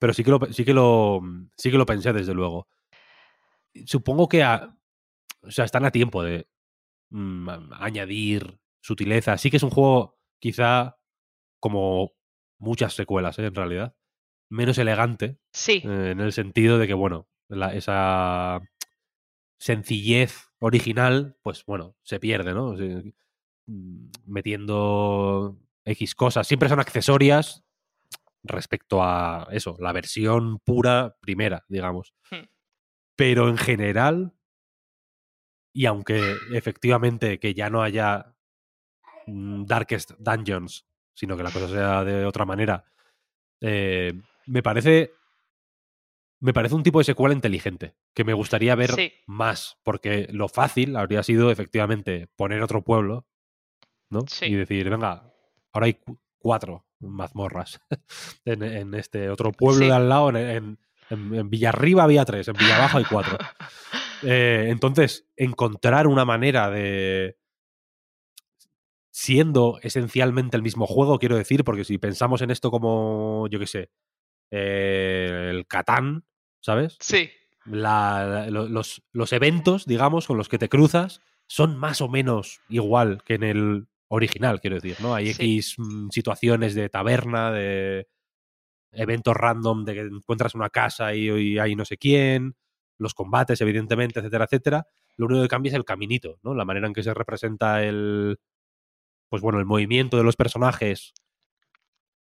[0.00, 1.20] Pero sí que lo, sí que lo,
[1.56, 2.66] sí que lo pensé, desde luego.
[3.86, 4.76] Supongo que a-
[5.42, 6.48] o sea, están a tiempo de
[7.10, 9.36] mm, añadir sutileza.
[9.38, 10.96] Sí que es un juego, quizá,
[11.60, 12.12] como
[12.58, 13.46] muchas secuelas, ¿eh?
[13.46, 13.94] en realidad.
[14.50, 15.38] Menos elegante.
[15.52, 15.82] Sí.
[15.84, 18.60] eh, en el sentido de que, bueno, la- esa
[19.64, 22.74] sencillez original, pues bueno, se pierde, ¿no?
[23.66, 26.46] Mm, metiendo X cosas.
[26.46, 27.64] Siempre son accesorias
[28.42, 32.12] respecto a eso, la versión pura primera, digamos.
[32.30, 32.44] Hmm.
[33.16, 34.34] Pero en general,
[35.72, 38.36] y aunque efectivamente que ya no haya
[39.26, 42.84] mm, Darkest Dungeons, sino que la cosa sea de otra manera,
[43.62, 44.12] eh,
[44.44, 45.12] me parece
[46.40, 49.12] me parece un tipo de secuela inteligente, que me gustaría ver Sí.
[49.26, 53.26] más, porque lo fácil habría sido efectivamente poner otro pueblo,
[54.10, 54.24] ¿no?
[54.28, 54.46] Sí.
[54.46, 55.32] Y decir, venga,
[55.72, 57.80] ahora hay cu- cuatro mazmorras
[58.44, 59.86] en, en este otro pueblo Sí.
[59.86, 60.78] de al lado, en, en,
[61.10, 63.38] en- en Villarriba había tres, en Villabajo hay cuatro.
[64.26, 67.36] Eh, entonces, encontrar una manera de.
[69.10, 73.66] Siendo esencialmente el mismo juego, quiero decir, porque si pensamos en esto como, yo qué
[73.66, 73.90] sé,
[74.50, 76.24] eh, el Catán,
[76.60, 76.96] ¿sabes?
[77.00, 77.30] Sí.
[77.66, 83.22] La- los, los eventos, digamos, con los que te cruzas son más o menos igual
[83.24, 85.14] que en el original, quiero decir, ¿no?
[85.14, 85.56] Hay Sí.
[85.56, 88.06] X mm, situaciones de taberna, de
[88.92, 92.54] eventos random, de que encuentras una casa y, y hay no sé quién,
[92.98, 94.86] los combates, evidentemente, etcétera, etcétera.
[95.16, 96.54] Lo único que cambia es el caminito, ¿no?
[96.54, 98.38] La manera en que se representa el.
[99.30, 101.12] Pues bueno, el movimiento de los personajes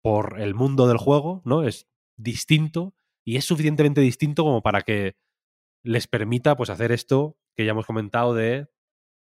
[0.02, 1.62] por el mundo del juego, ¿no?
[1.64, 1.88] Es
[2.22, 2.94] distinto
[3.24, 5.16] y es suficientemente distinto como para que
[5.82, 8.68] les permita pues hacer esto que ya hemos comentado de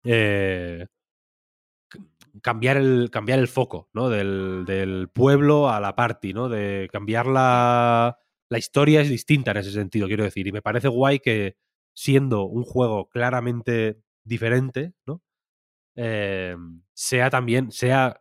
[0.05, 0.87] eh,
[2.43, 4.11] cambiar el cambiar el foco ¿no?
[4.11, 6.49] del, del pueblo a la party ¿no?
[6.49, 8.19] de cambiar la
[8.51, 11.57] la historia es distinta en ese sentido quiero decir y me parece guay que
[11.95, 15.23] siendo un juego claramente diferente ¿no?
[15.97, 16.57] Eh,
[16.93, 18.19] sea también sea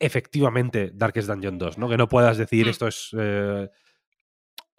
[0.00, 1.88] efectivamente Darkest Dungeon 2 ¿no?
[1.88, 2.70] que no puedas decir Mm.
[2.70, 3.68] esto es eh,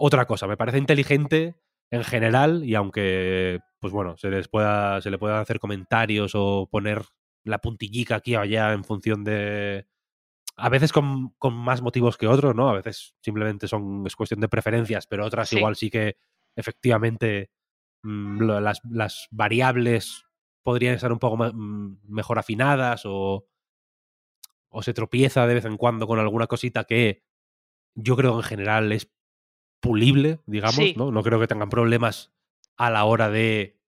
[0.03, 0.47] otra cosa.
[0.47, 1.55] Me parece inteligente
[1.91, 6.67] en general y aunque, pues bueno, se les pueda, se le puedan hacer comentarios o
[6.71, 7.03] poner
[7.43, 9.87] la puntillica aquí o allá en función de...
[10.57, 12.69] A veces con, con más motivos que otros, ¿no?
[12.69, 15.57] A veces simplemente son, es cuestión de preferencias, pero otras Sí.
[15.57, 16.17] igual sí que
[16.55, 17.49] efectivamente
[18.03, 20.25] mm, las, las variables
[20.63, 23.47] podrían estar un poco ma- mm, mejor afinadas o,
[24.69, 27.23] o se tropieza de vez en cuando con alguna cosita que
[27.95, 29.11] yo creo que en general es
[29.81, 30.93] pulible, digamos, Sí.
[30.97, 31.11] ¿no?
[31.11, 32.31] No creo que tengan problemas
[32.77, 33.81] a la hora de,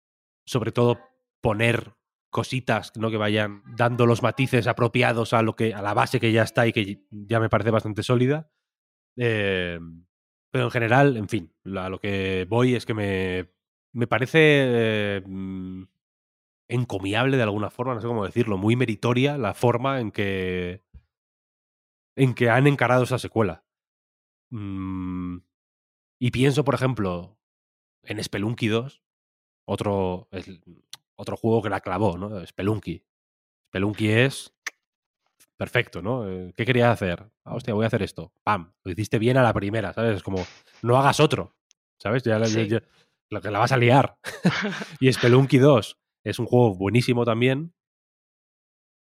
[0.46, 1.00] sobre todo,
[1.42, 1.94] poner
[2.30, 3.12] cositas, ¿no?
[3.12, 6.66] Que vayan dando los matices apropiados a lo que, a la base que ya está
[6.66, 8.50] y que ya me parece bastante sólida.
[9.18, 9.80] Eh,
[10.52, 13.52] pero en general, en fin, a lo que voy es que me,
[13.94, 15.84] me parece eh, mm,
[16.70, 20.84] encomiable de alguna forma, no sé cómo decirlo, muy meritoria la forma en que
[22.16, 23.64] en que han encarado esa secuela.
[24.52, 25.38] Mm,
[26.22, 27.40] y pienso, por ejemplo,
[28.04, 29.02] en Spelunky 2,
[29.66, 30.62] otro, el-
[31.16, 32.46] otro juego que la clavó, ¿no?
[32.46, 33.04] Spelunky.
[33.70, 34.54] Spelunky es
[35.58, 36.30] perfecto, ¿no?
[36.30, 37.32] Eh, ¿Qué querías hacer?
[37.44, 38.34] Ah, hostia, voy a hacer esto.
[38.44, 38.72] ¡Pam!
[38.84, 40.18] Lo hiciste bien a la primera, ¿sabes?
[40.18, 40.46] Es como,
[40.84, 41.56] no hagas otro,
[41.98, 42.22] ¿sabes?
[42.24, 44.18] Ya, lo que la vas a liar.
[45.00, 47.74] y Spelunky 2 es un juego buenísimo también,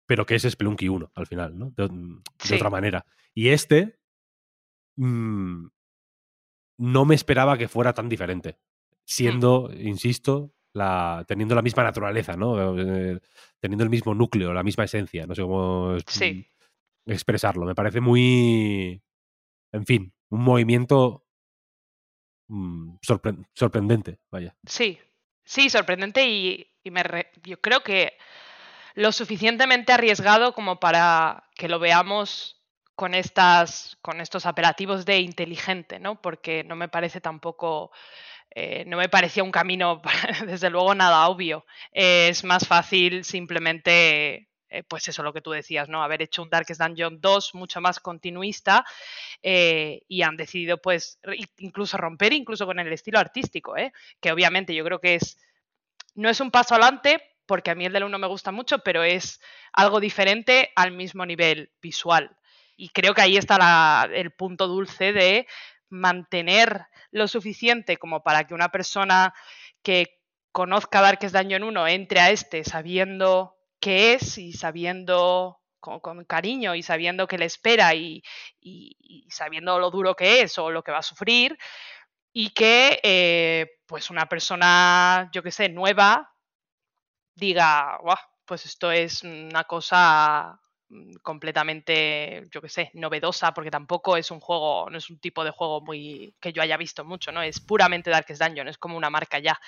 [0.06, 1.70] pero que es Spelunky 1 al final, ¿no?
[1.76, 2.54] De, de Sí.
[2.54, 3.04] otra manera.
[3.34, 3.98] Y este
[4.96, 5.66] mm,
[6.78, 8.58] no me esperaba que fuera tan diferente.
[9.04, 12.78] Siendo, insisto, la, teniendo la misma naturaleza, ¿no?
[12.78, 13.18] Eh,
[13.60, 15.26] teniendo el mismo núcleo, la misma esencia.
[15.26, 16.46] No sé cómo Sí.
[17.06, 17.66] expresarlo.
[17.66, 19.02] Me parece muy.
[19.72, 21.26] En fin, un movimiento
[22.48, 24.54] mm, sorpre- sorprendente, vaya.
[24.66, 24.98] Sí,
[25.44, 28.14] sí, sorprendente y, y me re- yo creo que
[28.94, 32.61] lo suficientemente arriesgado como para que lo veamos
[32.94, 36.20] con estas con estos apelativos de inteligente, ¿no?
[36.20, 37.90] Porque no me parece tampoco
[38.54, 40.02] eh, no me parecía un camino
[40.46, 41.64] desde luego nada obvio.
[41.92, 46.02] Es más fácil simplemente eh, pues eso lo que tú decías, ¿no?
[46.02, 48.84] Haber hecho un Darkest Dungeon 2 mucho más continuista
[49.42, 51.18] eh, y han decidido pues
[51.58, 53.74] incluso romper incluso con el estilo artístico.
[54.20, 55.38] Que obviamente yo creo que es,
[56.14, 59.02] no es un paso adelante porque a mí el del 1 me gusta mucho, pero
[59.02, 59.40] es
[59.72, 62.36] algo diferente al mismo nivel visual.
[62.76, 65.46] Y creo que ahí está el punto dulce de
[65.88, 69.34] mantener lo suficiente como para que una persona
[69.82, 70.18] que
[70.50, 76.82] conozca Darkest Dungeon 1 entre a este sabiendo qué es y sabiendo con, cariño y
[76.82, 78.22] sabiendo qué le espera y,
[79.28, 81.58] sabiendo lo duro que es o lo que va a sufrir
[82.32, 86.32] y que eh, pues una persona, yo que sé, nueva
[87.34, 87.98] diga,
[88.46, 90.60] pues esto es una cosa
[91.22, 95.50] completamente, yo que sé, novedosa, porque tampoco es un juego, no es un tipo de
[95.50, 97.42] juego muy que yo haya visto mucho, ¿no?
[97.42, 99.60] Es puramente Darkest Dungeon, es como una marca ya.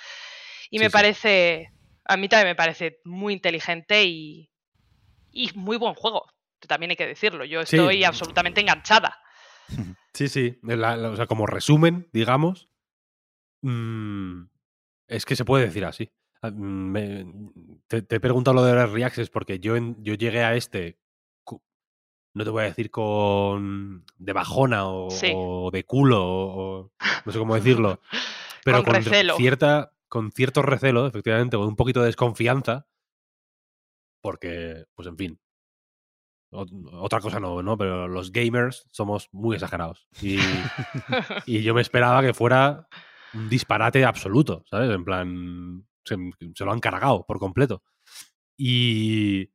[0.69, 1.71] Y me parece,
[2.05, 4.49] a mí también me parece muy inteligente y,
[5.31, 6.27] y muy buen juego,
[6.67, 7.45] también hay que decirlo.
[7.45, 9.17] Yo estoy absolutamente enganchada.
[10.15, 12.69] Sí, sí, o sea, como resumen, digamos,
[13.63, 14.43] mm,
[15.09, 16.09] es que se puede decir así.
[16.41, 16.93] Ah, mm,
[17.87, 20.99] te, he preguntado lo de las reactions porque yo, yo llegué a este,
[22.35, 26.91] no te voy a decir con de bajona o, de culo o,
[27.25, 27.99] no sé cómo decirlo,
[28.63, 29.01] pero con,
[29.37, 32.87] cierta con cierto recelo, efectivamente, con un poquito de desconfianza,
[34.21, 35.39] porque, pues en fin,
[36.51, 37.77] otra cosa no, ¿no?
[37.77, 40.07] Pero los gamers somos muy exagerados.
[40.21, 40.37] Y,
[41.45, 42.87] y yo me esperaba que fuera
[43.33, 44.89] un disparate absoluto, ¿sabes?
[44.89, 46.17] En plan, se,
[46.63, 47.83] lo han cargado por completo.
[48.57, 49.51] Y,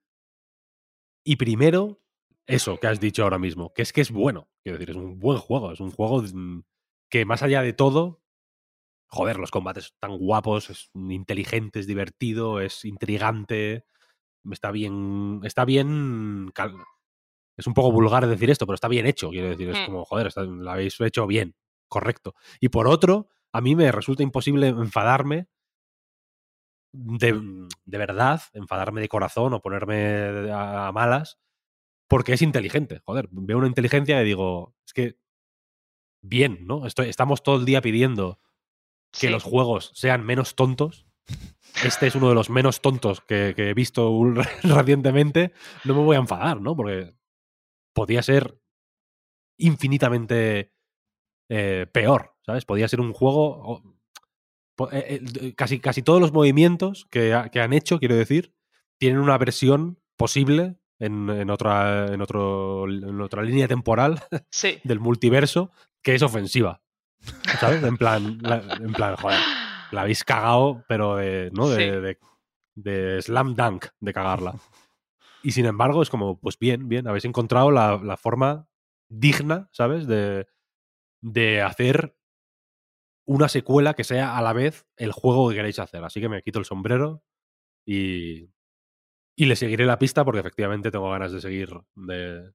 [1.25, 2.00] y primero,
[2.51, 4.49] eso que has dicho ahora mismo, que es que es bueno.
[4.63, 5.73] Quiero decir, es un buen juego.
[5.73, 6.63] Es un juego mm,
[7.11, 8.23] que más allá de todo,
[9.09, 13.85] joder, los combates tan guapos, es inteligente, es divertido, es intrigante,
[14.51, 16.53] está bien, está bien,
[17.57, 19.87] es un poco vulgar decir esto, pero está bien hecho, quiero decir, es mm.
[19.87, 21.55] como, joder, lo habéis hecho bien,
[21.89, 22.35] correcto.
[22.61, 25.49] Y por otro, a mí me resulta imposible enfadarme
[26.93, 31.39] de, de verdad, enfadarme de corazón o ponerme a malas,
[32.11, 35.17] porque es inteligente, joder, veo una inteligencia y digo, es que
[36.21, 36.85] bien, ¿no?
[36.85, 38.41] Estoy, estamos todo el día pidiendo
[39.13, 41.07] que los juegos sean menos tontos.
[41.85, 44.13] Este es uno de los menos tontos que, he visto
[44.65, 45.53] recientemente.
[45.85, 46.75] No me voy a enfadar, ¿no?
[46.75, 47.15] Porque
[47.93, 48.61] podía ser
[49.57, 50.75] infinitamente
[51.49, 52.65] eh, peor, ¿sabes?
[52.65, 53.85] Podía ser un juego.
[54.91, 58.53] Eh, eh, casi, casi todos los movimientos que, han hecho, quiero decir,
[58.99, 64.23] tienen una versión posible en, otra, en, otro, en otra línea temporal
[64.85, 65.73] del multiverso
[66.03, 66.83] que es ofensiva.
[67.59, 67.83] ¿Sabes?
[67.83, 68.39] En plan,
[68.81, 69.39] en plan, joder,
[69.91, 71.69] la habéis cagado, pero de, ¿no?
[71.69, 72.19] De,
[72.75, 74.55] de, slam dunk de cagarla.
[75.43, 78.69] Y sin embargo, es como, pues bien, bien, habéis encontrado la, la forma
[79.09, 80.07] digna, ¿sabes?
[80.07, 80.47] De,
[81.23, 82.17] de hacer
[83.27, 86.05] una secuela que sea a la vez el juego que queréis hacer.
[86.05, 87.23] Así que me quito el sombrero
[87.87, 88.51] y,
[89.37, 92.53] y le seguiré la pista porque efectivamente tengo ganas de seguir, de,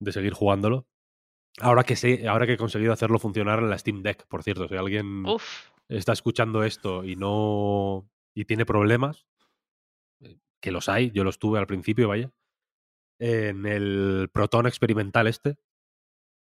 [0.00, 0.86] de seguir jugándolo.
[1.60, 4.66] Ahora que sé, ahora que he conseguido hacerlo funcionar en la Steam Deck, por cierto,
[4.66, 5.24] si alguien
[5.88, 9.26] está escuchando esto y no y tiene problemas,
[10.20, 12.32] eh, que los hay, yo los tuve al principio, vaya,
[13.20, 15.56] en el Proton experimental este,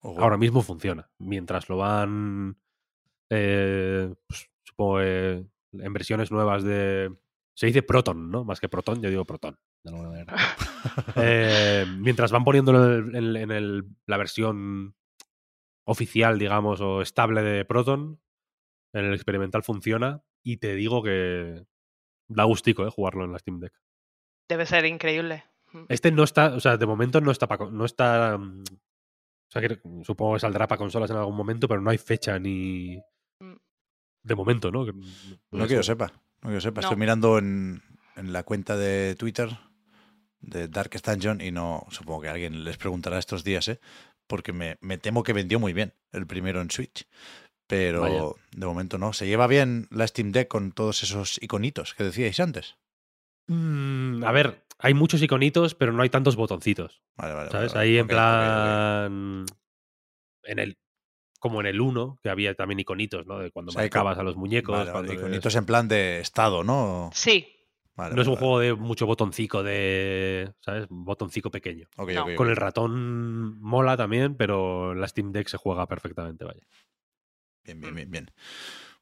[0.01, 1.11] ahora mismo funciona.
[1.17, 2.57] Mientras lo van,
[3.29, 7.13] eh, pues, supongo, eh, en versiones nuevas de...
[7.61, 8.43] Se dice Proton, ¿no?
[8.43, 10.35] Más que Proton, yo digo Proton, de alguna manera.
[11.99, 14.95] mientras van poniéndolo en, la versión
[15.85, 18.19] oficial, digamos, o estable de Proton,
[18.95, 21.67] en el experimental funciona y te digo que
[22.29, 22.89] da gustico ¿eh?
[22.89, 23.79] jugarlo en la Steam Deck.
[24.49, 25.43] Debe ser increíble.
[25.71, 25.83] Mm.
[25.89, 29.79] Este no está, o sea, de momento no está, no está, mm, o sea, que
[30.01, 32.97] supongo que saldrá para consolas en algún momento, pero no hay fecha ni
[33.39, 33.55] mm.
[34.23, 34.83] de momento, ¿no?
[35.51, 36.11] No, que yo sepa,
[36.41, 36.81] no que yo sepa.
[36.81, 37.81] Estoy mirando en,
[38.15, 39.49] en la cuenta de Twitter
[40.41, 43.79] de Darkest Dungeon y no, supongo que alguien les preguntará estos días, ¿eh?
[44.27, 47.05] porque me, temo que vendió muy bien el primero en Switch.
[47.67, 49.13] Pero de momento no.
[49.13, 52.75] ¿Se lleva bien la Steam Deck con todos esos iconitos que decíais antes?
[53.47, 57.01] Mm, a ver, hay muchos iconitos, pero no hay tantos botoncitos.
[57.15, 57.51] Vale, vale.
[57.51, 57.75] ¿Sabes?
[57.75, 59.45] Ahí en plan.
[60.43, 60.77] En el.
[61.41, 63.39] Como en el 1, que había también iconitos, ¿no?
[63.39, 64.87] De cuando marcabas a los muñecos.
[65.11, 67.09] iconitos en plan de estado, ¿no?
[67.13, 67.47] Sí,
[68.09, 70.87] no es un juego de mucho botoncico de, ¿sabes?
[70.89, 71.87] Botoncico pequeño.
[72.35, 76.61] Con el ratón mola también, pero la Steam Deck se juega perfectamente, vaya.
[77.63, 78.31] Bien, bien, bien, bien.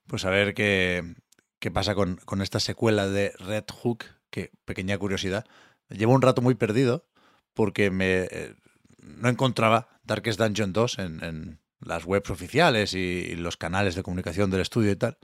[0.08, 1.16] Pues a ver qué,
[1.60, 5.46] qué pasa con, con, esta secuela de Red Hook, que pequeña curiosidad,
[5.90, 7.08] llevo un rato muy perdido
[7.54, 8.56] porque me eh,
[8.98, 14.04] no encontraba Darkest Dungeon 2 en, en las webs oficiales y, y los canales de
[14.04, 15.18] comunicación del estudio y tal.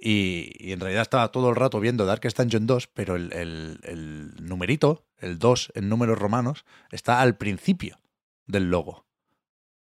[0.00, 3.78] Y, y en realidad estaba todo el rato viendo Darkest Dungeon 2, pero el, el-
[3.84, 8.00] el numerito, el 2 en números romanos, está al principio
[8.46, 9.06] del logo.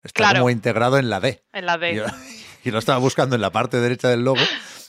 [0.04, 0.40] Está Claro.
[0.40, 1.44] como integrado en la D.
[1.52, 1.96] En la Y, D.
[1.96, 2.06] yo-
[2.64, 4.42] y lo estaba buscando en la parte derecha del logo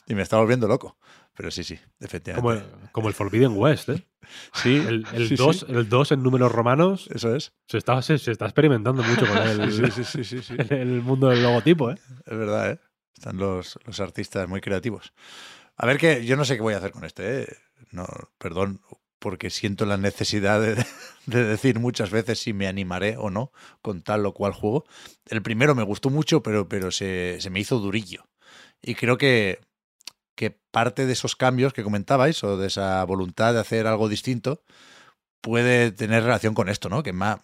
[0.06, 0.96] y me estaba volviendo loco.
[1.36, 2.64] Pero sí, sí, Como, efectivamente.
[2.92, 4.04] como el Forbidden West, ¿eh?
[4.54, 7.52] Sí, El, el sí, 2 sí, el 2 en números romanos eso es.
[7.68, 10.54] se está, se, se está experimentando mucho con el, Sí, sí, sí, sí, sí.
[10.58, 11.96] en el mundo del logotipo, ¿eh?
[12.24, 12.80] Es verdad, ¿eh?
[13.16, 15.12] Están los, los artistas muy creativos.
[15.76, 17.56] A ver que yo no sé qué voy a hacer con este, ¿eh?
[17.90, 18.06] No,
[18.38, 18.80] perdón,
[19.18, 20.76] porque siento la necesidad de,
[21.26, 23.50] de decir muchas veces si me animaré o no
[23.82, 24.84] con tal o cual juego.
[25.26, 28.26] El primero me gustó mucho, pero, pero se, se me hizo durillo.
[28.82, 29.60] Y creo que,
[30.34, 34.62] que parte de esos cambios que comentabais o de esa voluntad de hacer algo distinto
[35.40, 37.02] puede tener relación con esto, ¿no?
[37.02, 37.42] Que ma-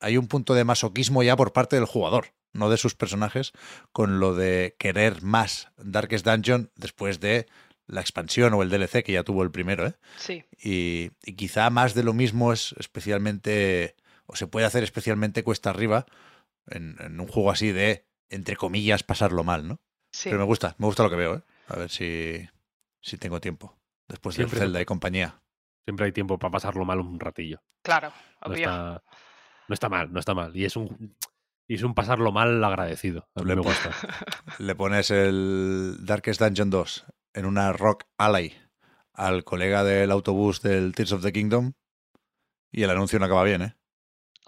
[0.00, 3.52] hay un punto de masoquismo ya por parte del jugador, no de sus personajes,
[3.92, 7.46] con lo de querer más Darkest Dungeon después de
[7.86, 9.94] la expansión o el DLC que ya tuvo el primero, ¿eh?
[10.18, 10.44] Sí.
[10.62, 13.96] Y, y quizá más de lo mismo es especialmente,
[14.26, 16.04] o se puede hacer especialmente cuesta arriba
[16.66, 19.80] en, en un juego así de, entre comillas, pasarlo mal, ¿no?
[20.12, 20.28] Sí.
[20.28, 21.42] Pero me gusta, me gusta lo que veo, ¿eh?
[21.68, 22.48] A ver si,
[23.00, 23.78] si tengo tiempo.
[24.08, 25.42] Después del Siempre Zelda y compañía.
[25.84, 27.62] Siempre hay tiempo para pasarlo mal un ratillo.
[27.82, 28.12] Claro,
[28.44, 28.68] No obvio.
[28.68, 29.02] está,
[29.68, 30.56] no está mal, no está mal.
[30.56, 31.16] Y es un,
[31.66, 33.28] y es un pasarlo mal agradecido.
[33.34, 33.90] A mí Le me gusta.
[34.58, 38.54] Le pones el Darkest Dungeon 2 en una Rock Alley
[39.12, 41.72] al colega del autobús del Tears of the Kingdom
[42.70, 43.76] y el anuncio no acaba bien, ¿eh?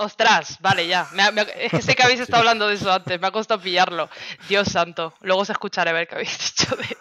[0.02, 1.06] Ostras, vale, ya.
[1.12, 3.60] Me me es que sé que habéis estado hablando de eso antes, me ha costado
[3.60, 4.08] pillarlo.
[4.48, 5.14] Dios santo.
[5.20, 6.96] Luego os escucharé a ver qué habéis dicho de,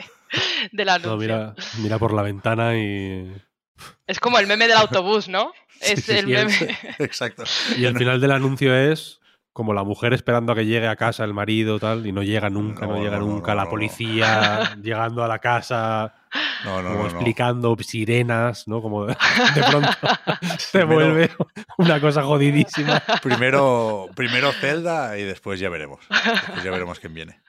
[0.71, 1.11] del anuncio.
[1.11, 3.33] No, mira, mira por la ventana y,
[4.05, 5.53] Es como el meme del autobús, ¿no?
[5.79, 6.77] Es Sí, sí, el y el- meme.
[6.99, 7.43] Exacto.
[7.77, 9.18] y el final del anuncio es
[9.53, 12.49] como la mujer esperando a que llegue a casa el marido tal y no llega
[12.49, 16.15] nunca, no, No, llega no, nunca la policía llegando a la casa
[16.63, 18.81] como explicando sirenas, ¿no?
[18.81, 19.17] Como de,
[19.55, 19.89] de pronto
[20.57, 21.31] se vuelve
[21.77, 23.01] una cosa jodidísima.
[23.21, 25.99] Primero, primero Zelda y después ya veremos.
[26.09, 27.39] Después ya veremos quién viene.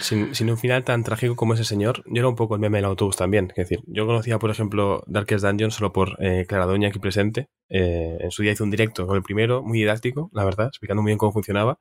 [0.00, 2.84] Sin, un final tan trágico como ese señor, yo era un poco el meme del
[2.84, 3.48] autobús también.
[3.56, 7.48] Es decir, yo conocía, por ejemplo, Darkest Dungeon solo por eh, Clara Doña aquí presente.
[7.68, 11.02] Eh, en su día hizo un directo con el primero, muy didáctico, la verdad, explicando
[11.02, 11.80] muy bien cómo funcionaba.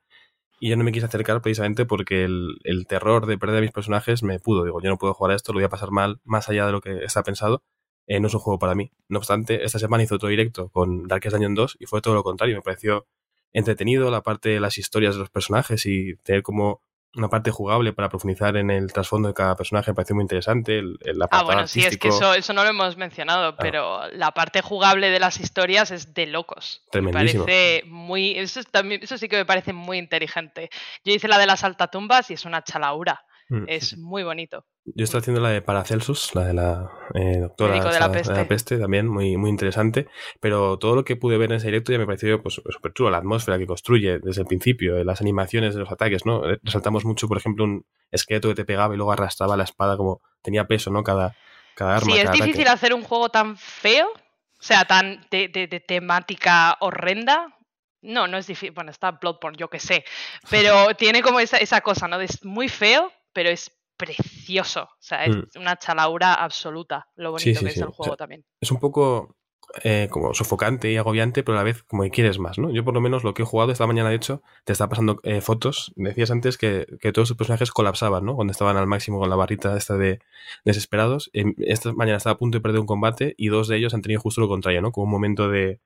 [0.60, 3.72] Y yo no me quise acercar precisamente porque el, el terror de perder a mis
[3.72, 4.64] personajes me pudo.
[4.64, 6.72] Digo, yo no puedo jugar a esto, lo voy a pasar mal, más allá de
[6.72, 7.62] lo que está pensado.
[8.08, 8.92] Eh, no es un juego para mí.
[9.10, 12.24] No obstante, esta semana hizo otro directo con Darkest Dungeon 2 y fue todo lo
[12.24, 12.56] contrario.
[12.56, 13.08] Me pareció
[13.54, 16.82] entretenido la parte de las historias de los personajes y tener como
[17.16, 20.78] una parte jugable para profundizar en el trasfondo de cada personaje me pareció muy interesante.
[20.78, 24.32] El, el Ah, bueno, sí, es que eso, eso no lo hemos mencionado, pero la
[24.32, 26.82] parte jugable de las historias es de locos.
[26.94, 28.38] Me parece muy.
[28.38, 30.70] Eso, es también, eso sí que me parece muy inteligente.
[31.04, 33.24] Yo hice la de las altatumbas y es una chalaura.
[33.50, 33.66] Mm.
[33.68, 34.66] Es muy bonito.
[34.86, 38.78] Yo estoy haciendo la de Paracelsus, la de la eh, doctora de la esta- peste.
[38.78, 40.08] también, muy, muy interesante.
[40.40, 43.10] Pero todo lo que pude ver en ese directo ya me pareció pues, súper chulo.
[43.12, 46.50] La atmósfera que construye desde el principio, eh, las animaciones de los ataques, ¿no?
[46.50, 49.96] Eh, Resaltamos mucho, por ejemplo, un esqueleto que te pegaba y luego arrastraba la espada
[49.98, 51.04] como tenía peso, ¿no?
[51.04, 51.36] Cada,
[51.76, 52.12] cada arma.
[52.12, 52.44] Sí, es ataque.
[52.44, 57.56] difícil hacer un juego tan feo, o sea, tan de, de- de temática horrenda.
[58.02, 58.72] No, no es difícil.
[58.72, 60.04] Bueno, está Bloodborne, yo que sé.
[60.50, 62.18] Pero tiene como esa, esa cosa, ¿no?
[62.20, 64.84] De es muy feo, pero es precioso.
[64.84, 65.44] O sea, es Mm.
[65.60, 67.08] una chalaura absoluta.
[67.16, 67.78] Lo bonito Sí, sí, que sí.
[67.80, 68.46] es el O juego sea, también.
[68.62, 69.36] es un poco
[69.84, 72.72] eh, como sofocante y agobiante, pero a la vez como que quieres más, ¿no?
[72.72, 75.20] Yo por lo menos lo que he jugado esta mañana, de hecho, te está pasando
[75.24, 75.92] eh, fotos.
[75.96, 78.36] Decías antes que, que todos tus personajes colapsaban, ¿no?
[78.36, 80.20] Cuando estaban al máximo con la barrita esta de
[80.66, 81.30] desesperados.
[81.34, 84.02] Em, Esta mañana estaba a punto de perder un combate y dos de ellos han
[84.02, 84.92] tenido justo lo contrario, ¿no?
[84.92, 85.80] Como un momento de,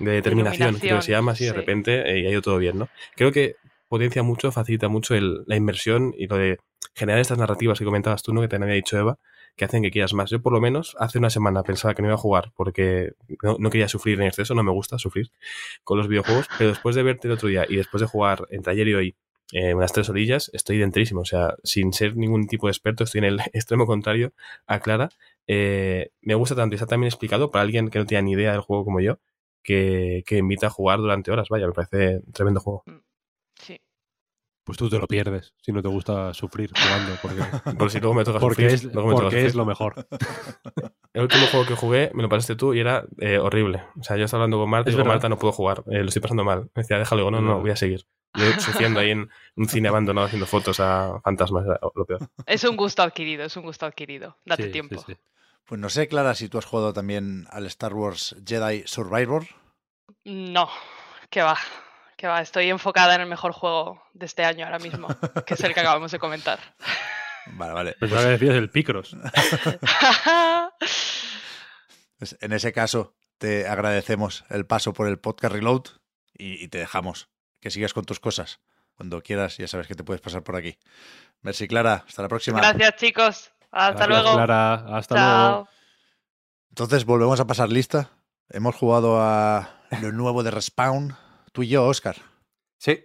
[0.00, 2.78] de determinación, creo que se llama así, de repente, eh, y ha ido todo bien,
[2.78, 2.88] ¿no?
[3.16, 3.56] Creo que
[3.90, 6.58] potencia mucho, facilita mucho el- la inversión y lo de
[6.94, 8.40] generar estas narrativas que comentabas tú, ¿no?
[8.40, 9.18] Que te había dicho Eva,
[9.56, 10.30] que hacen que quieras más.
[10.30, 13.12] Yo por lo menos hace una semana pensaba que no iba a jugar porque
[13.42, 15.30] no, quería sufrir en exceso, no me gusta sufrir
[15.84, 18.72] con los videojuegos, pero después de verte el otro día y después de jugar entre
[18.72, 19.16] ayer y hoy
[19.52, 21.22] eh, unas tres orillas, estoy dentrísimo.
[21.22, 24.32] O sea, sin ser ningún tipo de experto, estoy en el extremo contrario
[24.66, 25.08] a Clara.
[25.48, 28.52] Eh, me gusta tanto y está también explicado para alguien que no tiene ni idea
[28.52, 29.18] del juego como yo,
[29.64, 31.48] que, que invita a jugar durante horas.
[31.50, 32.84] Vaya, me parece un tremendo juego.
[33.60, 33.80] Sí.
[34.64, 37.16] Pues tú te lo pierdes si no te gusta sufrir jugando.
[37.22, 37.42] Porque,
[37.78, 40.06] Por si luego me toca porque, sufrir, es, luego me porque es lo mejor.
[41.12, 43.82] El último juego que jugué me lo pasaste tú y era eh, horrible.
[43.98, 45.04] O sea, yo estaba hablando con Marta y digo.
[45.04, 46.70] Marta, no puedo jugar, eh, lo estoy pasando mal.
[46.74, 48.06] Me decía, déjalo, digo, no, no, voy a seguir.
[48.34, 52.28] Yo sufriendo ahí en un cine abandonado haciendo fotos a fantasmas, lo peor.
[52.46, 54.36] Es un gusto adquirido, es un gusto adquirido.
[54.44, 55.00] Date Sí, tiempo.
[55.00, 55.18] sí, sí.
[55.64, 59.46] Pues no sé, Clara, si tú has jugado también al Star Wars Jedi Survivor.
[60.24, 60.68] No,
[61.28, 61.56] que va,
[62.20, 62.40] que va.
[62.42, 65.08] Estoy enfocada en el mejor juego de este año ahora mismo,
[65.46, 66.58] que es el que acabamos de comentar.
[67.52, 67.96] Vale, vale.
[67.98, 69.16] Pues ahora decías el Picross.
[72.18, 75.84] Pues en ese caso, te agradecemos el paso por el podcast Reload
[76.34, 77.30] y, y te dejamos
[77.60, 78.60] que sigas con tus cosas.
[78.94, 80.76] Cuando quieras, ya sabes que te puedes pasar por aquí.
[81.40, 82.04] Merci, Clara.
[82.06, 82.58] Hasta la próxima.
[82.58, 83.52] Gracias, chicos.
[83.70, 84.34] Hasta Gracias, luego.
[84.34, 84.74] Clara.
[84.98, 85.48] Hasta Chao.
[85.48, 85.68] luego.
[86.68, 88.10] Entonces, volvemos a pasar lista.
[88.50, 91.16] Hemos jugado a lo nuevo de Respawn.
[91.52, 92.16] Tú y yo, Oscar.
[92.78, 93.04] Sí,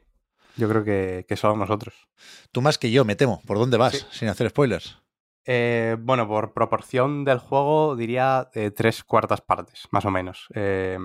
[0.55, 2.07] yo creo que, que somos nosotros.
[2.51, 3.41] Tú más que yo, me temo.
[3.45, 3.93] ¿Por dónde vas?
[3.93, 4.05] Sí.
[4.11, 5.01] Sin hacer spoilers.
[5.45, 10.47] Eh, bueno, por proporción del juego diría eh, tres cuartas partes, más o menos.
[10.55, 10.97] Eh,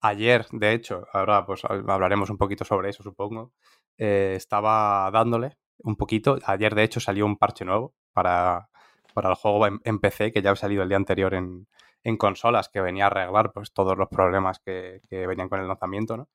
[0.00, 3.52] ayer, de hecho, ahora pues hablaremos un poquito sobre eso, supongo.
[3.96, 6.38] estaba dándole un poquito.
[6.44, 8.68] Ayer, de hecho, salió un parche nuevo para,
[9.14, 11.68] para el juego en, en PC, que ya había salido el día anterior en,
[12.02, 15.68] en consolas, que venía a arreglar pues, todos los problemas que, que venían con el
[15.68, 16.28] lanzamiento, ¿no?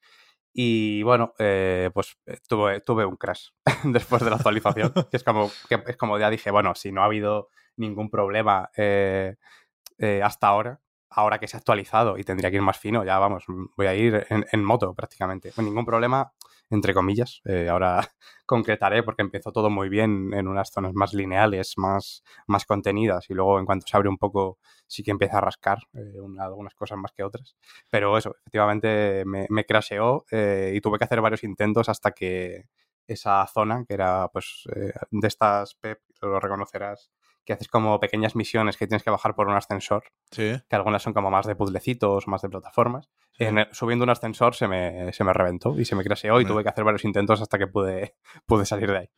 [0.53, 3.49] Y bueno, eh, pues eh, tuve, tuve un crash
[3.83, 7.01] después de la actualización, que es como, que es como ya dije, bueno, si no
[7.01, 9.35] ha habido ningún problema eh,
[9.97, 13.17] eh, hasta ahora, ahora que se ha actualizado y tendría que ir más fino, ya
[13.17, 15.51] vamos, voy a ir en, en moto prácticamente.
[15.51, 16.31] Con ningún problema,
[16.73, 17.41] entre comillas.
[17.45, 18.01] Eh, ahora
[18.45, 23.33] concretaré porque empezó todo muy bien en unas zonas más lineales, más, más contenidas y
[23.33, 26.73] luego en cuanto se abre un poco sí que empieza a rascar eh, una- algunas
[26.75, 27.55] cosas más que otras.
[27.89, 32.65] Pero eso, efectivamente me, me crasheó eh, y tuve que hacer varios intentos hasta que
[33.07, 37.11] esa zona, que era pues eh, de estas, Pep, lo reconocerás,
[37.45, 40.53] que haces como pequeñas misiones que tienes que bajar por un ascensor, Sí.
[40.69, 43.09] que algunas son como más de puzzlecitos, más de plataformas.
[43.37, 46.45] En el- subiendo un ascensor se me, se me reventó y se me crasheó y
[46.45, 48.15] tuve que hacer varios intentos hasta que pude,
[48.45, 49.09] pude salir de ahí.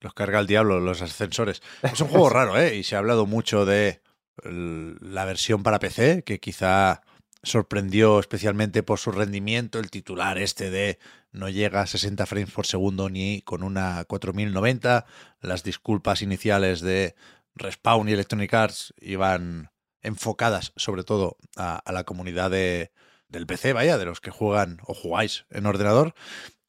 [0.00, 1.62] Los carga el diablo, los ascensores.
[1.82, 2.76] Es un juego raro, ¿eh?
[2.76, 4.00] Y se ha hablado mucho de
[4.44, 7.02] la versión para PC, que quizá
[7.42, 9.78] sorprendió especialmente por su rendimiento.
[9.78, 10.98] El titular este de
[11.32, 15.06] no llega a 60 frames por segundo ni con una 4090.
[15.40, 17.14] Las disculpas iniciales de
[17.54, 19.70] Respawn y Electronic Arts iban
[20.02, 22.90] enfocadas sobre todo a, la comunidad de,
[23.28, 26.14] del PC, vaya, de los que juegan o jugáis en ordenador.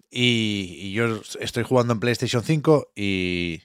[0.09, 3.63] Y, y yo estoy jugando en PlayStation 5 y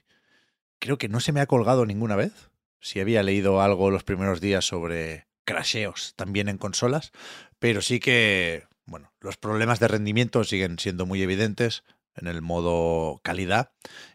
[0.79, 2.49] creo que no se me ha colgado ninguna vez.
[2.79, 7.11] Si había leído algo los primeros días sobre crasheos también en consolas,
[7.59, 11.83] pero sí que, bueno, los problemas de rendimiento siguen siendo muy evidentes
[12.15, 13.71] en el modo calidad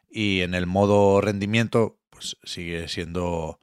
[0.09, 3.59] y en el modo rendimiento, pues sigue siendo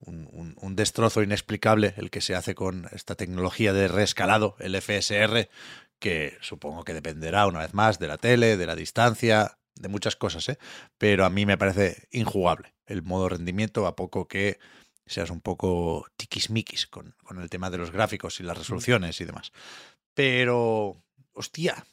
[0.00, 4.74] un, un- un destrozo inexplicable el que se hace con esta tecnología de reescalado, el
[4.74, 5.48] FSR,
[5.98, 10.16] que supongo que dependerá una vez más de la tele, de la distancia, de muchas
[10.16, 10.58] cosas, ¿eh?
[10.98, 14.58] pero a mí me parece injugable el modo rendimiento, a poco que
[15.06, 19.24] seas un poco tiquismiquis con, con el tema de los gráficos y las resoluciones y
[19.24, 19.52] demás.
[20.14, 20.96] Pero,
[21.32, 21.84] hostia,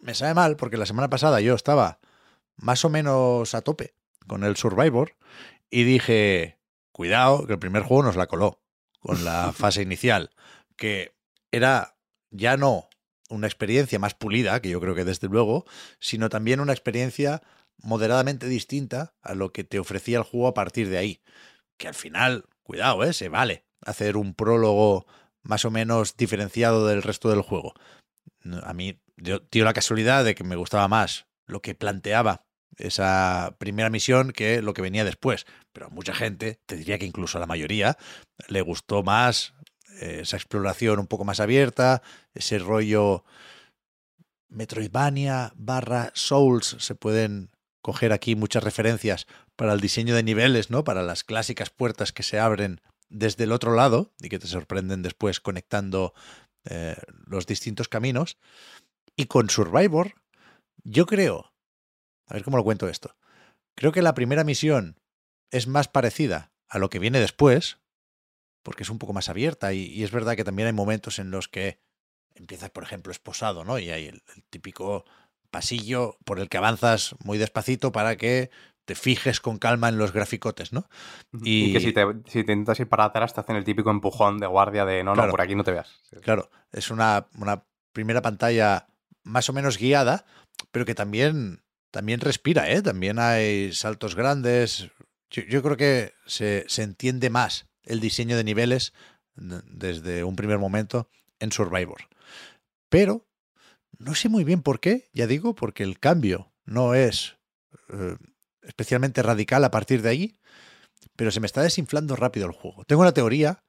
[0.00, 1.98] me sabe mal porque la semana pasada yo estaba
[2.56, 3.94] más o menos a tope
[4.26, 5.16] con el Survivor
[5.70, 6.58] y dije,
[6.92, 8.62] cuidado, que el primer juego nos la coló
[9.00, 10.30] con la fase inicial,
[10.76, 11.14] que
[11.50, 11.96] era
[12.30, 12.88] ya no
[13.28, 15.64] una experiencia más pulida, que yo creo que desde luego,
[15.98, 17.42] sino también una experiencia
[17.78, 21.22] moderadamente distinta a lo que te ofrecía el juego a partir de ahí.
[21.76, 23.12] Que al final, cuidado, ¿eh?
[23.12, 25.06] se vale hacer un prólogo
[25.42, 27.74] más o menos diferenciado del resto del juego.
[28.62, 32.45] A mí yo dio la casualidad de que me gustaba más lo que planteaba
[32.76, 35.46] esa primera misión que lo que venía después.
[35.72, 37.96] Pero a mucha gente, te diría que incluso a la mayoría,
[38.48, 39.54] le gustó más
[40.00, 42.02] eh, esa exploración un poco más abierta,
[42.34, 43.24] ese rollo
[44.48, 46.76] Metroidvania barra Souls.
[46.78, 47.50] Se pueden
[47.82, 50.84] coger aquí muchas referencias para el diseño de niveles, ¿no?
[50.84, 55.02] Para las clásicas puertas que se abren desde el otro lado y que te sorprenden
[55.02, 56.12] después conectando
[56.64, 58.38] eh, los distintos caminos.
[59.16, 60.14] Y con Survivor,
[60.82, 61.52] yo creo,
[62.26, 63.16] a ver cómo lo cuento esto,
[63.74, 64.98] creo que la primera misión
[65.50, 67.78] es más parecida a lo que viene después,
[68.62, 71.30] porque es un poco más abierta y, y es verdad que también hay momentos en
[71.30, 71.78] los que
[72.34, 73.78] empiezas, por ejemplo, esposado, ¿no?
[73.78, 75.04] Y hay el, el típico
[75.50, 78.50] pasillo por el que avanzas muy despacito para que
[78.84, 80.88] te fijes con calma en los graficotes, ¿no?
[81.42, 84.38] Y, que si te, si te intentas ir para atrás te hacen el típico empujón
[84.38, 85.28] de guardia de no, Claro.
[85.28, 86.00] no, por aquí no te veas.
[86.22, 88.86] Claro, es una, una primera pantalla
[89.24, 90.24] más o menos guiada,
[90.70, 91.62] pero que también,
[91.96, 92.82] también respira, ¿eh?
[92.82, 94.90] También hay saltos grandes.
[95.30, 98.92] Yo, creo que se, se entiende más el diseño de niveles
[99.34, 101.08] desde un primer momento
[101.40, 102.02] en Survivor.
[102.90, 103.26] Pero
[103.96, 107.38] no sé muy bien por qué, ya digo, porque el cambio no es
[107.88, 108.18] eh,
[108.60, 110.36] especialmente radical a partir de ahí,
[111.16, 112.84] pero se me está desinflando rápido el juego.
[112.84, 113.64] Tengo una teoría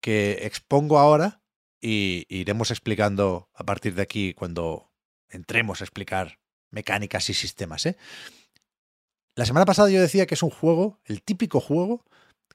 [0.00, 1.40] que expongo ahora
[1.80, 4.90] y iremos explicando a partir de aquí cuando
[5.28, 6.39] entremos a explicar
[6.70, 7.86] mecánicas y sistemas.
[7.86, 7.96] ¿eh?
[9.34, 12.04] La semana pasada yo decía que es un juego, el típico juego,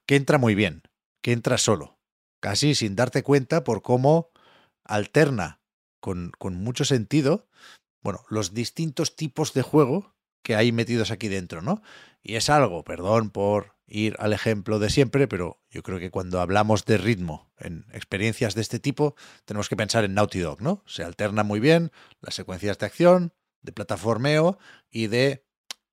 [0.06, 0.84] que entra muy bien,
[1.22, 1.98] que entra solo,
[2.40, 4.32] casi sin darte cuenta por cómo
[4.84, 5.62] alterna
[6.00, 7.48] con, con mucho sentido,
[8.04, 10.14] bueno, los distintos tipos de juego
[10.44, 11.82] que hay metidos aquí dentro, ¿no?
[12.22, 16.40] Y es algo, perdón por ir al ejemplo de siempre, pero yo creo que cuando
[16.40, 19.16] hablamos de ritmo en experiencias de este tipo,
[19.46, 20.84] tenemos que pensar en Naughty Dog, ¿no?
[20.86, 23.34] Se alterna muy bien las secuencias de acción,
[23.66, 24.58] de plataformeo
[24.90, 25.46] y de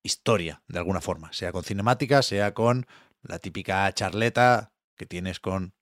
[0.02, 2.86] historia, de alguna forma, sea con cinemática, sea con
[3.22, 5.74] la típica charleta que tienes con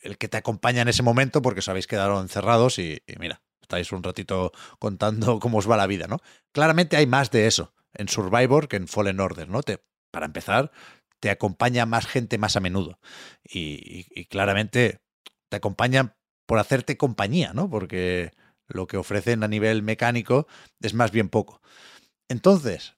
[0.00, 3.42] el que te acompaña en ese momento porque os habéis quedado encerrados y, y mira,
[3.60, 6.18] estáis un ratito contando cómo os va la vida, ¿no?
[6.52, 9.62] Claramente hay más de eso en Survivor que en Fallen Order, ¿no?
[9.62, 10.70] Te, para empezar,
[11.20, 12.98] te acompaña más gente más a menudo.
[13.44, 15.00] Y, y, claramente
[15.48, 16.14] te acompañan
[16.46, 17.70] por hacerte compañía, ¿no?
[17.70, 18.32] Porque
[18.72, 20.46] lo que ofrecen a nivel mecánico
[20.80, 21.60] es más bien poco.
[22.28, 22.96] Entonces,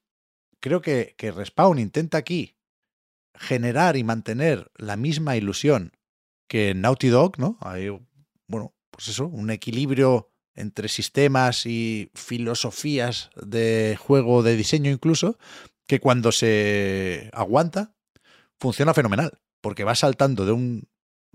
[0.61, 2.57] creo que, que Respawn intenta aquí
[3.35, 5.93] generar y mantener la misma ilusión
[6.49, 7.59] que Naughty Dog, ¿no?
[7.61, 7.89] Hay,
[8.47, 15.37] bueno, pues eso, un equilibrio entre sistemas y filosofías de juego, de diseño incluso,
[15.87, 17.95] que cuando se aguanta
[18.61, 20.89] funciona fenomenal, porque va saltando de un,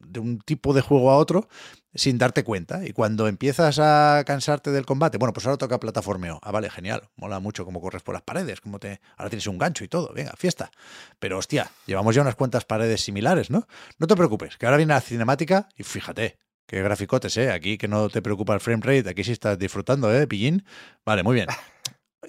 [0.05, 1.47] de un tipo de juego a otro
[1.93, 2.85] sin darte cuenta.
[2.85, 6.39] Y cuando empiezas a cansarte del combate, bueno, pues ahora toca plataformeo.
[6.43, 7.09] Ah, vale, genial.
[7.15, 9.01] Mola mucho cómo corres por las paredes, cómo te.
[9.17, 10.13] Ahora tienes un gancho y todo.
[10.13, 10.71] Venga, fiesta.
[11.19, 13.67] Pero hostia, llevamos ya unas cuantas paredes similares, ¿no?
[13.97, 16.38] No te preocupes, que ahora viene la cinemática y fíjate.
[16.65, 17.51] Qué graficotes, ¿eh?
[17.51, 20.65] Aquí que no te preocupa el frame rate, aquí sí estás disfrutando, ¿eh, pillín?
[21.05, 21.47] Vale, muy bien.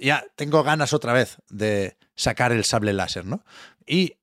[0.01, 3.45] Ya tengo ganas otra vez de sacar el sable láser, ¿no?
[3.85, 4.15] Y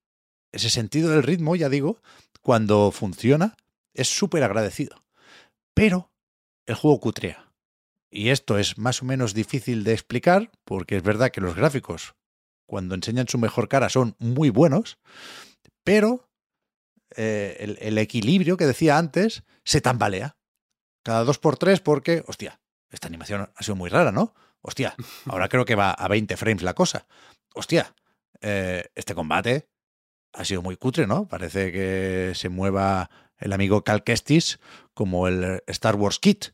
[0.52, 2.02] ese sentido del ritmo, ya digo,
[2.42, 3.56] cuando funciona,
[3.94, 5.04] es súper agradecido.
[5.74, 6.12] Pero
[6.66, 7.52] el juego cutrea.
[8.10, 12.16] Y esto es más o menos difícil de explicar, porque es verdad que los gráficos,
[12.66, 14.98] cuando enseñan su mejor cara, son muy buenos,
[15.84, 16.30] pero
[17.16, 20.38] eh, el, equilibrio que decía antes se tambalea.
[21.04, 22.60] Cada dos por tres, porque, hostia,
[22.90, 24.34] esta animación ha sido muy rara, ¿no?
[24.62, 24.96] Hostia,
[25.26, 27.08] ahora creo que va a 20 frames la cosa.
[27.54, 27.94] Hostia,
[28.42, 29.70] eh, este combate
[30.38, 31.28] ha sido muy cutre, ¿no?
[31.28, 33.10] Parece que se mueva
[33.40, 34.60] el amigo Cal Kestis
[34.94, 36.54] como el Star Wars Kit.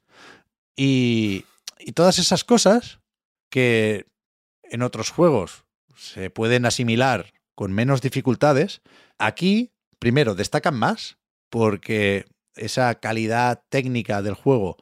[0.76, 1.46] Y,
[1.80, 3.00] y todas esas cosas
[3.50, 4.08] que
[4.64, 5.66] en otros juegos
[5.96, 8.82] se pueden asimilar con menos dificultades,
[9.20, 11.18] aquí, primero, destacan más
[11.50, 14.78] porque esa calidad técnica del juego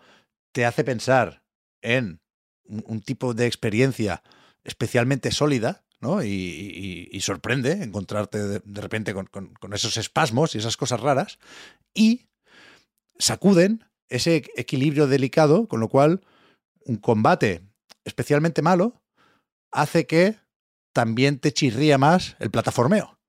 [0.53, 1.43] te hace pensar
[1.81, 2.21] en
[2.63, 4.21] un, un tipo de experiencia
[4.63, 6.23] especialmente sólida, ¿no?
[6.23, 11.37] Y, y, sorprende encontrarte de, repente con, con, con, esos espasmos y esas cosas raras.
[11.93, 12.27] Y
[13.17, 16.21] sacuden ese equilibrio delicado, con lo cual
[16.85, 17.61] un combate
[18.03, 19.01] especialmente malo
[19.71, 20.37] hace que
[20.93, 23.19] también te chirría más el plataformeo.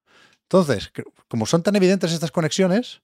[0.45, 0.93] Entonces,
[1.29, 3.03] como son tan evidentes estas conexiones,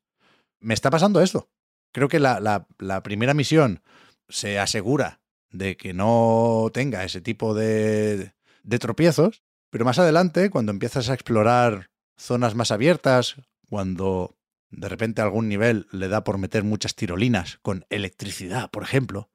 [0.61, 1.49] me está pasando esto.
[1.93, 3.83] Creo que la, la, la primera misión
[4.29, 5.21] se asegura
[5.51, 11.15] de que no tenga ese tipo de, de tropiezos, pero más adelante, cuando empiezas a
[11.15, 13.37] explorar zonas más abiertas,
[13.69, 14.37] cuando
[14.71, 19.31] de repente algún nivel le da por meter muchas tirolinas con electricidad, por ejemplo,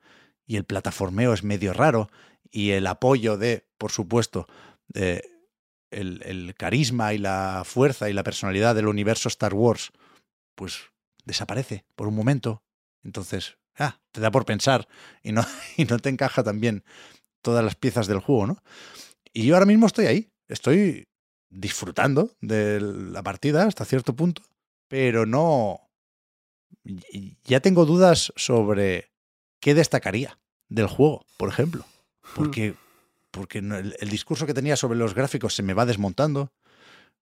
[0.45, 2.09] y el plataformeo es medio raro,
[2.51, 4.47] y el apoyo de, por supuesto,
[4.87, 5.29] de
[5.89, 9.91] el, el, carisma y la fuerza y la personalidad del universo Star Wars,
[10.55, 10.91] pues
[11.25, 12.63] desaparece por un momento.
[13.03, 14.87] Entonces, ah, te da por pensar
[15.21, 15.45] y no,
[15.77, 16.83] y no te encaja también
[17.41, 18.63] todas las piezas del juego, ¿no?
[19.33, 21.07] Y yo ahora mismo estoy ahí, estoy
[21.49, 24.43] disfrutando de la partida hasta cierto punto,
[24.87, 25.81] pero no...
[27.45, 29.11] Ya tengo dudas sobre
[29.59, 30.39] qué destacaría
[30.69, 31.85] del juego, por ejemplo.
[32.35, 32.75] Porque,
[33.31, 36.51] porque el, el discurso que tenía sobre los gráficos se me va desmontando.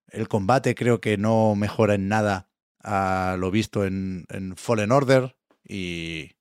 [0.07, 2.49] El combate creo que no mejora en nada
[2.83, 5.35] a lo visto en, en Fallen Order.
[5.67, 6.31] Y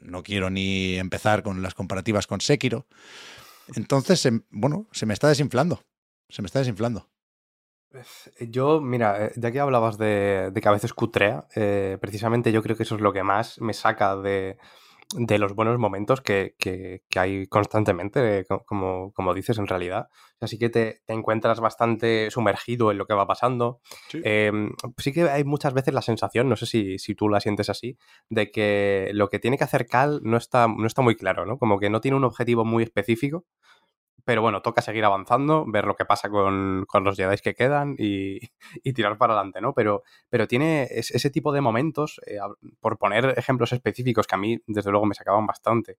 [0.00, 2.86] no quiero ni empezar con las comparativas con Sekiro.
[3.74, 5.80] Entonces, se, bueno, se me está desinflando.
[6.28, 7.08] Se me está desinflando.
[8.40, 12.96] Yo, mira, ya que hablabas de, de que cutrea, eh, precisamente yo creo que eso
[12.96, 14.58] es lo que más me saca de,
[15.14, 20.08] de los buenos momentos que, que, que hay constantemente, como, como, dices en realidad.
[20.40, 23.80] Así que te, te, encuentras bastante sumergido en lo que va pasando.
[24.08, 24.20] Sí.
[24.22, 24.52] Eh,
[24.98, 25.12] sí.
[25.12, 27.96] que hay muchas veces la sensación, no sé si, si, tú la sientes así,
[28.28, 31.58] de que lo que tiene que hacer Cal no está, no está muy claro, ¿no?
[31.58, 33.46] Como que no tiene un objetivo muy específico,
[34.28, 37.94] pero bueno, toca seguir avanzando, ver lo que pasa con, con los Jedi que quedan
[37.98, 38.38] y,
[38.84, 39.72] y, tirar para adelante, ¿no?
[39.72, 42.36] Pero, pero tiene ese tipo de momentos, eh,
[42.78, 45.96] por poner ejemplos específicos que a mí, desde luego, me sacaban bastante.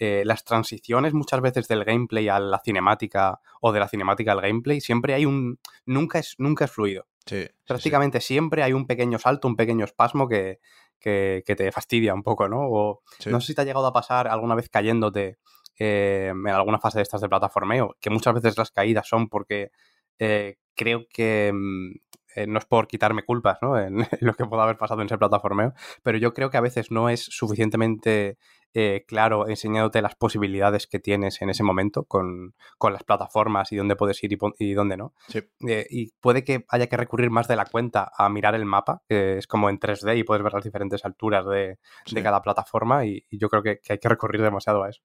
[0.00, 4.40] Eh, las transiciones muchas veces del gameplay a la cinemática o de la cinemática al
[4.40, 5.60] gameplay, siempre hay un...
[5.86, 7.06] Nunca es, nunca es fluido.
[7.26, 8.26] Sí, Prácticamente sí.
[8.34, 10.58] siempre hay un pequeño salto, un pequeño espasmo que,
[10.98, 12.68] que, que te fastidia un poco, ¿no?
[12.68, 13.30] O Sí.
[13.30, 15.38] no sé si te ha llegado a pasar alguna vez cayéndote
[15.78, 19.70] eh, en alguna fase de estas de plataformeo, que muchas veces las caídas son porque
[20.18, 21.92] eh, creo que mm,
[22.38, 23.78] eh, no es por quitarme culpas ¿no?
[23.80, 26.90] en lo que pueda haber pasado en ese plataformeo, pero yo creo que a veces
[26.90, 28.38] no es suficientemente
[28.74, 33.76] eh, claro enseñándote las posibilidades que tienes en ese momento con, con las plataformas y
[33.76, 35.14] dónde puedes ir y, dónde no.
[35.28, 35.40] Sí.
[35.66, 39.02] Eh, y puede que haya que recurrir más de la cuenta a mirar el mapa,
[39.08, 41.78] que es como en 3D y puedes ver las diferentes alturas de,
[42.12, 45.02] de cada plataforma y, y yo creo que, que hay que recurrir demasiado a eso.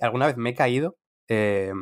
[0.00, 0.96] Alguna vez me he caído
[1.28, 1.72] eh,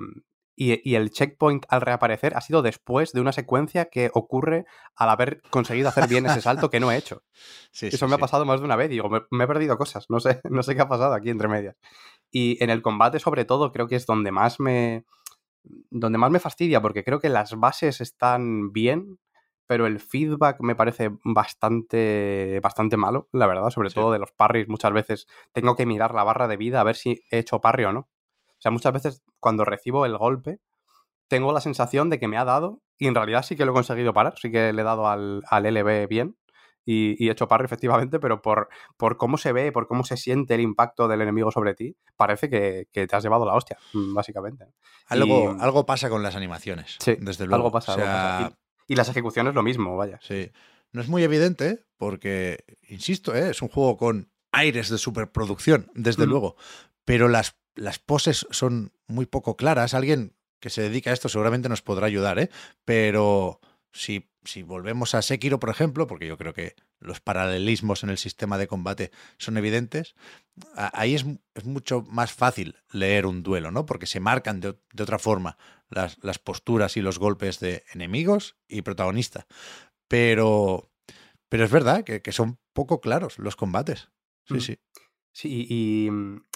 [0.57, 5.09] y, y el checkpoint al reaparecer ha sido después de una secuencia que ocurre al
[5.09, 7.23] haber conseguido hacer bien ese salto que no he hecho.
[7.73, 8.91] Sí, Eso sí, me ha pasado más de una vez.
[8.91, 10.07] Digo, me, me he perdido cosas.
[10.11, 11.77] No sé, no sé qué ha pasado aquí entre medias.
[12.31, 15.05] Y en el combate, sobre todo, creo que es donde más me.
[15.91, 19.19] Donde más me fastidia, porque creo que las bases están bien,
[19.71, 23.71] pero el feedback me parece bastante, bastante malo, la verdad.
[23.71, 23.95] Sobre Sí.
[23.95, 24.69] todo de los parries.
[24.69, 27.85] Muchas veces tengo que mirar la barra de vida a ver si he hecho parry
[27.85, 28.01] o no.
[28.01, 30.59] O sea, muchas veces cuando recibo el golpe,
[31.29, 33.75] tengo la sensación de que me ha dado y en realidad sí que lo he
[33.75, 36.37] conseguido parar, sí que le he dado al, al LB bien
[36.85, 40.17] y, y he hecho parry efectivamente, pero por, por cómo se ve, por cómo se
[40.17, 43.79] siente el impacto del enemigo sobre ti, parece que, que te has llevado la hostia,
[43.93, 44.65] mm, básicamente.
[45.07, 46.97] Algo, Y- algo pasa con las animaciones.
[46.99, 47.55] Sí, desde luego.
[47.67, 48.57] algo pasa, O algo sea, pasa.
[48.91, 50.19] Y, las ejecuciones lo mismo, vaya.
[50.23, 50.51] Sí.
[50.93, 53.51] No es muy evidente porque, insisto, ¿eh?
[53.51, 56.31] es un juego con aires de superproducción, desde Mm.
[56.31, 56.57] luego,
[57.05, 59.95] pero las, las poses son muy poco claras.
[59.95, 62.51] Alguien que se dedica a esto seguramente nos podrá ayudar, ¿eh?
[62.85, 63.61] pero
[63.93, 68.19] si, si volvemos a Sekiro, por ejemplo, porque yo creo que los paralelismos en el
[68.19, 70.15] sistema de combate son evidentes,
[70.75, 73.87] ahí es, es mucho más fácil leer un duelo, ¿no?
[73.87, 75.59] Porque se marcan de, de otra forma
[75.89, 79.47] las, las posturas y los golpes de enemigos y protagonista.
[80.09, 80.91] Pero,
[81.49, 84.11] pero es verdad que, que son poco claros los combates.
[84.47, 84.61] Sí, Mm.
[84.61, 84.79] sí.
[85.33, 86.11] Sí, y,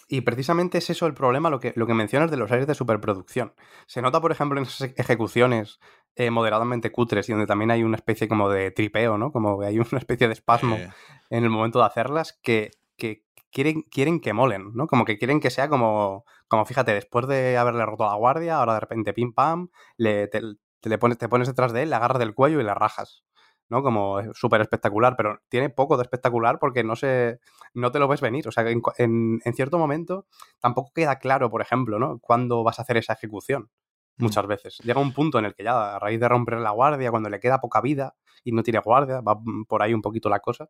[0.08, 2.74] y precisamente es eso el problema, lo que, lo que mencionas de los aires de
[2.74, 3.54] superproducción.
[3.86, 5.78] Se nota, por ejemplo, en esas ejecuciones
[6.16, 9.32] eh, moderadamente cutres y donde también hay una especie como de tripeo, ¿no?
[9.32, 10.88] Como hay una especie de espasmo Eh,
[11.30, 14.86] en el momento de hacerlas que, que quieren, quieren que molen, ¿no?
[14.86, 18.74] Como que quieren que sea como, como fíjate, después de haberle roto la guardia, ahora
[18.74, 20.40] de repente pim pam, le, te,
[20.80, 23.24] te le pones, te pones detrás de él, le agarras del cuello y le rajas.
[23.70, 23.82] ¿no?
[23.82, 27.40] Como es súper espectacular, pero tiene poco de espectacular porque no se,
[27.72, 28.46] no te lo ves venir.
[28.46, 30.26] O sea, que en, en- en cierto momento
[30.60, 32.18] tampoco queda claro, por ejemplo, ¿no?
[32.20, 33.70] Cuándo vas a hacer esa ejecución.
[34.16, 34.78] Muchas veces.
[34.84, 37.40] Llega un punto en el que ya, a raíz de romper la guardia, cuando le
[37.40, 38.14] queda poca vida
[38.44, 39.38] y no tiene guardia, va
[39.68, 40.68] por ahí un poquito la cosa.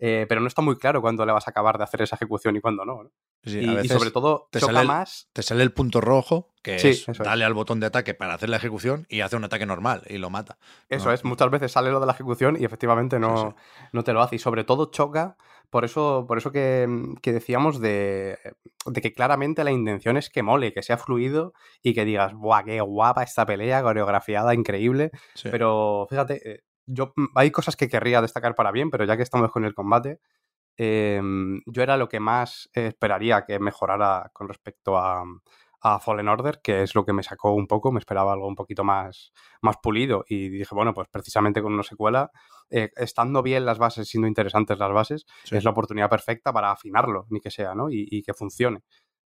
[0.00, 2.56] eh, pero no está muy claro cuándo le vas a acabar de hacer esa ejecución
[2.56, 3.04] y cuándo no.
[3.04, 3.10] ¿no?
[3.44, 5.28] sí, y, a y veces sobre todo, te choca sale el- más.
[5.32, 7.18] Te sale el punto rojo, que Sí, es eso es.
[7.20, 10.18] darle al botón de ataque para hacer la ejecución y hace un ataque normal y
[10.18, 10.58] lo mata.
[10.88, 14.02] Eso No, es, muchas veces sale lo de la ejecución y efectivamente no, Sí, no
[14.04, 14.34] te lo hace.
[14.36, 15.36] Y sobre todo choca,
[15.74, 16.86] por eso, por eso que,
[17.20, 18.38] que decíamos de,
[18.86, 21.52] de que claramente la intención es que mole, que sea fluido
[21.82, 25.10] y que digas, ¡buah, qué guapa esta pelea, coreografiada, increíble!
[25.34, 25.48] sí.
[25.50, 29.24] Pero fíjate, eh, yo mm, hay cosas que querría destacar para bien, pero ya que
[29.24, 30.20] estamos con el combate,
[30.76, 31.20] eh,
[31.66, 35.24] yo era lo que más esperaría que mejorara con respecto a,
[35.86, 38.54] a Fallen Order, que es lo que me sacó un poco, me esperaba algo un
[38.54, 42.30] poquito más, más pulido y dije, bueno, pues precisamente con una secuela,
[42.70, 45.56] eh, estando bien las bases, siendo interesantes las bases, Sí.
[45.56, 47.90] es la oportunidad perfecta para afinarlo, ni que sea, ¿no?
[47.90, 48.80] Y, y que funcione.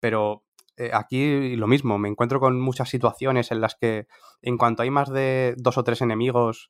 [0.01, 0.43] Pero
[0.75, 4.07] eh, aquí lo mismo, me encuentro con muchas situaciones en las que
[4.41, 6.69] en cuanto hay más de dos o tres enemigos,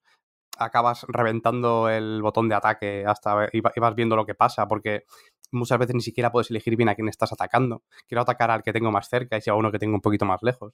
[0.60, 5.06] acabas reventando el botón de ataque hasta va- y vas viendo lo que pasa, porque
[5.52, 7.84] muchas veces ni siquiera puedes elegir bien a quién estás atacando.
[8.08, 10.26] Quiero atacar al que tengo más cerca y si a uno que tengo un poquito
[10.26, 10.74] más lejos.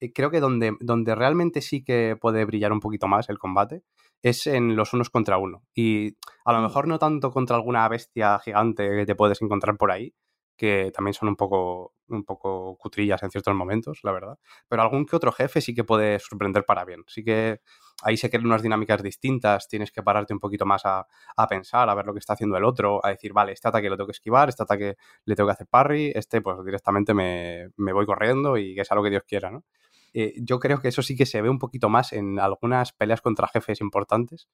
[0.00, 3.82] Y creo que donde, donde realmente sí que puede brillar un poquito más el combate
[4.22, 5.62] es en los unos contra uno.
[5.74, 9.92] Y a lo mejor no tanto contra alguna bestia gigante que te puedes encontrar por
[9.92, 10.14] ahí,
[10.56, 14.38] que también son un poco, un poco cutrillas en ciertos momentos, la verdad.
[14.68, 17.04] Pero algún que otro jefe sí que puede sorprender para bien.
[17.06, 17.60] Sí que
[18.02, 21.06] ahí se crean unas dinámicas distintas, tienes que pararte un poquito más a,
[21.36, 23.88] a pensar, a ver lo que está haciendo el otro, a decir, vale, este ataque
[23.88, 27.70] lo tengo que esquivar, este ataque le tengo que hacer parry, este pues directamente me,
[27.76, 29.64] me voy corriendo y que sea lo que Dios quiera, ¿no?
[30.14, 33.22] Eh, yo creo que eso sí que se ve un poquito más en algunas peleas
[33.22, 34.48] contra jefes importantes,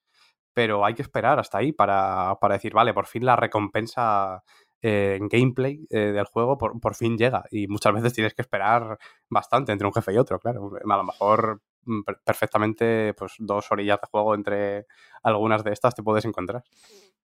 [0.54, 4.44] pero hay que esperar hasta ahí para, para decir, vale, por fin la recompensa
[4.82, 7.44] eh, gameplay eh, del juego por, por, fin llega.
[7.50, 8.98] Y muchas veces tienes que esperar
[9.28, 10.70] bastante entre un jefe y otro, claro.
[10.88, 14.86] A lo mejor mm, perfectamente pues dos orillas de juego entre
[15.22, 16.62] algunas de estas te puedes encontrar.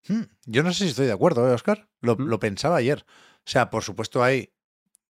[0.08, 1.88] Hmm, yo no sé si estoy de acuerdo, ¿eh, Oscar.
[2.00, 3.04] Lo, lo pensaba ayer.
[3.46, 4.52] O sea, por supuesto hay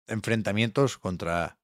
[0.07, 1.59] enfrentamientos contra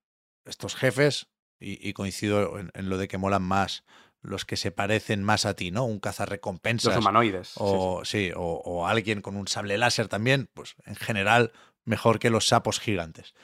[0.45, 1.29] estos jefes
[1.59, 3.85] y, y coincido en, en, lo de que molan más
[4.23, 5.85] los que se parecen más a ti, ¿no?
[5.85, 6.95] Un cazarrecompensas.
[6.95, 7.53] Los humanoides.
[7.57, 8.33] O, sí, sí.
[8.37, 11.53] o, o, alguien con un sable láser también, pues en general
[11.85, 13.35] mejor que los sapos gigantes.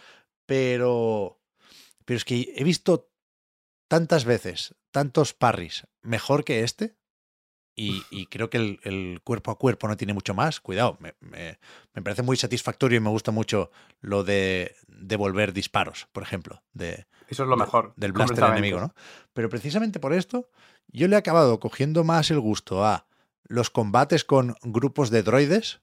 [0.44, 1.40] Pero,
[2.05, 3.11] pero es que he visto
[3.89, 6.97] tantas veces, tantos parries mejor que este,
[7.77, 10.61] y, y, creo que el, el, cuerpo a cuerpo no tiene mucho más.
[10.61, 11.59] Cuidado, me, me,
[11.94, 13.70] me, parece muy satisfactorio y me gusta mucho
[14.01, 16.62] lo de devolver disparos, por ejemplo.
[16.73, 17.94] De, Eso es lo mejor.
[17.94, 18.94] De, del blaster enemigo, ¿no?
[19.35, 20.48] Pero precisamente por esto,
[20.89, 23.07] yo le he acabado cogiendo más el gusto a
[23.44, 25.81] los combates con grupos de droides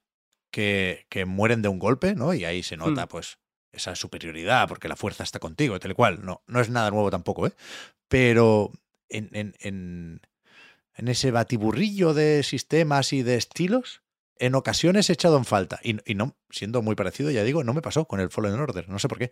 [0.52, 2.34] que, que mueren de un golpe, ¿no?
[2.34, 3.10] Y ahí se nota, hmm.
[3.10, 3.38] pues,
[3.72, 6.24] esa superioridad, porque la fuerza está contigo, tal cual.
[6.24, 7.54] No, no es nada nuevo tampoco, ¿eh?
[8.08, 8.72] Pero
[9.10, 10.22] en, en, en
[10.96, 14.02] en ese batiburrillo de sistemas y de estilos,
[14.38, 15.80] en ocasiones he echado en falta.
[15.84, 19.00] Y, no, siendo muy parecido, ya digo, no me pasó con el Fallen Order, no
[19.00, 19.32] sé por qué.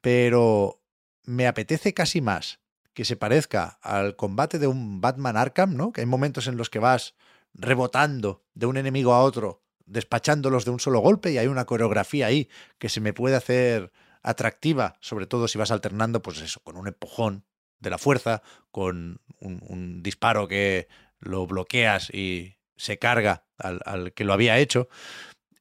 [0.00, 0.82] Pero
[1.24, 2.60] me apetece casi más
[2.94, 5.92] que se parezca al combate de un Batman Arkham, ¿no?
[5.92, 7.14] Que hay momentos en los que vas
[7.54, 12.26] rebotando de un enemigo a otro, despachándolos de un solo golpe, y hay una coreografía
[12.26, 12.48] ahí
[12.78, 16.88] que se me puede hacer atractiva, sobre todo si vas alternando, pues eso, con un
[16.88, 17.44] empujón
[17.80, 20.88] de la fuerza, con un, disparo que
[21.20, 24.88] lo bloqueas y se carga al, al, que lo había hecho.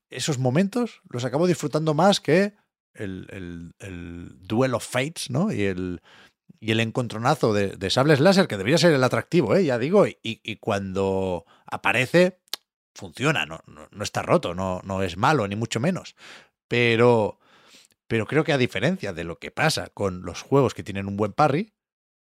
[0.10, 2.54] Esos momentos los acabo disfrutando más que
[2.94, 5.52] el, el, el Duel of Fates, ¿no?
[5.52, 6.02] Y el,
[6.60, 9.66] y el encontronazo de, de, sables láser, que debería ser el atractivo, ¿eh?
[9.66, 12.40] ya digo, y, y cuando aparece,
[12.96, 16.16] funciona, no, no, no, está roto, no, no es malo, ni mucho menos.
[16.68, 17.40] Pero,
[18.08, 21.18] pero creo que a diferencia de lo que pasa con los juegos que tienen un
[21.18, 21.74] buen parry,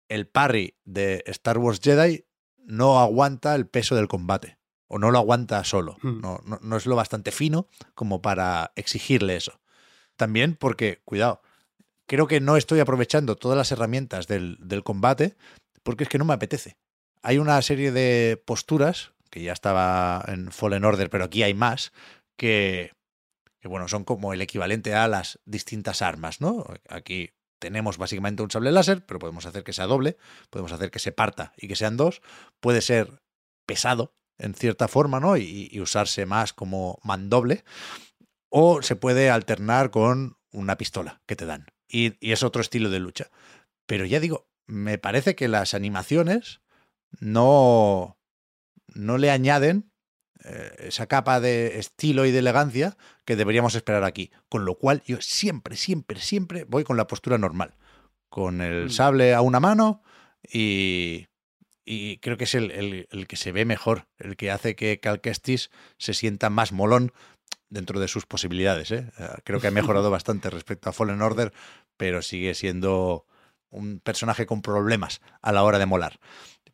[0.09, 2.25] el parry de Star Wars Jedi
[2.57, 4.57] no aguanta el peso del combate.
[4.87, 5.97] O no lo aguanta solo.
[6.01, 6.21] Hmm.
[6.21, 9.59] No, no, no, es lo bastante fino como para exigirle eso.
[10.15, 11.41] También porque, cuidado,
[12.05, 15.35] creo que no estoy aprovechando todas las herramientas del, del combate
[15.81, 16.77] porque es que no me apetece.
[17.21, 21.91] Hay una serie de posturas, que ya estaba en Fallen Order, pero aquí hay más,
[22.37, 22.91] que,
[23.59, 26.65] que bueno, son como el equivalente a las distintas armas, ¿no?
[26.89, 27.31] Aquí
[27.63, 30.17] tenemos básicamente un sable láser, pero podemos hacer que sea doble,
[30.49, 32.21] podemos hacer que se parta y que sean dos,
[32.59, 33.21] puede ser
[33.65, 35.37] pesado en cierta forma, ¿no?
[35.37, 37.63] Y, usarse más como mandoble,
[38.49, 41.67] o se puede alternar con una pistola que te dan.
[41.87, 43.31] Y, y, es otro estilo de lucha.
[43.85, 46.59] Pero ya digo, me parece que las animaciones
[47.21, 48.19] no,
[48.87, 49.92] no le añaden
[50.43, 54.31] eh, esa capa de estilo y de elegancia que deberíamos esperar aquí.
[54.49, 57.75] Con lo cual yo siempre, siempre, siempre voy con la postura normal.
[58.29, 60.01] Con el sable a una mano
[60.51, 61.27] y,
[61.85, 64.99] y creo que es el, el, el, que se ve mejor, el que hace que
[64.99, 67.13] Cal Kestis se sienta más molón
[67.69, 68.91] dentro de sus posibilidades.
[68.91, 69.11] ¿eh?
[69.43, 71.53] Creo que ha mejorado bastante respecto a Fallen Order,
[71.97, 73.25] pero sigue siendo
[73.69, 76.19] un personaje con problemas a la hora de molar.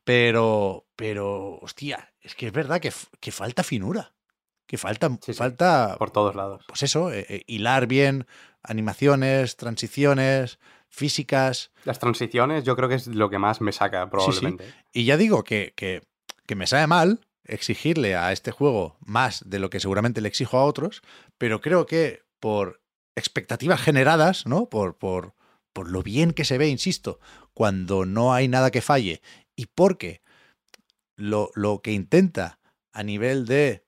[0.10, 4.15] Pero, pero, hostia, es que es verdad que, que falta finura.
[4.65, 5.34] Que falta, sí, sí.
[5.36, 5.98] falta.
[5.99, 6.65] Por todos lados.
[6.68, 8.26] Pues eso, eh, hilar bien
[8.64, 10.57] animaciones, transiciones,
[10.88, 11.72] físicas.
[11.84, 14.65] Las transiciones, yo creo que es lo que más me saca, probablemente.
[14.65, 16.02] Sí, y ya digo que, que,
[16.48, 20.57] que me sabe mal exigirle a este juego más de lo que seguramente le exijo
[20.57, 21.03] a otros,
[21.38, 22.81] pero creo que por
[23.15, 24.69] expectativas generadas, ¿no?
[24.69, 25.36] Por, por,
[25.72, 27.19] por lo bien que se ve, insisto,
[27.53, 29.22] cuando no hay nada que falle
[29.60, 30.22] y porque
[31.18, 32.61] lo, lo que intenta
[32.94, 33.86] a nivel de,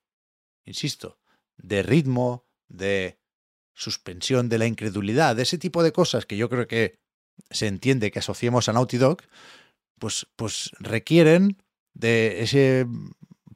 [0.66, 1.18] insisto,
[1.56, 3.22] de ritmo, de
[3.74, 7.00] suspensión de la incredulidad, de ese tipo de cosas que yo creo que
[7.50, 9.22] se entiende que asociemos a Naughty Dog,
[9.98, 12.86] pues, pues requieren de ese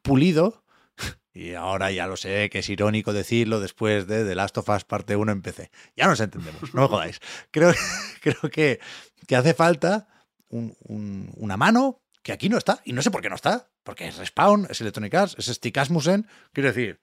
[0.02, 0.64] pulido,
[1.34, 4.86] y ahora ya lo sé que es irónico decirlo después de The Last of Us
[4.86, 5.70] parte 1 en PC.
[5.98, 7.20] Ya nos entendemos, no me jodáis.
[7.52, 7.74] Creo,
[8.22, 8.80] creo que,
[9.28, 10.08] que hace falta
[10.48, 13.70] un, un, una mano que aquí no está, y no sé por qué no está,
[13.84, 17.00] porque es Respawn, es Electronic Arts, es Stick Asmussen, quiero decir,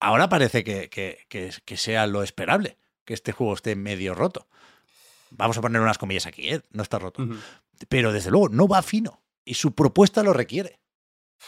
[0.00, 4.48] ahora parece que, que, que, que, sea lo esperable, que este juego esté medio roto.
[5.30, 6.60] Vamos a poner unas comillas aquí, ¿eh?
[6.72, 7.22] no está roto.
[7.22, 7.40] Uh -huh.
[7.88, 10.80] Pero desde luego no va fino, y su propuesta lo requiere.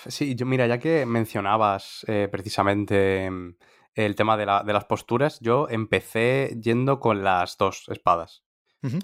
[0.06, 3.28] Sí, yo mira, ya que mencionabas eh, precisamente
[3.94, 8.43] el tema de, la, de, las posturas, yo empecé yendo con las dos espadas.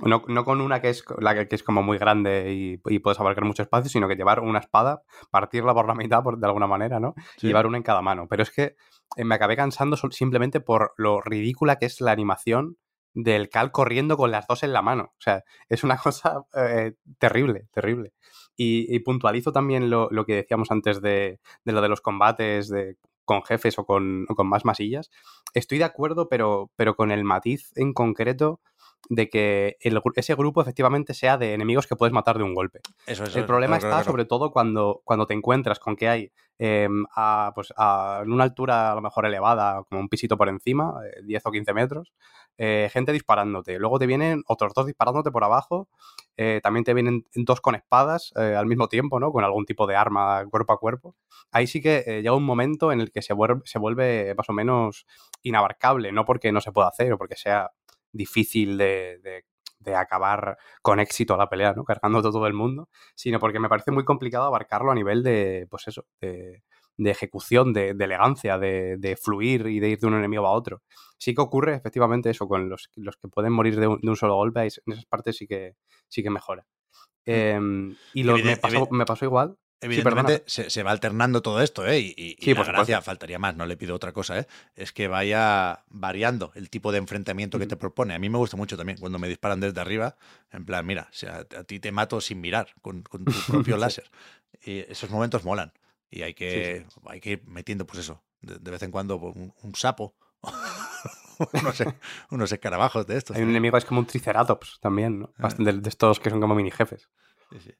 [0.04, 2.98] No, no con una que es la que, que es como muy grande y, y
[2.98, 6.46] puedes abarcar mucho espacio, sino que llevar una espada, partirla por la mitad por, de
[6.46, 7.14] alguna manera, ¿no?
[7.38, 7.46] Sí.
[7.46, 8.26] Llevar una en cada mano.
[8.28, 8.76] Pero es que
[9.16, 12.76] eh, me acabé cansando simplemente por lo ridícula que es la animación
[13.14, 15.14] del Cal corriendo con las dos en la mano.
[15.18, 18.12] O sea, es una cosa eh, terrible, terrible.
[18.56, 22.68] Y, y puntualizo también lo, lo que decíamos antes de, de lo de los combates
[22.68, 25.10] de, con jefes o con, o con más masillas.
[25.54, 28.60] Estoy de acuerdo, pero, pero con el matiz en concreto
[29.08, 32.80] de que el ese grupo efectivamente sea de enemigos que puedes matar de un golpe.
[33.06, 33.38] Eso, eso.
[33.38, 37.06] El problema claro, está claro, sobre todo cuando, cuando te encuentras con que hay em,
[37.16, 40.92] a, pues, a- en una altura a lo mejor elevada, como un pisito por encima,
[41.06, 42.12] eh, 10 o 15 metros,
[42.58, 43.78] eh, gente disparándote.
[43.78, 45.88] Luego te vienen otros dos disparándote por abajo.
[46.36, 49.30] eh, también te vienen dos con espadas eh, al mismo tiempo, ¿no?
[49.32, 51.14] Con algún tipo de arma cuerpo a cuerpo.
[51.50, 54.52] Ahí sí que llega un momento en el que se vuelve, se vuelve más o
[54.54, 55.06] menos
[55.42, 57.70] inabarcable, no porque no se pueda hacer o porque sea
[58.12, 59.44] difícil de, de-
[59.80, 61.84] de acabar con éxito la pelea, ¿no?
[61.84, 65.88] Cargando todo el mundo, sino porque me parece muy complicado abarcarlo a nivel de, pues
[65.88, 66.62] eso, de,
[66.98, 70.52] de ejecución, de, de elegancia, de, de fluir y de ir de un enemigo a
[70.52, 70.82] otro.
[71.16, 74.60] Sí que ocurre efectivamente eso con los, los que pueden morir de un, solo golpe,
[74.60, 75.76] en esas partes sí que,
[76.08, 76.66] sí que mejora.
[77.24, 79.56] Em, y lo, me, pasó, me pasó igual.
[79.82, 81.98] Evidentemente se, se va alternando todo esto, ¿eh?
[82.00, 84.46] Y, y- la gracia faltaría más, no le pido otra cosa, ¿eh?
[84.76, 88.14] Es que vaya variando el tipo de enfrentamiento que te propone.
[88.14, 90.16] A mí me gusta mucho también cuando me disparan desde arriba,
[90.52, 93.76] en plan, mira, o sea, a ti te mato sin mirar, con, con tu propio
[93.76, 94.10] láser.
[94.64, 95.72] Y esos momentos molan.
[96.10, 99.34] Y hay que, hay que ir metiendo, pues eso, de, de vez en cuando pues,
[99.36, 100.14] un, un sapo,
[101.52, 101.82] unos,
[102.30, 103.36] unos escarabajos de estos.
[103.36, 103.52] Hay un ¿eh?
[103.52, 105.32] enemigo es como un triceratops también, ¿no?
[105.38, 107.08] Bastante- de, de estos que son como mini jefes.
[107.52, 107.72] Sí, sí.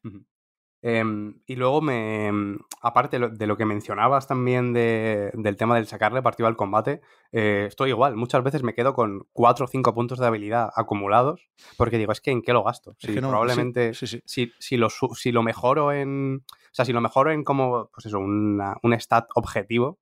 [0.83, 2.27] Em, y luego me.
[2.29, 7.03] em, Aparte de lo que mencionabas también de- del tema del sacarle partido al combate,
[7.31, 8.17] eh, estoy igual.
[8.17, 11.51] Muchas veces me quedo con 4 o 5 puntos de habilidad acumulados.
[11.77, 12.93] Porque digo, es que ¿en qué lo gasto?
[12.93, 13.93] Es Si que no, probablemente.
[13.93, 14.23] sí, sí, sí.
[14.25, 16.43] Si, si lo, si lo mejoro en.
[16.49, 17.91] O sea, si lo mejoro en como.
[17.93, 19.99] Pues eso, una- un stat objetivo.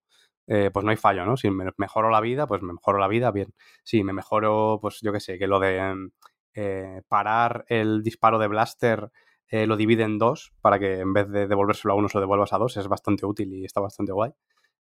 [0.51, 1.37] eh, pues no hay fallo, ¿no?
[1.37, 3.53] Si me mejoro la vida, pues me mejoro la vida, bien.
[3.83, 6.11] Si me mejoro, pues yo qué sé, que lo de em,
[6.55, 9.11] eh, parar el disparo de blaster
[9.51, 12.23] eh, lo divide en dos para que en vez de devolvérselo a uno se lo
[12.23, 14.33] devuelvas a dos, es bastante útil y está bastante guay.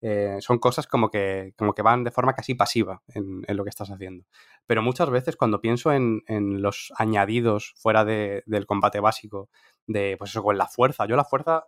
[0.02, 3.69] Eh, son cosas como que, como que van de forma casi pasiva en, lo que
[3.69, 4.26] estás haciendo.
[4.65, 9.49] Pero muchas veces cuando pienso en, en los añadidos fuera de- del combate básico,
[9.88, 11.68] de pues eso, con la fuerza, yo la fuerza,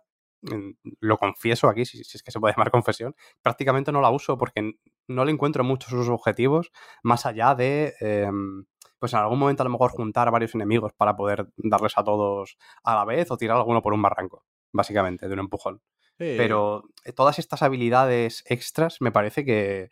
[1.00, 4.36] lo confieso aquí, si, si es que se puede llamar confesión, prácticamente no la uso
[4.38, 4.74] porque
[5.08, 6.70] no le encuentro muchos sus objetivos
[7.02, 7.94] más allá de...
[8.00, 8.64] em,
[8.98, 12.04] pues en algún momento a lo mejor juntar a varios enemigos para poder darles a
[12.04, 15.82] todos a la vez o tirar a alguno por un barranco, básicamente, de un empujón.
[16.18, 16.34] Sí.
[16.36, 19.90] Pero eh, todas estas habilidades extras me parece que,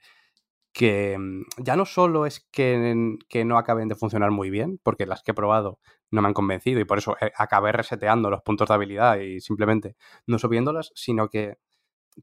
[0.72, 5.06] que mm, ya no solo es que, que no acaben de funcionar muy bien, porque
[5.06, 5.78] las que he probado
[6.10, 9.40] no me han convencido y por eso eh, acabé reseteando los puntos de habilidad y
[9.40, 11.58] simplemente no subiéndolas, sino que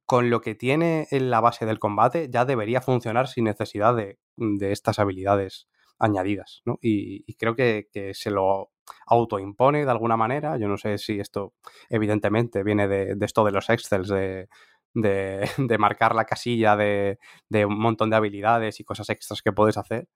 [0.06, 4.20] con lo que tiene en la base del combate ya debería funcionar sin necesidad de,
[4.38, 5.68] de estas habilidades
[6.02, 6.78] añadidas, ¿no?
[6.82, 8.72] Y, creo que, que se lo
[9.08, 10.58] autoimpone de alguna manera.
[10.58, 11.54] Yo no sé si esto,
[11.90, 14.48] evidentemente, viene de, esto de los Excels, de,
[14.94, 15.42] de,
[15.80, 17.18] marcar la casilla de,
[17.66, 20.08] un montón de habilidades y cosas extras que puedes hacer.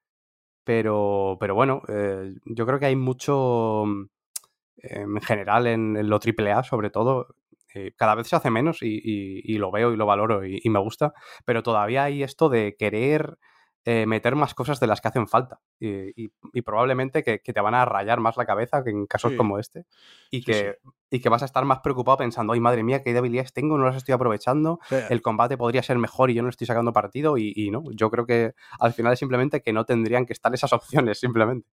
[0.64, 4.06] Pero, pero bueno, eh, yo creo que hay mucho mm,
[4.78, 7.28] en general en, en lo AAA, sobre todo.
[7.76, 10.80] eh, cada vez se hace menos y, y- lo veo y lo valoro y me
[10.80, 11.14] gusta,
[11.46, 13.38] pero todavía hay esto de querer
[13.86, 15.90] eh, meter más cosas de las que hacen falta y,
[16.26, 19.32] y- y probablemente que, que te van a rayar más la cabeza que en casos
[19.32, 19.38] Sí.
[19.38, 19.86] como este
[20.32, 20.78] y Sí, que,
[21.12, 23.86] y que vas a estar más preocupado pensando, ay madre mía, qué debilidades tengo, no
[23.86, 24.80] las estoy aprovechando,
[25.10, 28.26] el combate podría ser mejor y yo no estoy sacando partido y, no, yo creo
[28.26, 30.74] que al final es simplemente que no tendrían que estar esas
[31.12, 31.70] opciones simplemente.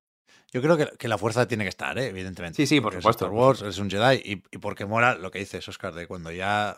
[0.51, 2.07] Yo creo que, que la fuerza tiene que estar, ¿eh?
[2.07, 2.57] evidentemente.
[2.57, 4.85] Sí, sí, por Porque es supuesto, Star por Wars, es un Jedi y, y porque
[4.85, 6.77] mola lo que dices, Oscar, de cuando ya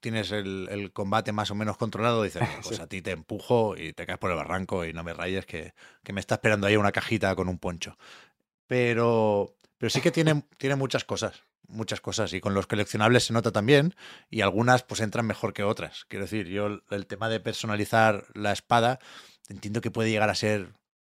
[0.00, 2.82] tienes el, el combate más o menos controlado, dices, "Bueno, pues Sí.
[2.82, 5.74] a ti te empujo y te caes por el barranco y no me rayes que,
[6.04, 7.96] que me está esperando ahí una cajita con un poncho.
[8.66, 12.32] Pero, pero sí que tiene, tiene muchas cosas, muchas cosas.
[12.32, 13.94] Y con los coleccionables se nota también
[14.30, 16.04] y algunas pues entran mejor que otras.
[16.08, 18.98] Quiero decir, yo el, el tema de personalizar la espada
[19.48, 20.72] entiendo que puede llegar a ser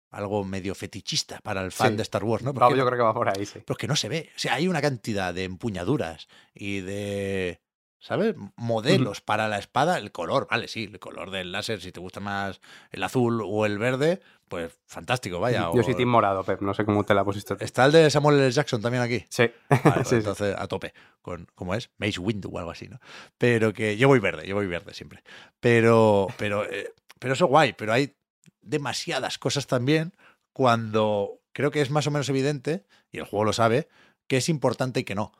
[0.10, 1.96] algo medio fetichista para el fan Sí.
[1.98, 2.54] de Star Wars, ¿no?
[2.54, 3.60] Porque- yo creo que va por ahí, sí.
[3.66, 4.30] pero es que no se ve.
[4.36, 7.62] O sea, hay una cantidad de empuñaduras y de,
[8.04, 8.36] ¿sabes?
[8.58, 9.98] Modelos para la espada.
[9.98, 12.60] El color, vale, sí, el color del láser, si te gusta más
[12.92, 15.70] el azul o el verde, pues fantástico, vaya.
[15.74, 17.56] Yo o- soy Team Morado, Pep, no sé cómo te la pusiste.
[17.62, 18.52] Está el de Samuel L.
[18.52, 19.26] Jackson también aquí.
[19.30, 20.16] Sí, Vale, pues sí, sí.
[20.18, 21.90] entonces a tope, con, ¿cómo es?
[21.98, 23.00] Mace Windu o algo así, ¿no?
[23.38, 25.24] Pero que yo voy verde, yo voy verde siempre.
[25.62, 28.16] Pero, pero, eh, pero eso guay, pero hay
[28.62, 30.14] demasiadas cosas también
[30.52, 33.88] cuando creo que es más o menos evidente, y el juego lo sabe,
[34.28, 35.32] que es importante y que no.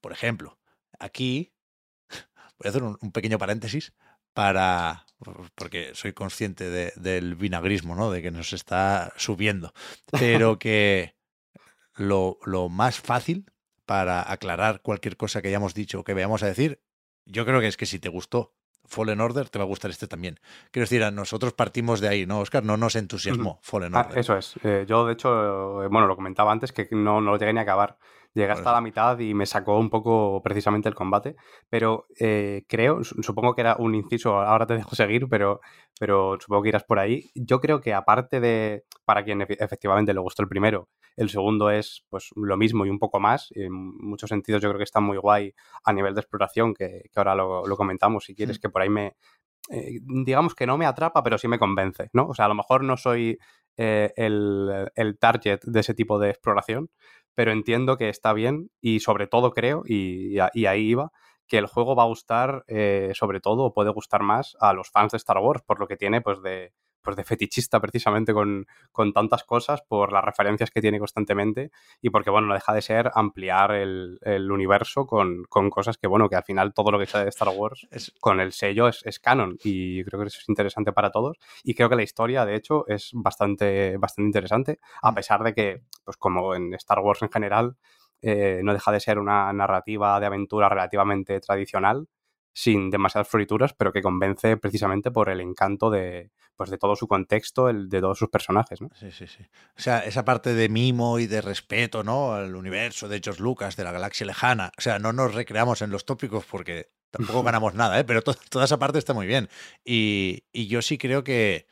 [0.00, 0.58] Por ejemplo,
[0.98, 1.52] aquí
[2.58, 3.92] voy a hacer un, un pequeño paréntesis
[4.34, 5.04] para
[5.54, 8.10] porque soy consciente de- del vinagrismo, ¿no?
[8.10, 9.72] De que nos está subiendo.
[10.18, 11.16] Pero que
[11.96, 13.46] lo, lo más fácil
[13.86, 16.80] para aclarar cualquier cosa que hayamos dicho o que vayamos a decir,
[17.24, 18.54] yo creo que es que si te gustó
[18.84, 20.38] Fallen Order, te va a gustar este también.
[20.70, 22.64] Quiero decir, a nosotros partimos de ahí, ¿no, Oscar?
[22.64, 24.18] No nos entusiasmó Fallen Ah, Order.
[24.18, 24.54] eso es.
[24.62, 27.58] Eh, yo, de hecho, eh, bueno, lo comentaba antes que no, no lo llegué ni
[27.58, 27.98] a acabar.
[28.34, 31.34] Llegué hasta la mitad y me sacó un poco precisamente el combate.
[31.68, 35.60] Pero eh, creo, su- supongo que era un inciso, ahora te dejo seguir, pero,
[35.98, 37.30] pero supongo que irás por ahí.
[37.34, 41.70] Yo creo que aparte de, para quien efe- efectivamente le gustó el primero, el segundo
[41.70, 43.48] es pues lo mismo y un poco más.
[43.56, 45.52] En muchos sentidos yo creo que está muy guay
[45.84, 48.60] a nivel de exploración, que, que ahora lo, lo comentamos si quieres, Mm.
[48.60, 49.16] que por ahí me,
[49.70, 52.26] eh, digamos que no me atrapa, pero sí me convence, ¿no?
[52.28, 53.38] O sea, a lo mejor no soy
[53.76, 56.88] eh, el, el target de ese tipo de exploración,
[57.34, 61.12] pero entiendo que está bien y sobre todo creo, y, y ahí iba,
[61.46, 64.90] que el juego va a gustar eh, sobre todo, o puede gustar más a los
[64.90, 66.72] fans de Star Wars, por lo que tiene pues de,
[67.02, 71.70] pues de fetichista precisamente con, con tantas cosas, por las referencias que tiene constantemente
[72.02, 76.06] y porque, bueno, no deja de ser ampliar el, el universo con, con cosas que,
[76.06, 78.88] bueno, que al final todo lo que sale de Star Wars Es- con el sello
[78.88, 82.02] es, es canon y creo que eso es interesante para todos y creo que la
[82.02, 87.00] historia de hecho es bastante, bastante interesante a pesar de que pues como en Star
[87.00, 87.76] Wars en general
[88.20, 92.08] eh, no deja de ser una narrativa de aventura relativamente tradicional
[92.52, 97.06] sin demasiadas florituras pero que convence precisamente por el encanto de pues de todo su
[97.06, 98.90] contexto el de todos sus personajes ¿no?
[98.98, 99.44] Sí, sí, sí.
[99.76, 102.34] O sea, esa parte de mimo y de respeto, ¿no?
[102.34, 104.72] Al universo de George Lucas, de la galaxia lejana.
[104.76, 108.04] O sea, no nos recreamos en los tópicos porque tampoco ganamos nada, ¿eh?
[108.04, 109.48] Pero to- toda esa parte está muy bien.
[109.84, 111.68] Y, y yo sí creo que,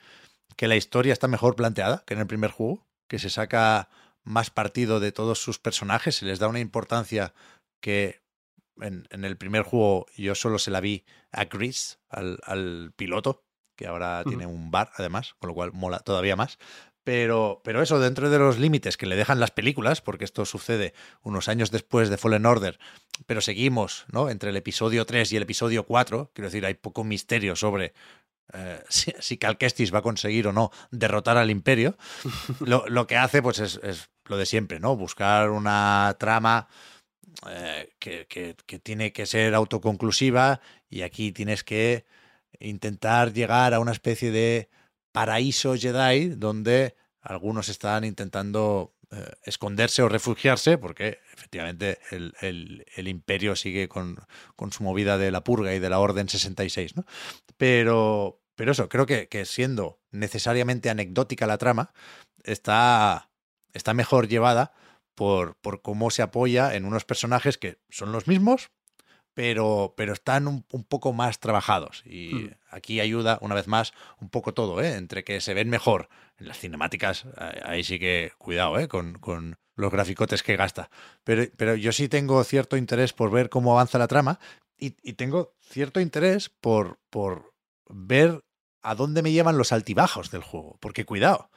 [0.56, 3.88] que la historia está mejor planteada que en el primer juego, que se saca
[4.22, 7.34] más partido de todos sus personajes, se les da una importancia
[7.80, 8.20] que
[8.80, 13.44] en, en el primer juego yo solo se la vi a Chris, al, al piloto,
[13.76, 16.58] que ahora tiene un bar además, con lo cual mola todavía más.
[17.04, 20.92] Pero, pero eso, dentro de los límites que le dejan las películas, porque esto sucede
[21.22, 22.80] unos años después de Fallen Order,
[23.26, 24.28] pero seguimos, ¿no?
[24.28, 27.94] Entre el episodio 3 y el episodio 4, quiero decir, hay poco misterio sobre
[28.54, 31.96] eh, si, si Cal Kestis va a conseguir o no derrotar al Imperio.
[32.60, 34.96] Lo, lo que hace, pues, es, es lo de siempre, ¿no?
[34.96, 36.66] Buscar una trama
[37.48, 42.06] eh, que, tiene que ser autoconclusiva y aquí tienes que
[42.58, 44.70] intentar llegar a una especie de
[45.12, 53.88] paraíso Jedi donde algunos están intentando eh, esconderse o refugiarse porque efectivamente el imperio sigue
[53.88, 54.18] con,
[54.56, 57.04] con su movida de la purga y de la Orden 66, ¿no?
[57.56, 61.92] Pero, pero eso, creo que, que siendo necesariamente anecdótica la trama,
[62.44, 63.28] está,
[63.74, 64.72] está mejor llevada
[65.16, 68.70] por, por cómo se apoya en unos personajes que son los mismos,
[69.34, 72.02] pero, pero están un, un poco más trabajados.
[72.06, 72.50] Y Mm.
[72.70, 74.94] aquí ayuda, una vez más, un poco todo, ¿eh?
[74.94, 78.88] Entre que se ven mejor en las cinemáticas, ahí- ahí sí que cuidado, ¿eh?
[78.88, 80.90] Con, con los graficotes que gasta.
[81.24, 84.38] Pero, pero yo sí tengo cierto interés por ver cómo avanza la trama
[84.78, 87.52] y, y tengo cierto interés por, por
[87.88, 88.42] ver
[88.82, 90.78] a dónde me llevan los altibajos del juego.
[90.80, 91.50] Porque cuidado,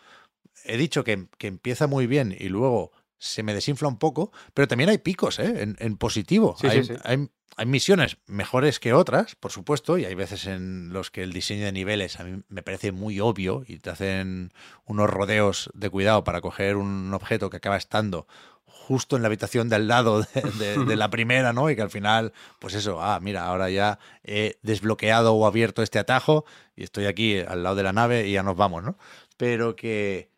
[0.65, 4.67] he dicho que, que empieza muy bien y luego se me desinfla un poco, pero
[4.67, 5.61] también hay picos, ¿eh?
[5.61, 6.55] En, en positivo.
[6.59, 6.93] Sí, sí, hay, sí.
[7.03, 11.33] hay- hay misiones mejores que otras, por supuesto, y hay veces en los que el
[11.33, 14.53] diseño de niveles a mí me parece muy obvio y te hacen
[14.85, 18.27] unos rodeos de cuidado para coger un objeto que acaba estando
[18.63, 21.69] justo en la habitación de al lado de, de- de la primera, ¿no?
[21.69, 25.99] Y que al final, pues eso, ah, mira, ahora ya he desbloqueado o abierto este
[25.99, 26.45] atajo
[26.77, 28.97] y estoy aquí al lado de la nave y ya nos vamos, ¿no?
[29.35, 30.29] Pero que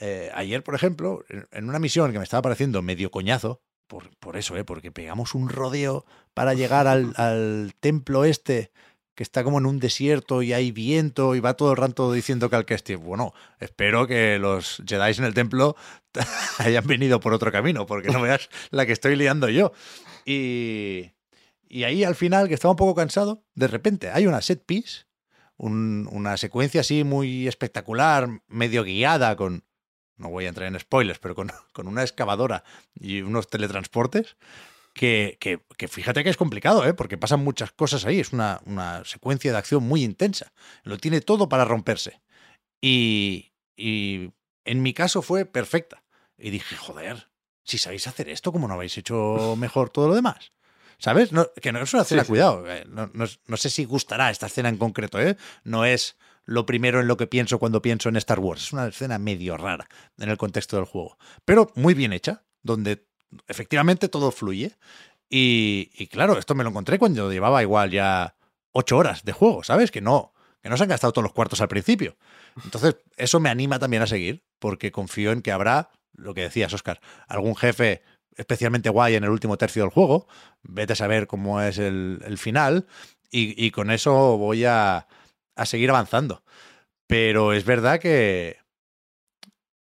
[0.00, 4.36] eh, ayer, por ejemplo, en, una misión que me estaba pareciendo medio coñazo, por, por
[4.36, 4.64] eso, ¿eh?
[4.64, 6.04] Porque pegamos un rodeo
[6.34, 8.72] para llegar al, al templo este
[9.14, 12.50] que está como en un desierto y hay viento y va todo el rato diciendo
[12.50, 12.98] que al Kestis.
[12.98, 15.74] Bueno, espero que los Jedi en el templo
[16.58, 19.72] hayan venido por otro camino, porque no veas la que estoy liando yo.
[20.26, 21.12] Y,
[21.68, 25.04] y ahí al final, que estaba un poco cansado, de repente hay una set piece,
[25.56, 29.64] un- una secuencia así muy espectacular, medio guiada con,
[30.16, 32.64] no voy a entrar en spoilers, pero con, con una excavadora
[32.94, 34.36] y unos teletransportes,
[34.94, 36.94] que, que- que fíjate que es complicado, ¿eh?
[36.94, 40.52] porque pasan muchas cosas ahí, es una, una secuencia de acción muy intensa,
[40.84, 42.22] lo tiene todo para romperse.
[42.80, 44.30] Y, y
[44.64, 46.02] en mi caso fue perfecta.
[46.38, 47.28] Y dije, joder,
[47.64, 50.52] si sabéis hacer esto, ¿cómo no habéis hecho mejor todo lo demás?
[50.98, 51.30] ¿Sabes?
[51.32, 52.28] No- que no es una escena, sí.
[52.28, 52.66] cuidado.
[52.70, 55.36] eh, No, no no sé si gustará esta escena en concreto, ¿eh?
[55.64, 56.16] No es
[56.46, 58.62] lo primero en lo que pienso cuando pienso en Star Wars.
[58.62, 59.86] Es una escena medio rara
[60.18, 63.06] en el contexto del juego, pero muy bien hecha, donde
[63.48, 64.76] efectivamente todo fluye.
[65.28, 68.36] Y, claro, esto me lo encontré cuando llevaba igual ya
[68.72, 69.90] ocho horas de juego, ¿sabes?
[69.90, 70.32] Que no,
[70.62, 72.16] que no se han gastado todos los cuartos al principio.
[72.64, 76.72] Entonces, eso me anima también a seguir, porque confío en que habrá, lo que decías,
[76.72, 78.02] Oscar, algún jefe
[78.36, 80.28] especialmente guay en el último tercio del juego.
[80.62, 82.86] Vete a saber cómo es el, final.
[83.30, 85.08] Y, con eso voy a,
[85.56, 86.44] a, seguir avanzando.
[87.06, 88.58] Pero es verdad que,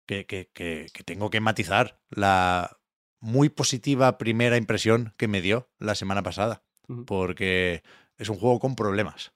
[0.06, 2.78] que, que, que, tengo que matizar la
[3.20, 6.62] muy positiva primera impresión que me dio la semana pasada.
[7.06, 7.82] Porque
[8.18, 9.32] es un juego con problemas.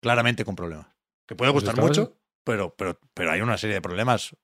[0.00, 0.86] Claramente con problemas.
[1.26, 4.36] Que puede gustar mucho, pero, pero, pero hay una serie de problemas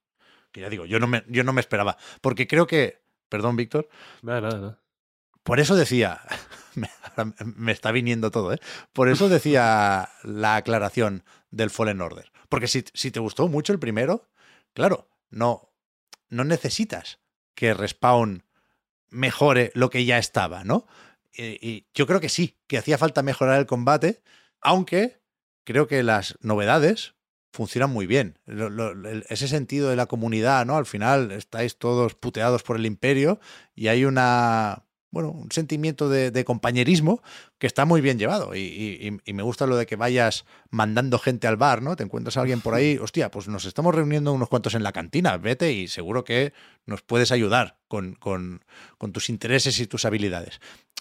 [0.52, 1.96] que ya digo, yo no me, yo no me esperaba.
[2.20, 3.88] Porque creo que Perdón, Víctor.
[4.22, 4.78] Nada, nada, nada.
[5.42, 6.20] Por eso decía,
[6.74, 6.88] me,
[7.24, 8.60] me, está viniendo todo, ¿eh?
[8.92, 12.32] Por eso decía la aclaración del Fallen Order.
[12.48, 14.28] Porque si, si te gustó mucho el primero,
[14.72, 15.72] claro, no,
[16.28, 17.18] no necesitas
[17.54, 18.44] que Respawn
[19.10, 20.86] mejore lo que ya estaba, ¿no?
[21.36, 24.22] Y, yo creo que sí, que hacía falta mejorar el combate,
[24.60, 25.20] aunque
[25.64, 27.14] creo que las novedades
[27.52, 28.38] funcionan muy bien.
[29.28, 30.76] Ese sentido de la comunidad, ¿no?
[30.76, 33.40] Al final estáis todos puteados por el imperio
[33.74, 37.22] y hay una, bueno, un sentimiento de, de compañerismo
[37.58, 38.54] que está muy bien llevado.
[38.54, 41.96] Y, y, y, me gusta lo de que vayas mandando gente al bar, ¿no?
[41.96, 44.92] Te encuentras a alguien por ahí, hostia, pues nos estamos reuniendo unos cuantos en la
[44.92, 46.52] cantina, vete y seguro que
[46.86, 48.64] nos puedes ayudar con, con,
[48.98, 50.60] con tus intereses y tus habilidades.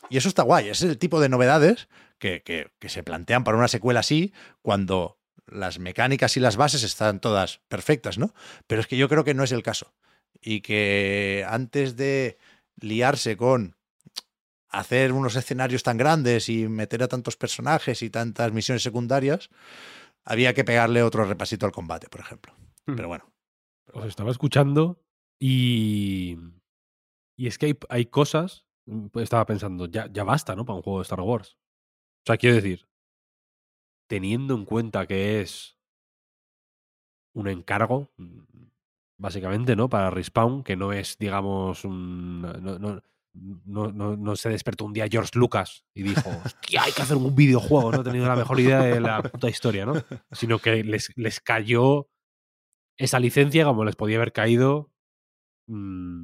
[0.10, 3.44] Y eso está guay, ese es el tipo de novedades que, que, que se plantean
[3.44, 5.18] para una secuela así, cuando
[5.48, 8.34] las mecánicas y las bases están todas perfectas, ¿no?
[8.68, 9.94] Pero es que yo creo que no es el caso.
[10.42, 12.38] Y que antes de
[12.80, 13.77] liarse con
[14.70, 19.50] hacer unos escenarios tan grandes y meter a tantos personajes y tantas misiones secundarias,
[20.24, 22.54] había que pegarle otro repasito al combate, por ejemplo.
[22.86, 22.96] Hmm.
[22.96, 23.32] Pero bueno.
[23.94, 25.02] Os estaba escuchando
[25.40, 26.38] y.
[27.38, 28.66] Y es que hay, hay cosas.
[29.12, 30.66] pues Estaba pensando, ya, ya basta, ¿no?
[30.66, 31.58] Para un juego de Star Wars.
[32.24, 32.88] O sea, quiero decir,
[34.08, 35.78] teniendo en cuenta que es
[37.34, 38.12] un encargo,
[39.18, 39.90] básicamente, ¿no?
[39.90, 42.42] Para Respawn, que no es, digamos, un.
[42.42, 43.02] No, no,
[43.66, 47.18] no, no, no se despertó un día George Lucas y dijo, hostia, hay que hacer
[47.18, 48.02] un videojuego, ¿no?
[48.02, 49.94] He tenido la mejor idea de la puta historia, ¿no?
[50.32, 52.10] Sino que les, les cayó
[52.98, 54.92] esa licencia como les podía haber caído,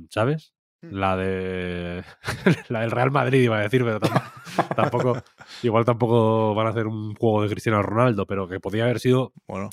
[0.10, 0.54] ¿sabes?
[0.82, 2.04] La de.
[2.70, 5.24] la del Real Madrid, iba a decir, pero tampoco, tampoco.
[5.62, 9.34] Igual tampoco van a hacer un juego de Cristiano Ronaldo, pero que podría haber sido.
[9.48, 9.70] Bueno.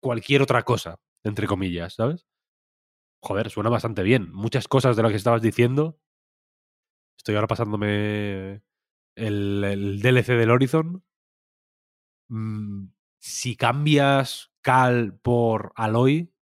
[0.00, 2.24] Cualquier otra cosa, entre comillas, ¿sabes?
[3.20, 4.30] Joder, suena bastante bien.
[4.32, 5.98] Muchas cosas de las que estabas diciendo.
[7.18, 8.62] Estoy ahora pasándome
[9.14, 11.04] el, el DLC del Horizon.
[12.28, 12.86] Mm,
[13.18, 16.32] si cambias Cal por Aloy,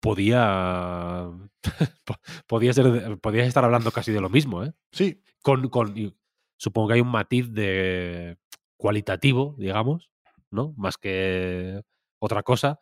[0.00, 1.28] podía
[2.46, 4.72] podía ser podías estar hablando casi de lo mismo ¿eh?
[4.92, 6.16] sí con, con
[6.56, 8.38] supongo que hay un matiz de
[8.76, 10.10] cualitativo digamos
[10.50, 11.82] no más que
[12.20, 12.78] otra cosa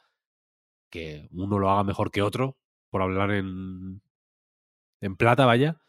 [0.91, 2.59] que uno lo haga mejor que otro
[2.91, 4.03] por hablar en
[5.01, 5.81] en plata vaya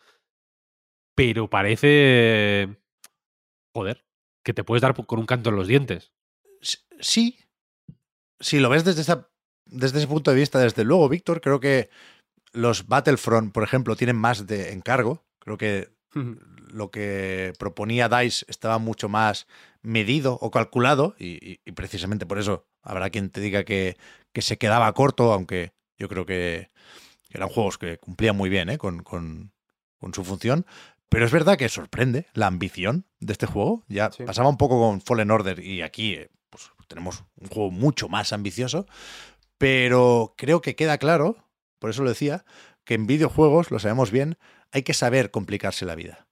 [1.18, 2.69] pero parece
[3.73, 4.06] joder
[4.44, 6.14] que te puedes dar con un canto en los dientes
[6.99, 7.39] sí
[8.39, 9.27] si lo ves desde esa
[9.69, 11.89] desde ese punto de vista, desde luego, Víctor, creo que
[12.53, 15.26] los Battlefront, por ejemplo, tienen más de encargo.
[15.39, 16.39] Creo que uh -huh.
[16.72, 19.48] lo que proponía DICE estaba mucho más
[19.81, 23.98] medido o calculado y, y, y, precisamente por eso habrá quien te diga que,
[24.34, 26.72] que se quedaba corto, aunque yo creo que,
[27.30, 28.77] eran juegos que cumplían muy bien ¿eh?
[28.77, 29.52] con, con,
[29.99, 30.65] con, su función.
[31.10, 33.84] Pero es verdad que sorprende la ambición de este juego.
[33.88, 34.24] Ya sí.
[34.24, 38.34] pasaba un poco con Fallen Order y aquí eh, pues, tenemos un juego mucho más
[38.34, 38.86] ambicioso.
[39.58, 41.38] Pero creo que queda claro,
[41.80, 42.46] por eso lo decía,
[42.84, 44.38] que en videojuegos, lo sabemos bien,
[44.72, 46.28] hay que saber complicarse la vida.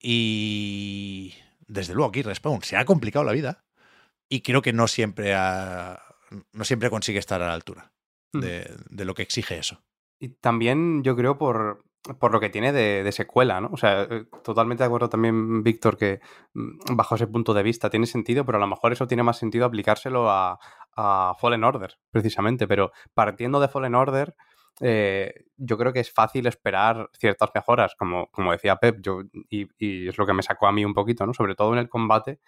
[0.00, 1.34] Y
[1.68, 3.64] desde luego aquí Respawn se ha complicado la vida
[4.28, 6.02] y creo que no siempre, ha,
[6.52, 7.92] no siempre consigue estar a la altura
[8.32, 9.82] de, de, lo que exige eso.
[10.18, 11.84] Y también yo creo por,
[12.18, 13.70] por lo que tiene de, secuela, ¿no?
[13.72, 16.20] O sea, eh, totalmente de acuerdo también, Víctor, que
[16.54, 19.38] mm, bajo ese punto de vista tiene sentido, pero a lo mejor eso tiene más
[19.38, 20.58] sentido aplicárselo a,
[20.96, 22.66] a Fallen Order, precisamente.
[22.66, 24.34] Pero partiendo de Fallen Order,
[24.80, 29.68] eh, yo creo que es fácil esperar ciertas mejoras, como, como decía Pep, yo, y,
[29.78, 31.34] y, es lo que me sacó a mí un poquito, ¿no?
[31.34, 32.40] Sobre todo en el combate,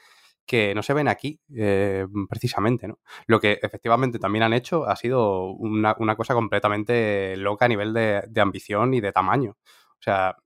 [0.47, 3.01] que no se ven aquí, eh, precisamente, ¿no?
[3.27, 7.93] Lo que efectivamente también han hecho ha sido una, una cosa completamente loca a nivel
[7.95, 9.57] de, de, ambición y de tamaño.
[9.61, 10.37] O sea,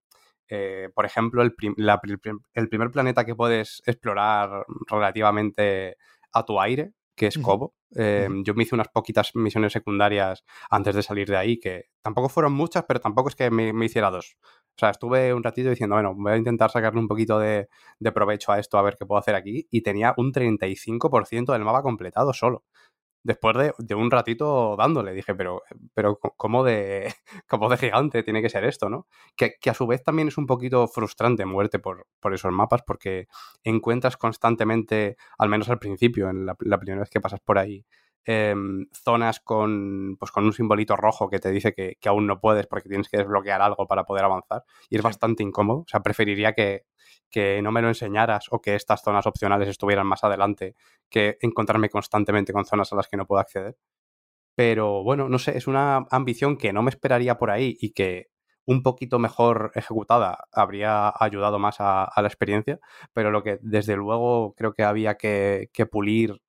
[0.48, 2.00] eh, por ejemplo, el, prim la,
[2.54, 5.96] el primer planeta que puedes explorar relativamente
[6.32, 7.38] a tu aire, que es.
[7.38, 7.74] Cobo.
[7.94, 12.28] Eh, Yo me hice unas poquitas misiones secundarias antes de salir de ahí, que tampoco
[12.30, 14.36] fueron muchas, pero tampoco es que me, me hiciera dos.
[14.42, 17.68] O sea, estuve un ratito diciendo, bueno, voy a intentar sacarle un poquito de,
[17.98, 21.64] de provecho a esto, a ver qué puedo hacer aquí, y tenía un 35% del
[21.64, 22.64] mapa completado solo.
[23.22, 25.62] Después de, de un ratito dándole, dije, pero,
[25.94, 27.12] pero ¿cómo de,
[27.48, 29.06] cómo de gigante tiene que ser esto, no?
[29.36, 32.82] Que, que a su vez también es un poquito frustrante muerte por, por esos mapas,
[32.82, 33.26] porque
[33.62, 37.84] encuentras constantemente, al menos al principio, en la, la primera vez que pasas por ahí,
[38.24, 42.40] em, zonas con, pues con un simbolito rojo que te dice que, que aún no
[42.40, 44.64] puedes porque tienes que desbloquear algo para poder avanzar.
[44.90, 45.80] Y es bastante incómodo.
[45.80, 46.84] O sea, preferiría que,
[47.30, 50.74] que no me lo enseñaras o que estas zonas opcionales estuvieran más adelante
[51.08, 53.76] que encontrarme constantemente con zonas a las que no puedo acceder.
[54.54, 58.28] Pero bueno, no sé, es una ambición que no me esperaría por ahí y que
[58.64, 62.80] un poquito mejor ejecutada habría ayudado más a, a la experiencia,
[63.12, 66.42] pero lo que desde luego creo que había que, que pulir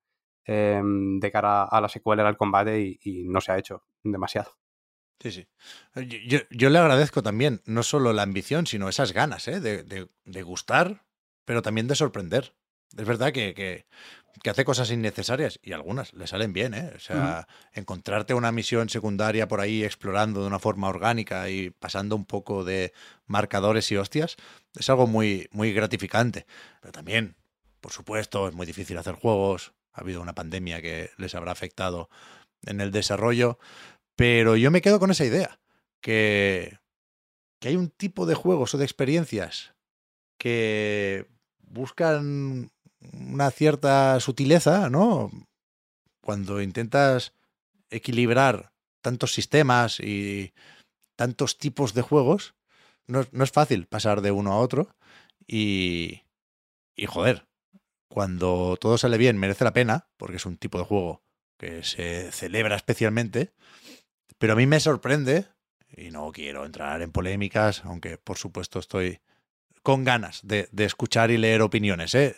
[0.52, 3.84] eh, de cara a la secuela era el combate y, y no se ha hecho
[4.04, 4.58] demasiado.
[5.22, 5.48] Sí, sí.
[5.96, 9.60] Yo, yo- yo le agradezco también no solo la ambición, sino esas ganas ¿eh?
[9.60, 11.04] de, de- de gustar,
[11.46, 12.54] pero también de sorprender.
[12.98, 13.86] Es verdad que, que-
[14.42, 16.74] que hace cosas innecesarias y algunas le salen bien.
[16.74, 16.94] ¿eh?
[16.96, 22.16] O sea, encontrarte una misión secundaria por ahí explorando de una forma orgánica y pasando
[22.16, 22.94] un poco de
[23.28, 24.38] marcadores y hostias
[24.76, 26.46] es algo muy, muy gratificante.
[26.82, 27.36] Pero también,
[27.82, 29.74] por supuesto, es muy difícil hacer juegos.
[30.00, 32.10] Ha habido una pandemia que les habrá afectado
[32.66, 33.60] en el desarrollo.
[34.16, 35.60] Pero yo me quedo con esa idea,
[36.02, 36.80] que,
[37.60, 39.74] que hay un tipo de juegos o de experiencias
[40.38, 41.28] que
[41.60, 42.72] buscan
[43.12, 45.32] una cierta sutileza, ¿no?
[46.22, 47.34] Cuando intentas
[47.90, 48.72] equilibrar
[49.02, 50.54] tantos sistemas y
[51.18, 52.56] tantos tipos de juegos,
[53.06, 54.96] no, no es fácil pasar de uno a otro
[55.46, 56.22] y,
[56.96, 57.49] y joder,
[58.20, 61.24] cuando todo sale bien merece la pena, porque es un tipo de juego
[61.58, 63.54] que se celebra especialmente,
[64.38, 65.46] pero a mí me sorprende,
[65.96, 69.22] y no quiero entrar en polémicas, aunque por supuesto estoy
[69.84, 72.14] con ganas de, escuchar y leer opiniones.
[72.14, 72.36] ¿eh?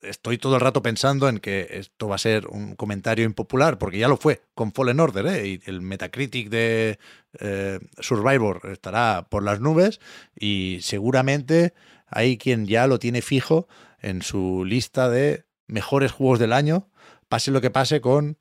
[0.00, 3.98] Estoy todo el rato pensando en que esto va a ser un comentario impopular, porque
[3.98, 5.46] ya lo fue con Fallen Order, ¿eh?
[5.46, 6.98] y el Metacritic de
[7.38, 10.00] eh, Survivor estará por las nubes,
[10.34, 11.74] y seguramente
[12.06, 13.68] hay quien ya lo tiene fijo
[14.00, 16.88] en su lista de mejores juegos del año,
[17.28, 18.38] pase lo que pase con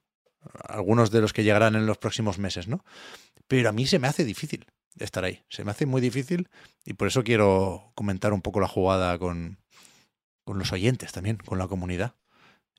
[0.68, 2.84] algunos de los que llegarán en los próximos meses, ¿no?
[3.48, 4.66] Pero a mí se me hace difícil
[5.00, 6.50] estar ahí, se me hace muy difícil
[6.86, 9.60] y por eso quiero comentar un poco la jugada con,
[10.44, 12.16] con los oyentes también, con la comunidad.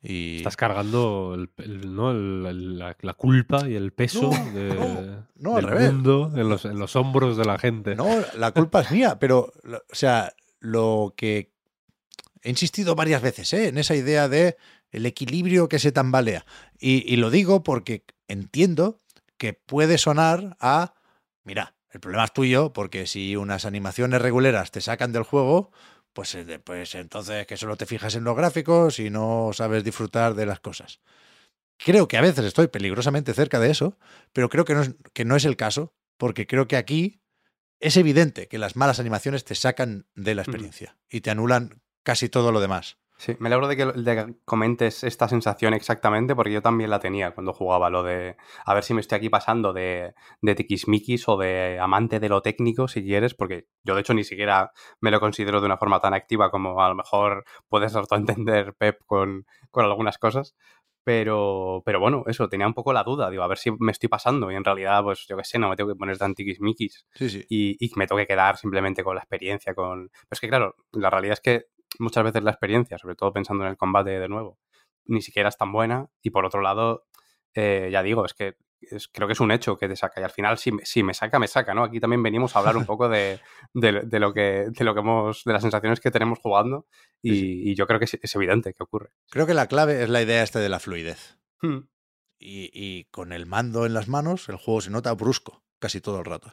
[0.00, 2.12] Y Estás cargando el- el- ¿no?
[2.12, 5.92] el- la, la culpa y el peso No, de- no, al del revés.
[5.92, 7.96] mundo en los, en los hombros de la gente.
[7.96, 8.06] No,
[8.36, 11.52] la culpa es mía, pero, o sea, lo que
[12.42, 13.68] he insistido varias veces ¿eh?
[13.68, 14.56] en esa idea de
[14.90, 16.46] el equilibrio que se tambalea.
[16.78, 19.00] Y, y lo digo porque entiendo
[19.36, 20.94] que puede sonar a,
[21.44, 25.70] mira, el problema es tuyo, porque si unas animaciones reguleras te sacan del juego,
[26.12, 30.34] pues, eh, pues entonces que solo te fijas en los gráficos y no sabes disfrutar
[30.34, 31.00] de las cosas.
[31.78, 33.96] Creo que a veces estoy peligrosamente cerca de eso,
[34.32, 37.20] pero creo que no es, que no es el caso, porque creo que aquí
[37.80, 42.30] es evidente que las malas animaciones te sacan de la experiencia y te anulan casi
[42.30, 42.96] todo lo demás.
[43.18, 47.00] Sí, me alegro de que, de que comentes esta sensación exactamente, porque yo también la
[47.00, 51.28] tenía cuando jugaba lo de a ver si me estoy aquí pasando de, de tiquismiquis
[51.28, 54.72] o de amante de lo técnico, si quieres, porque yo de hecho ni siquiera
[55.02, 59.00] me lo considero de una forma tan activa como a lo mejor puedes entender Pep
[59.04, 60.54] con, con algunas cosas.
[61.04, 64.08] Pero, pero bueno, eso, tenía un poco la duda, digo, a ver si me estoy
[64.10, 67.06] pasando y en realidad, pues yo qué sé, no me tengo que poner tan tiquismiquis
[67.14, 67.44] Sí, sí.
[67.48, 69.74] y, y me tengo que quedar simplemente con la experiencia.
[69.74, 70.08] Con...
[70.10, 71.64] Pero es que, claro, la realidad es que
[71.98, 74.58] muchas veces la experiencia, sobre todo pensando en el combate de nuevo,
[75.04, 76.08] ni siquiera es tan buena.
[76.22, 77.06] Y por otro lado,
[77.54, 80.20] eh, ya digo, es que es- creo que es un hecho que te saca.
[80.20, 81.82] Y al final, si, me- si me saca, me saca, ¿no?
[81.84, 83.40] Aquí también venimos a hablar un poco de,
[83.74, 86.86] de- de lo que, de lo que hemos, de las sensaciones que tenemos jugando.
[87.20, 89.10] Y, y yo creo que es, es evidente que ocurre.
[89.30, 91.38] Creo que la clave es la idea este de la fluidez.
[91.60, 91.88] Hmm.
[92.38, 96.20] Y, y con el mando en las manos, el juego se nota brusco casi todo
[96.20, 96.52] el rato.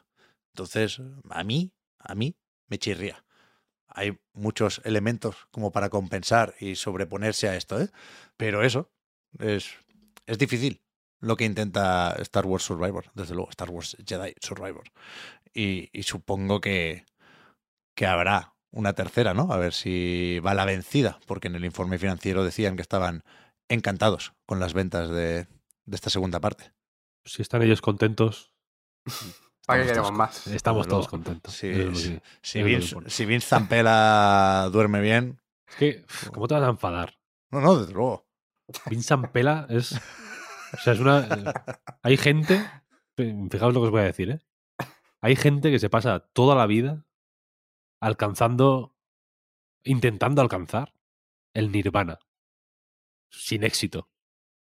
[0.54, 1.00] Entonces,
[1.30, 3.25] a mí, a mí, me chirría.
[3.96, 7.90] Hay muchos elementos como para compensar y sobreponerse a esto, ¿eh?
[8.38, 8.92] Pero eso
[9.40, 9.74] es,
[10.26, 10.82] es difícil
[11.20, 14.84] lo que intenta Star Wars Survivor, desde luego, Star Wars Jedi Survivor.
[15.54, 17.06] Y, supongo que,
[17.96, 19.52] que habrá una tercera, ¿no?
[19.52, 23.24] A ver si va la vencida, porque en el informe financiero decían que estaban
[23.70, 25.48] encantados con las ventas de,
[25.86, 26.74] de esta segunda parte.
[27.24, 28.52] Si están ellos contentos,
[29.66, 30.48] ¿Para qué estamos queremos todos- más?
[30.48, 31.54] Estamos todos contentos.
[31.54, 32.20] Sí, es sí.
[32.42, 37.18] Si Vince, si Vince Zampella duerme bien, Es que, ¿cómo te vas a enfadar?
[37.52, 38.28] no, no, desde luego.
[38.90, 39.94] Vincent Pela es.
[39.94, 41.28] O sea, es una.
[42.04, 42.66] Hay gente.
[43.16, 44.40] Fijaos lo que os voy a decir, ¿eh?
[45.22, 47.06] Hay gente que se pasa toda la vida
[48.02, 48.96] alcanzando.
[49.84, 50.94] intentando alcanzar
[51.54, 52.20] el nirvana.
[53.30, 54.10] Sin éxito.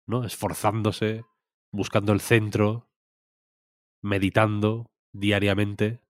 [0.07, 0.25] ¿No?
[0.25, 1.25] Esforzándose,
[1.71, 2.89] buscando el centro,
[4.03, 6.01] meditando diariamente.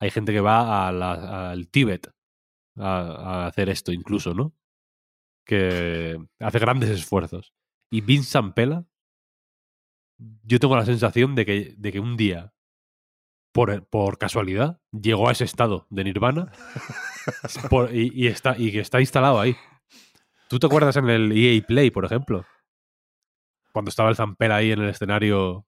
[0.00, 2.12] Hay gente que va al Tíbet
[2.76, 4.54] a, a hacer esto incluso, ¿no?
[5.46, 7.52] Que hace grandes esfuerzos.
[7.90, 8.86] Y Vincent Pela,
[10.18, 12.52] yo tengo la sensación de que, de que un día,
[13.52, 16.50] por, por casualidad, llegó a ese estado de nirvana
[17.70, 19.56] por- y, y está, y que está instalado ahí.
[20.48, 22.44] ¿Tú te acuerdas en el EA Play, por ejemplo?
[23.72, 25.66] Cuando estaba el Zampera ahí en el escenario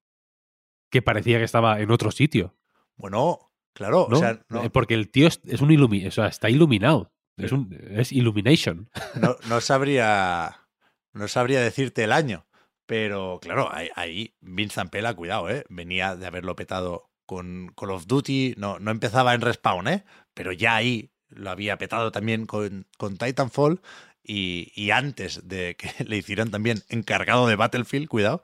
[0.91, 2.55] que parecía que estaba en otro sitio.
[2.97, 4.17] Bueno, claro, ¿no?
[4.17, 7.13] o sea, no, Eh, Porque el tío es, es un ilumi o sea, está iluminado.
[7.37, 8.89] Es, un, es Illumination.
[9.21, 10.67] no, no sabría
[11.13, 12.47] no sabría decirte el año,
[12.87, 15.65] pero claro, ahí, ahí Vincent Pela, cuidado, ¿eh?
[15.69, 20.05] venía de haberlo petado con Call of Duty, no, no empezaba en Respawn, ¿eh?
[20.35, 23.81] pero ya ahí lo había petado también con, con Titanfall
[24.23, 28.43] y, y antes de que le hicieran también encargado de Battlefield, cuidado,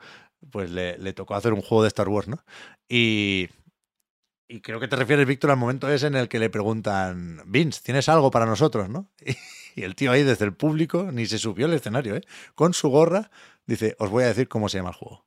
[0.50, 2.44] pues le, le tocó hacer un juego de Star Wars, ¿no?
[2.88, 3.48] Y,
[4.48, 7.80] y creo que te refieres, Víctor, al momento ese en el que le preguntan, Vince,
[7.82, 9.10] ¿tienes algo para nosotros, no?
[9.74, 12.20] Y el tío ahí desde el público ni se subió al escenario, ¿eh?
[12.54, 13.30] Con su gorra,
[13.64, 15.24] dice, os voy a decir cómo se llama el juego.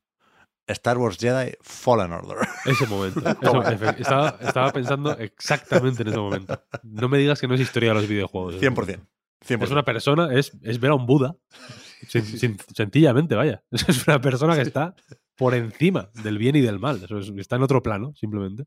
[0.67, 2.47] Star Wars Jedi Fallen Order.
[2.65, 3.19] Ese momento.
[3.97, 6.63] Estaba, estaba pensando exactamente en ese momento.
[6.83, 8.55] No me digas que no es historia de los videojuegos.
[8.61, 8.99] 100%.
[9.47, 9.63] 100%.
[9.63, 11.35] Es una persona, es, es ver a un Buda.
[12.07, 13.63] Sen- sen- sencillamente, vaya.
[13.71, 14.93] Es una persona que está
[15.35, 17.01] por encima del bien y del mal.
[17.03, 18.65] Eso es- está en otro plano, simplemente.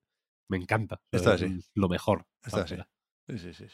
[0.48, 1.00] Me encanta.
[1.12, 1.60] Está Es así.
[1.74, 2.24] Lo mejor.
[2.44, 2.76] Está así.
[3.28, 3.66] Sí, sí, sí,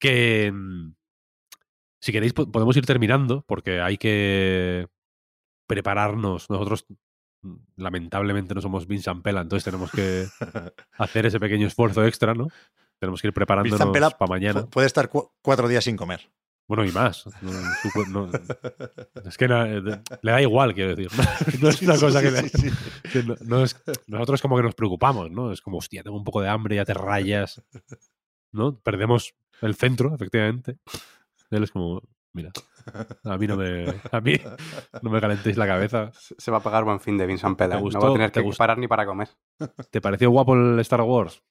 [0.00, 0.94] que mm,
[2.00, 4.86] si queréis po- podemos ir terminando porque hay que
[5.68, 6.48] prepararnos.
[6.50, 6.86] Nosotros
[7.42, 10.26] mm, lamentablemente no somos Vincent Pela, entonces tenemos que
[10.98, 12.48] hacer ese pequeño esfuerzo extra, ¿no?
[12.98, 13.78] Tenemos que ir preparándonos
[14.14, 14.62] para mañana.
[14.62, 16.30] pu- puede estar cu- cuatro días sin comer.
[16.66, 17.26] Bueno, y más.
[17.42, 17.50] No,
[17.82, 18.30] su cuer- no-
[19.28, 21.10] es que na- de- le da igual, quiero decir.
[21.60, 22.50] No es una cosa que, le-
[23.12, 23.76] que no- no es-
[24.06, 25.52] nosotros como que nos preocupamos, ¿no?
[25.52, 27.62] Es como, hostia, tengo un poco de hambre, ya te rayas,
[28.52, 28.78] ¿no?
[28.80, 30.78] Perdemos el centro, efectivamente.
[31.50, 32.50] Él es como, mira,
[33.24, 34.34] a mí no me, a mí
[35.02, 36.10] no me calentéis la cabeza.
[36.14, 37.74] Se va a pagar buen fin de Vincent Pela.
[37.74, 37.82] ¿Te ¿eh?
[37.82, 37.98] gustó?
[38.00, 38.58] No va a tener ¿Te que gustó?
[38.58, 39.28] parar ni para comer.
[39.90, 41.42] ¿Te pareció guapo el Star Wars?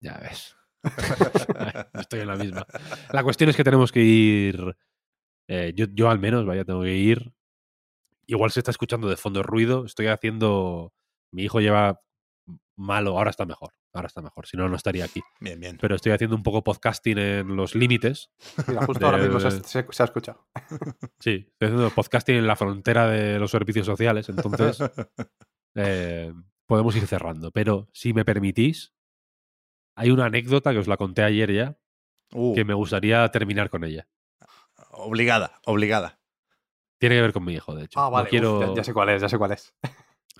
[0.00, 0.56] Ya ves.
[1.94, 2.66] Estoy en la misma.
[3.12, 4.76] La cuestión es que tenemos que ir.
[5.48, 7.32] eh, yo, yo al menos, vaya, tengo que ir.
[8.26, 9.84] Igual se está escuchando de fondo ruido.
[9.84, 10.92] Estoy haciendo.
[11.32, 12.00] Mi hijo lleva
[12.76, 13.72] malo, ahora está mejor.
[13.92, 14.46] Ahora está mejor.
[14.46, 15.20] Si no, no estaría aquí.
[15.40, 15.76] Bien, bien.
[15.80, 18.30] Pero estoy haciendo un poco podcasting en los límites.
[18.68, 20.46] Mira, justo ahora mismo se, Del- se- se ha escuchado.
[21.18, 24.28] Sí, estoy haciendo podcasting en la frontera de los servicios sociales.
[24.28, 24.78] Entonces,
[25.74, 26.32] eh,
[26.66, 27.50] podemos ir cerrando.
[27.50, 28.92] Pero si me permitís,
[30.00, 31.76] hay una anécdota que os la conté ayer ya,
[32.32, 34.06] Uh, que me gustaría terminar con ella.
[34.92, 36.20] Obligada, obligada.
[36.98, 37.98] Tiene que ver con mi hijo, de hecho.
[38.00, 38.24] Ah, No vale.
[38.24, 39.74] uf, quiero- ya, ya sé cuál es, ya sé cuál es.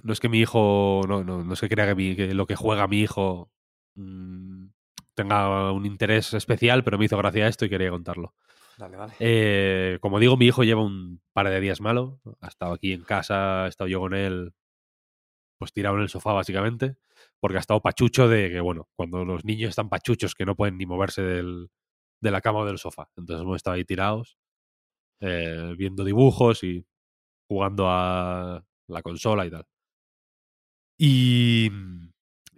[0.04, 2.46] no es que mi hijo, no, no, no es que crea que, mi- que lo
[2.46, 3.50] que juega mi hijo
[3.96, 4.66] mm,
[5.14, 8.34] tenga un interés especial, pero me hizo gracia esto y quería contarlo.
[8.78, 9.12] Dale, dale.
[9.18, 12.20] Eh, como digo, mi hijo lleva un par de días malo.
[12.40, 14.54] Ha estado aquí en casa, he estado yo con él,
[15.60, 16.96] pues tirado en el sofá, básicamente,
[17.38, 20.78] porque ha estado pachucho de que, bueno, cuando los niños están pachuchos, que no pueden
[20.78, 21.68] ni moverse del,
[22.22, 23.10] de la cama o del sofá.
[23.14, 24.38] Entonces hemos estado ahí tirados,
[25.20, 26.86] eh, viendo dibujos y
[27.46, 29.66] jugando a la consola y tal.
[30.98, 31.70] Y,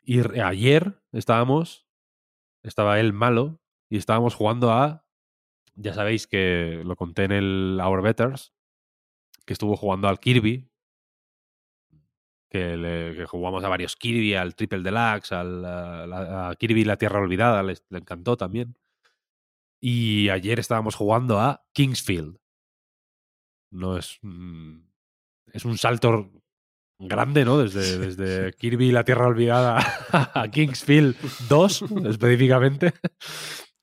[0.05, 1.89] y ayer estábamos,
[2.63, 3.61] estaba él malo
[3.91, 5.05] y estábamos jugando a,
[5.75, 8.55] ya sabéis que lo conté en el Our Betters,
[9.45, 10.72] que estuvo jugando al Kirby,
[12.53, 17.19] que, le- que jugamos a varios Kirby, al Triple Deluxe, al, a, Kirby La Tierra
[17.21, 18.77] Olvidada, les- le encantó también.
[19.81, 22.37] Y ayer estábamos jugando a Kingsfield.
[23.73, 24.19] No es.
[24.21, 24.81] mm,
[25.55, 26.31] es un salto
[26.99, 27.59] grande, ¿no?
[27.59, 29.79] Desde, desde Kirby La Tierra Olvidada
[30.35, 31.17] a Kingsfield
[31.49, 32.93] 2, específicamente.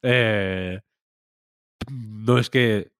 [0.03, 0.79] Eh,
[1.91, 2.91] no es que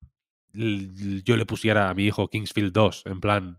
[0.52, 3.58] yo le pusiera a mi hijo Kingsfield 2, en plan,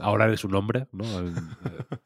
[0.00, 1.04] ahora eres un hombre, ¿no?
[1.04, 1.32] Eh,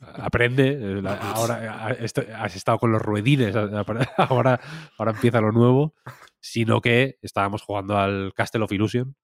[0.00, 3.54] Aprende, eh, ahora eh, est- has estado con los ruedines,
[4.18, 4.60] ahora,
[4.98, 5.94] ahora empieza lo nuevo,
[6.40, 9.14] sino que estábamos jugando al Castle of Illusion,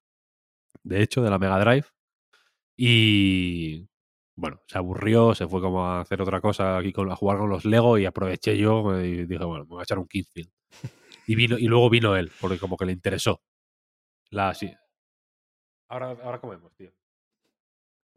[0.82, 1.86] de hecho, de la Mega Drive,
[2.76, 3.86] y
[4.36, 7.50] bueno, se aburrió, se fue como a hacer otra cosa aquí con, a jugar con
[7.50, 10.50] los Lego y aproveché yo y dije, bueno, me voy a echar un Kingsfield.
[11.26, 13.40] Y, vino, y luego vino él, porque como que le interesó.
[14.30, 14.72] La, sí.
[15.88, 16.90] Ahora, ahora comemos, tío.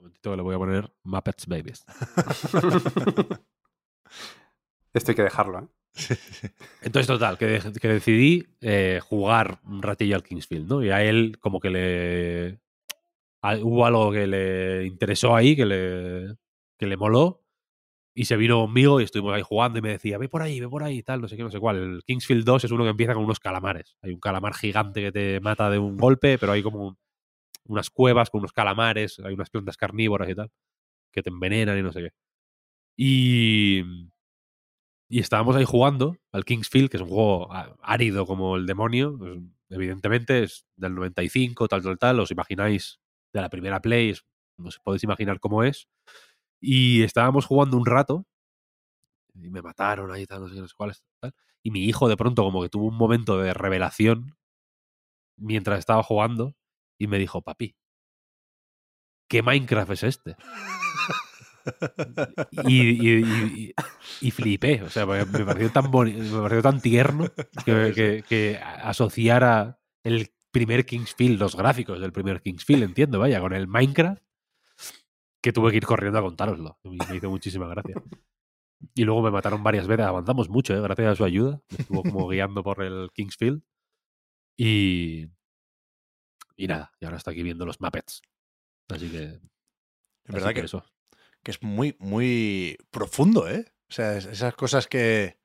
[0.03, 1.85] Momentito que le voy a poner Muppets Babies.
[4.93, 5.67] Esto hay que dejarlo, ¿eh?
[6.81, 10.83] Entonces, total, que, de- que decidí eh, jugar un ratillo al Kingsfield, ¿no?
[10.83, 12.59] Y a él como que le...
[13.43, 16.35] a- hubo algo que le interesó ahí, que le,
[16.77, 17.43] que le moló,
[18.15, 20.69] y se vino conmigo y estuvimos ahí jugando y me decía, ve por ahí, ve
[20.69, 21.77] por ahí, tal, no sé qué, no sé cuál.
[21.77, 23.97] El Kingsfield 2 es uno que empieza con unos calamares.
[24.01, 26.97] Hay un calamar gigante que te mata de un golpe, pero hay como un-
[27.65, 30.51] unas cuevas con unos calamares, hay unas plantas carnívoras y tal,
[31.11, 32.09] que te envenenan y no sé qué.
[32.97, 33.83] Y,
[35.09, 39.17] y estábamos ahí jugando al Kingsfield, que es un juego á- árido como el demonio.
[39.69, 42.19] evidentemente es del 95, tal, tal, tal.
[42.19, 42.99] Os imagináis
[43.33, 44.23] de la primera Play, es-
[44.57, 45.87] os podéis imaginar cómo es.
[46.61, 48.25] Y estábamos jugando un rato
[49.35, 51.33] y me mataron ahí, tal, no sé no cuáles, tal.
[51.63, 54.35] Y mi hijo de pronto como que tuvo un momento de revelación
[55.37, 56.55] mientras estaba jugando
[57.03, 57.75] y me dijo, papi,
[59.29, 60.35] ¿qué Minecraft es este?
[62.67, 63.23] y, y- y-
[63.69, 63.73] y-
[64.21, 67.25] y flipé, o sea, me me pareció tan boni- me pareció tan tierno
[67.65, 73.53] que, que- que asociara el primer Kingsfield, los gráficos del primer Kingsfield, entiendo, vaya, con
[73.53, 74.21] el Minecraft,
[75.41, 76.77] que tuve que ir corriendo a contároslo.
[76.83, 77.95] Me hizo muchísima gracia.
[78.93, 80.81] Y luego me mataron varias veces, avanzamos mucho, ¿eh?
[80.81, 81.61] gracias a su ayuda.
[81.69, 83.61] Me estuvo como guiando por el Kingsfield.
[84.57, 85.27] Y.
[86.55, 88.21] Y nada, y ahora está aquí viendo los Muppets.
[88.89, 89.23] Así que.
[89.23, 89.41] Es así
[90.33, 90.85] verdad que, eso.
[91.43, 93.65] que es muy, muy profundo, ¿eh?
[93.89, 95.37] O sea, es- esas cosas que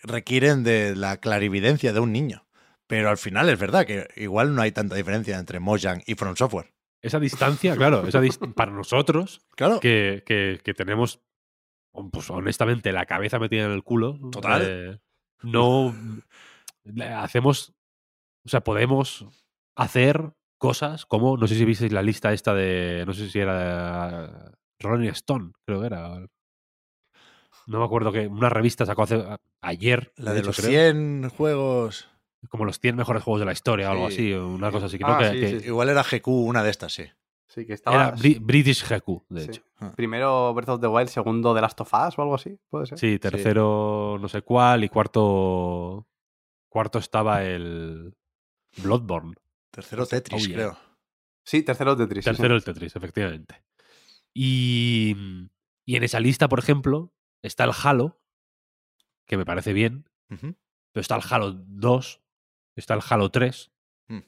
[0.00, 2.46] requieren de la clarividencia de un niño.
[2.86, 6.36] Pero al final es verdad que igual no hay tanta diferencia entre Mojang y From
[6.36, 6.74] Software.
[7.02, 8.20] Esa distancia, claro, esa
[8.56, 9.80] para nosotros, Claro.
[9.80, 11.20] que, que- que tenemos,
[12.12, 14.18] pues honestamente, la cabeza metida en el culo.
[14.32, 14.62] Total.
[14.64, 14.98] eh,
[15.42, 15.94] no
[17.18, 17.74] hacemos,
[18.44, 19.26] o sea, podemos
[19.76, 24.52] hacer cosas como, no sé si visteis la lista esta de, no sé si era
[24.80, 26.26] Rolling Stone, creo que era.
[27.66, 29.24] No me acuerdo que una revista sacó hace,
[29.62, 30.12] ayer.
[30.16, 32.08] La de hecho, los creo, 100 juegos.
[32.50, 34.14] Como los 100 mejores juegos de la historia o algo Sí.
[34.14, 34.98] así, una cosa así.
[34.98, 35.66] Creo Ah, que, sí, que sí.
[35.68, 37.04] Igual era GQ, una de estas, sí.
[37.46, 38.14] Sí, que era estaba.
[38.16, 39.50] Bri- British GQ, de sí.
[39.50, 39.62] hecho.
[39.96, 42.98] Primero Breath of the Wild, segundo The Last of Us o algo así, puede ser.
[42.98, 46.06] Sí, tercero no sé cuál y cuarto
[46.68, 48.14] cuarto estaba el
[48.82, 49.34] Bloodborne.
[49.74, 50.54] Tercero Tetris, Oh, yeah.
[50.56, 50.78] creo.
[51.44, 52.24] Sí, tercero Tetris.
[52.24, 52.36] sí, sí.
[52.36, 53.62] Tercero el Tetris, efectivamente.
[54.32, 55.14] Y,
[55.86, 58.20] y en esa lista, por ejemplo, está el Halo,
[59.26, 62.22] que me parece bien, pero está el Halo 2,
[62.76, 63.70] está el Halo 3,
[64.08, 64.18] Mm.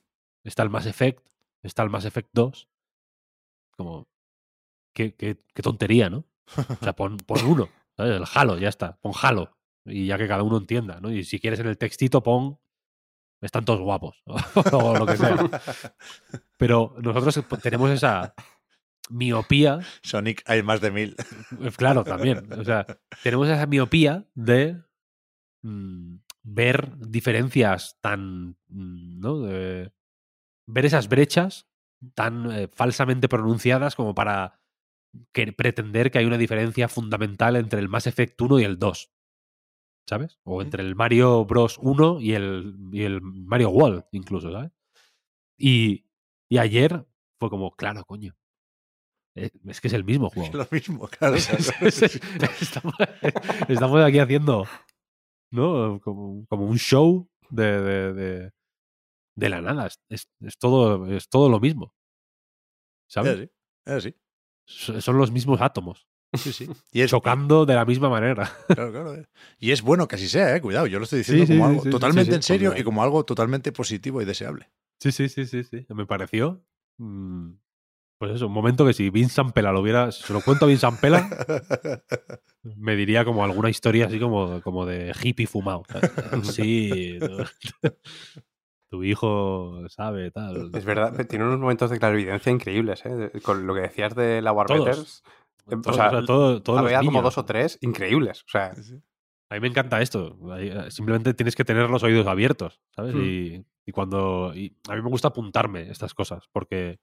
[0.44, 1.26] está el Mass Effect,
[1.62, 2.68] está el Mass Effect 2.
[3.76, 4.08] Como,
[4.94, 6.24] qué, qué- qué tontería, ¿no?
[6.56, 8.16] O sea, pon, pon uno, ¿sabes?
[8.16, 9.52] El Halo, ya está, pon Halo.
[9.84, 11.12] Y ya que cada uno entienda, ¿no?
[11.12, 12.58] Y si quieres en el textito, pon.
[13.40, 14.22] Están todos guapos,
[14.72, 15.36] o lo que sea.
[16.56, 18.34] Pero nosotros tenemos esa
[19.10, 21.16] miopía Sonic hay más de mil.
[21.60, 22.50] eh, Claro, también.
[22.52, 22.86] O sea,
[23.22, 24.82] tenemos esa miopía de
[25.62, 28.56] mm, ver diferencias tan.
[28.68, 29.40] mm, ¿no?
[29.40, 29.92] De
[30.66, 31.68] ver esas brechas
[32.14, 34.60] tan eh, falsamente pronunciadas como para
[35.32, 39.12] que- pretender que hay una diferencia fundamental entre el Mass Effect 1 y el 2.
[40.08, 40.38] ¿Sabes?
[40.44, 44.70] O entre el Mario Bros 1 y el, y el Mario World, incluso, ¿sabes?
[45.58, 46.06] Y,
[46.48, 47.06] y ayer
[47.40, 48.36] fue como, claro, coño.
[49.34, 50.58] eh, Es que es el mismo Es juego.
[50.58, 51.34] lo mismo, claro.
[51.36, 52.20] Es- es- es-
[52.62, 52.94] estamos,
[53.68, 54.64] estamos aquí haciendo
[55.50, 56.00] ¿no?
[56.00, 58.50] como, como un show de, de, de,
[59.36, 59.86] de la nada.
[59.86, 61.92] Es, es- es todo, es todo lo mismo.
[63.08, 63.32] Es ¿Sabes?
[63.34, 63.42] así,
[63.86, 64.14] es así.
[64.68, 66.06] So- Son los mismos átomos,
[66.38, 66.68] Sí, sí.
[66.92, 68.50] Y es, chocando de la misma manera.
[68.68, 69.26] Claro, claro, eh.
[69.58, 70.60] Y es bueno que así sea, eh.
[70.60, 72.74] Cuidado, yo lo estoy diciendo Sí, como sí, algo sí, totalmente sí, sí, en serio
[72.76, 74.68] y como algo totalmente positivo y deseable.
[75.00, 75.86] Sí, sí, sí, sí, sí.
[75.90, 76.62] Me pareció.
[76.98, 77.50] mm,
[78.18, 80.10] pues eso, un momento que si Vincent Pela lo hubiera.
[80.10, 81.28] Si se lo cuento a Vincent Pela,
[82.62, 85.82] me diría como alguna historia así como, como de hippie fumado.
[85.86, 86.10] ¿sabes?
[86.54, 87.18] Sí.
[88.88, 90.70] tu- hijo sabe, tal.
[90.74, 93.30] Es verdad, tiene unos momentos de clarividencia increíbles, ¿eh?
[93.42, 94.84] Con lo que decías de la War Todos.
[94.86, 95.22] Betters, Todos,
[95.66, 98.42] o sea, o sea, todo- todos los había como dos o tres increíbles.
[98.42, 98.72] O sea,
[99.48, 100.38] A mí me encanta esto.
[100.58, 103.14] Eh, Simplemente tienes que tener los oídos abiertos, ¿sabes?
[103.14, 103.22] Hmm.
[103.22, 104.52] Y, y cuando.
[104.54, 106.98] y a mí me gusta apuntarme estas cosas, porque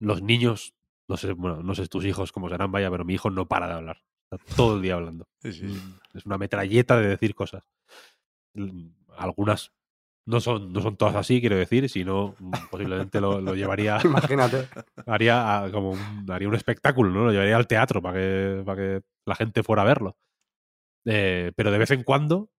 [0.00, 0.74] los niños,
[1.08, 3.66] no sé, bueno, no sé tus hijos cómo serán, vaya, pero mi hijo no para
[3.66, 4.02] de hablar.
[4.30, 5.26] Está todo el día hablando.
[5.40, 5.80] Sí, sí, sí.
[6.14, 7.64] Es una metralleta de decir cosas.
[9.16, 9.72] Algunas
[10.28, 14.68] no son, no son todas así, quiero decir, sino mm, posiblemente lo, lo llevaría imagínate.
[15.06, 17.24] haría a- como un, haría un espectáculo, ¿no?
[17.24, 20.16] Lo llevaría al teatro para que, para que la gente fuera a verlo.
[21.06, 22.50] Eh, pero de vez en cuando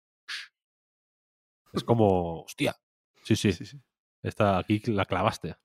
[1.72, 2.76] es como, hostia,
[3.22, 3.80] sí, sí, Sí, sí.
[4.22, 5.56] esta aquí la clavaste.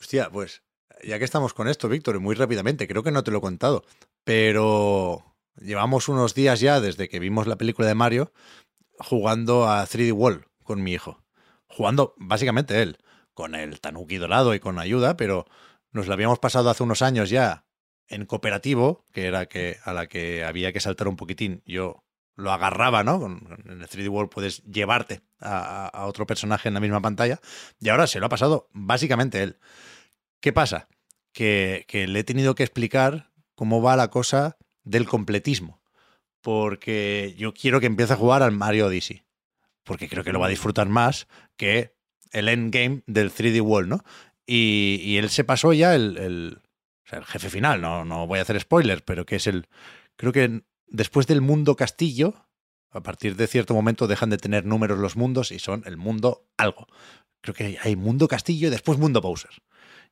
[0.00, 0.62] Hostia, pues
[1.04, 3.42] ya que estamos con esto, Víctor, y muy rápidamente, creo que no te lo he
[3.42, 3.84] contado,
[4.24, 8.32] pero llevamos unos días ya desde que vimos la película de Mario
[9.00, 11.22] jugando a 3D Wall con mi hijo.
[11.68, 12.98] Jugando básicamente él,
[13.34, 15.46] con el tanuki dorado y con ayuda, pero
[15.92, 17.64] nos lo habíamos pasado hace unos años ya
[18.08, 21.62] en cooperativo, que era que a la que había que saltar un poquitín.
[21.66, 22.04] Yo
[22.34, 23.26] lo agarraba, ¿no?
[23.26, 27.40] En el 3D World puedes llevarte a otro personaje en la misma pantalla.
[27.80, 29.58] Y ahora se lo ha pasado básicamente él.
[30.40, 30.88] ¿Qué pasa?
[31.32, 35.80] Que, que le he tenido que explicar cómo va la cosa del completismo.
[36.40, 39.24] Porque yo quiero que empiece a jugar al Mario Odyssey.
[39.88, 41.94] Porque creo que lo va a disfrutar más que
[42.32, 44.04] el endgame del 3D World, ¿no?
[44.46, 49.00] Y, él se pasó ya el, el jefe final, no, no voy a hacer spoilers,
[49.00, 49.66] pero que es el.
[50.16, 52.34] Creo que después del mundo castillo,
[52.90, 56.46] a partir de cierto momento dejan de tener números los mundos y son el mundo
[56.58, 56.86] algo.
[57.40, 59.62] Creo que hay mundo castillo y después mundo Bowser.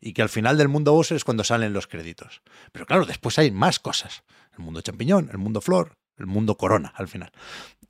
[0.01, 2.41] Y que al final del mundo Bowser es cuando salen los créditos.
[2.73, 4.25] Pero claro, después hay más cosas.
[4.57, 7.33] El mundo champiñón, el mundo flor, el mundo corona al final.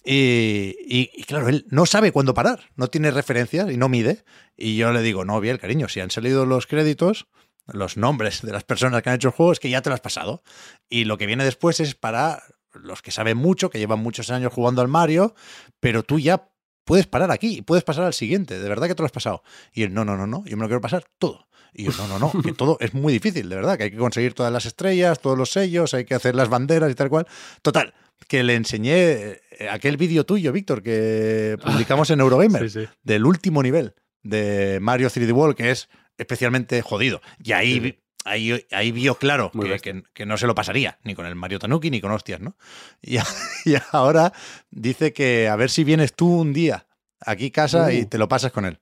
[0.05, 4.25] Y, y- y claro, él no sabe cuándo parar, no tiene referencias y no mide.
[4.57, 7.27] Y yo le digo, no, bien, cariño, si han salido los créditos,
[7.67, 9.95] los nombres de las personas que han hecho el juego, es que ya te lo
[9.95, 10.43] has pasado.
[10.89, 12.43] Y lo que viene después es para
[12.73, 15.35] los que saben mucho, que llevan muchos años jugando al Mario,
[15.81, 16.51] pero tú ya
[16.85, 18.61] puedes parar aquí y puedes pasar al siguiente.
[18.61, 19.43] De verdad que te lo has pasado.
[19.73, 21.49] Y él, no, no, no, no, yo me lo quiero pasar todo.
[21.75, 23.97] Y yo, no, no, no, que todo es muy difícil, de verdad, que hay que
[23.97, 27.27] conseguir todas las estrellas, todos los sellos, hay que hacer las banderas y tal cual.
[27.63, 27.93] Total,
[28.29, 32.89] que le enseñé eh, aquel vídeo tuyo, Víctor, que publicamos en Eurogamer, Sí, sí.
[33.03, 35.89] del último nivel de Mario 3D World, que es
[36.19, 37.21] especialmente jodido.
[37.43, 37.99] Y ahí, Sí.
[38.25, 41.59] ahí, ahí vio claro que, que- que no se lo pasaría, ni con el Mario
[41.59, 42.57] Tanuki, ni con hostias, ¿no?
[43.03, 44.33] Y, y ahora
[44.71, 46.87] dice que a ver si vienes tú un día
[47.21, 48.07] aquí casa y Uh.
[48.07, 48.81] te lo pasas con él.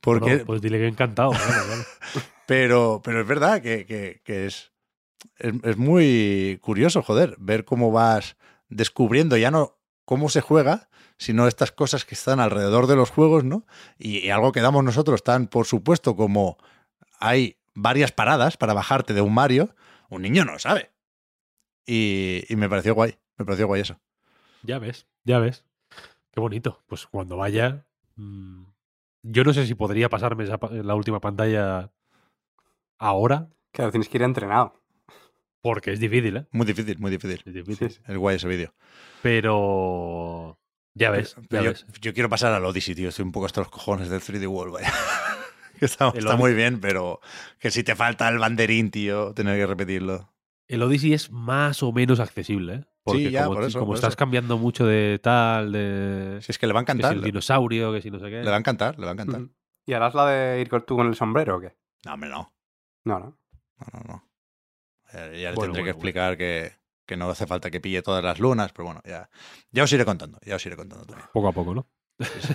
[0.00, 1.30] Porque, Bueno, pues dile que encantado.
[1.30, 1.82] claro, claro.
[2.46, 4.71] pero, pero es verdad que, que- que es,
[5.36, 8.36] es, es muy curioso, joder, ver cómo vas
[8.68, 10.88] descubriendo ya no cómo se juega,
[11.18, 13.66] sino estas cosas que están alrededor de los juegos, ¿no?
[13.98, 16.58] Y, y algo que damos nosotros tan por supuesto como
[17.20, 19.74] hay varias paradas para bajarte de un Mario,
[20.08, 20.90] un niño no lo sabe.
[21.86, 23.98] Y, y me pareció guay, me pareció guay eso.
[24.62, 25.64] Ya ves, ya ves.
[26.32, 26.82] Qué bonito.
[26.86, 27.86] Pues cuando vaya.
[28.16, 28.64] mm,
[29.22, 31.92] yo no sé si podría pasarme esa la última pantalla
[32.98, 34.81] ahora, Claro, tienes que ir entrenado.
[35.62, 36.46] Porque es difícil, ¿eh?
[36.50, 37.42] Muy difícil, muy difícil.
[37.46, 37.88] Es difícil.
[37.88, 38.02] Sí, sí.
[38.06, 38.74] Es guay ese vídeo.
[39.22, 40.58] Pero.
[40.94, 41.86] Ya ves, Pero ya yo, ves.
[42.02, 43.08] yo quiero pasar al Odyssey, tío.
[43.08, 44.92] Estoy un poco hasta los cojones del 3D World, vaya.
[45.80, 47.20] Está muy bien, pero
[47.58, 50.32] que si te falta el banderín, tío, tener que repetirlo.
[50.68, 52.84] El Odyssey es más o menos accesible, ¿eh?
[53.04, 54.16] Porque ya, como, por eso, como por estás eso.
[54.18, 56.38] cambiando mucho de tal, de.
[56.40, 57.16] Si es que le va a que si encantar.
[57.16, 58.42] el dinosaurio, que si no sé qué.
[58.42, 59.42] le va a encantar, le va a encantar.
[59.84, 61.74] ¿Y harás la de ir tú con el sombrero o qué?
[62.04, 62.52] No, hombre, no.
[63.04, 63.38] No, no.
[63.78, 64.31] No, no, no.
[65.12, 66.72] Eh, Ya le Bueno, tendré que bueno, explicar que,
[67.06, 69.28] que no hace falta que pille todas las lunas, pero bueno, ya,
[69.70, 71.28] ya os iré contando, ya os iré contando también.
[71.32, 71.86] Poco a poco, ¿no?
[72.20, 72.54] Sí, sí.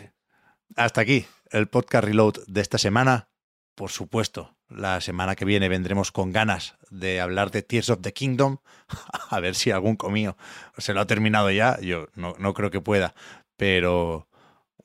[0.76, 3.30] Hasta aquí el podcast Reload de esta semana.
[3.76, 8.12] Por supuesto, la semana que viene vendremos con ganas de hablar de Tears of the
[8.12, 8.58] Kingdom.
[9.30, 10.36] A ver si algún comío
[10.78, 11.80] se lo ha terminado ya.
[11.80, 13.14] Yo no, no creo que pueda.
[13.56, 14.28] Pero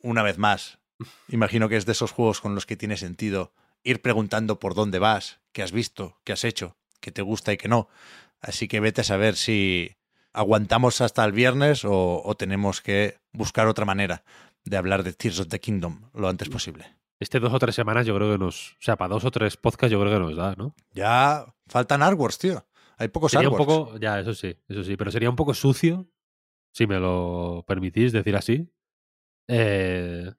[0.01, 0.78] una vez más,
[1.28, 4.99] imagino que es de esos juegos con los que tiene sentido ir preguntando por dónde
[4.99, 7.89] vas, qué has visto, qué has hecho, qué te gusta y qué no.
[8.41, 9.97] Así que vete a saber si
[10.33, 14.24] aguantamos hasta el viernes o, o tenemos que buscar otra manera
[14.65, 16.87] de hablar de Tears of the Kingdom lo antes posible.
[17.20, 18.73] Este dos o tres semanas yo creo que nos.
[18.73, 20.74] O sea, para dos o tres podcasts yo creo que nos da, ¿no?
[20.93, 22.66] Ya faltan artworks, tío.
[22.97, 23.91] Hay pocos Sería un artworks.
[23.91, 23.99] poco.
[23.99, 24.97] Ya, eso sí, eso sí.
[24.97, 26.09] Pero sería un poco sucio,
[26.73, 28.69] si me lo permitís decir así.
[29.47, 30.33] Eh,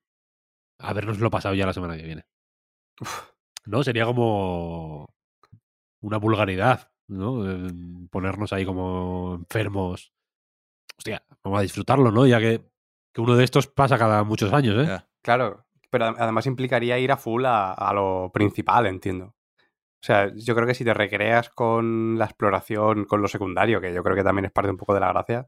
[0.79, 2.25] habernoslo pasado ya la semana que viene.
[3.65, 3.83] ¿No?
[3.83, 5.12] Sería como.
[6.03, 7.49] Una vulgaridad, ¿no?
[7.49, 7.71] Eh,
[8.11, 10.13] Ponernos ahí como enfermos.
[10.97, 12.27] Hostia, vamos a disfrutarlo, ¿no?
[12.27, 12.61] Ya que,
[13.13, 14.91] que uno de estos pasa cada muchos años, ¿eh?
[15.21, 19.25] Claro, pero ad- además implicaría ir a full a, a lo principal, entiendo.
[19.25, 23.93] O sea, yo creo que si te recreas con la exploración, con lo secundario, que
[23.93, 25.47] yo creo que también es parte un poco de la gracia,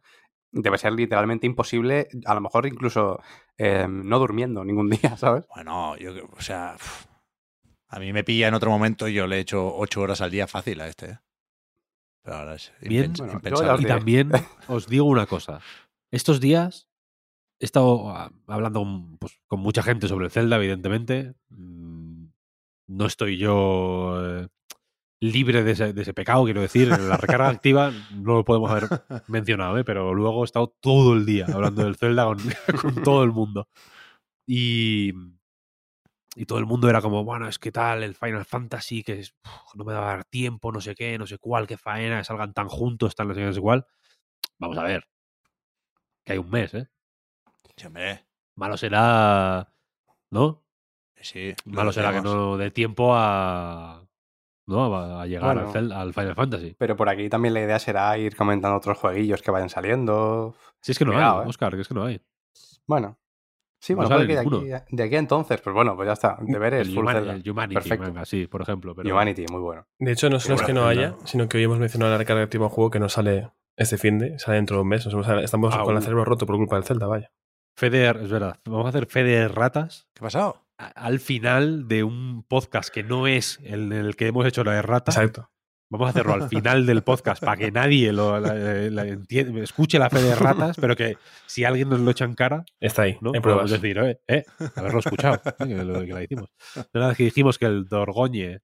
[0.51, 3.19] debe ser literalmente imposible, a lo mejor incluso
[3.57, 5.45] eh, no durmiendo ningún día, ¿sabes?
[5.53, 6.77] Bueno, yo, o sea,
[7.87, 10.31] a mí me pilla en otro momento y yo le he hecho ocho horas al
[10.31, 11.05] día fácil a este.
[11.11, 11.19] ¿eh?
[12.23, 13.13] Pero ahora es Bien.
[13.17, 14.31] Bueno, yo Y también
[14.67, 15.61] os digo una cosa.
[16.11, 16.87] Estos días
[17.59, 21.35] he estado ah, hablando con, pues, con mucha gente sobre el Zelda, evidentemente.
[21.49, 22.27] Mm,
[22.87, 24.47] No estoy yo eh,
[25.21, 26.87] libre de ese, de ese pecado, quiero decir.
[26.87, 28.89] La recarga activa no lo podemos haber
[29.27, 29.83] mencionado, ¿eh?
[29.83, 32.39] pero luego he estado todo el día hablando del Zelda con,
[32.81, 33.67] con todo el mundo.
[34.47, 35.13] Y,
[36.35, 39.33] y todo el mundo era como, bueno, es que tal, el Final Fantasy, que es,
[39.45, 42.23] uf, no me va a dar tiempo, no sé qué, no sé cuál, qué faena,
[42.23, 43.85] salgan tan juntos, tan no sé qué, no sé cuál.
[44.59, 45.07] Vamos a ver.
[46.25, 46.89] Que hay un mes, ¿eh?
[47.77, 48.25] Sí, hombre.
[48.55, 49.73] Malo será,
[50.29, 50.63] ¿no?
[51.15, 54.05] Sí, lo Malo será que no dé tiempo a,
[54.67, 54.95] ¿no?
[54.95, 56.75] a, a llegar al, Final Fantasy.
[56.77, 60.55] Pero por aquí también la idea será ir comentando otros jueguillos que vayan saliendo.
[60.81, 61.47] Si es que no hay, ¿eh?
[61.49, 62.21] Oscar, que es que no hay.
[62.85, 63.17] Bueno.
[63.79, 66.13] Sí, No bueno, puede que de aquí, de aquí a entonces, pues bueno, pues ya
[66.13, 66.37] está.
[66.41, 68.25] Deberes, El, el Humanity, Perfecto.
[68.25, 68.95] sí, por ejemplo.
[68.95, 69.85] Pero, Humanity, muy bueno.
[69.99, 72.43] De hecho, no solo es que no haya, sino que hoy hemos mencionado la recarga
[72.43, 75.05] activa de un juego que no sale este fin de, sale dentro de un mes.
[75.05, 76.01] Nos hemos- estamos Ah, con el uh.
[76.01, 77.31] cerebro roto por culpa del Zelda, vaya.
[77.77, 78.59] Fede, es verdad.
[78.65, 80.61] Vamos a hacer Fede de ratas ¿Qué ha pasado?
[80.77, 85.11] al final de un podcast que no es el que hemos hecho la de rata.
[85.11, 85.51] Exacto.
[85.97, 89.97] Vamos a hacerlo al final del podcast para que nadie lo la- la entienda- escuche
[89.99, 93.13] la fe de ratas, pero que si alguien nos lo echa en cara, Está ahí,
[93.21, 93.31] ¿no?
[93.31, 93.71] Podemos pruebas.
[93.71, 94.45] decir, eh, eh,
[94.75, 96.49] haberlo escuchado, eh, que, lo- que la hicimos.
[96.93, 98.59] De nada, que dijimos que el Dorgoñe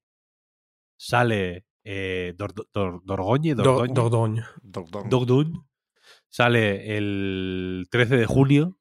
[0.97, 1.65] sale.
[1.83, 3.55] Eh, Dor- Dor- Dorgoñe,
[5.09, 5.53] Dordogne.
[6.29, 8.77] Sale el 13 de junio.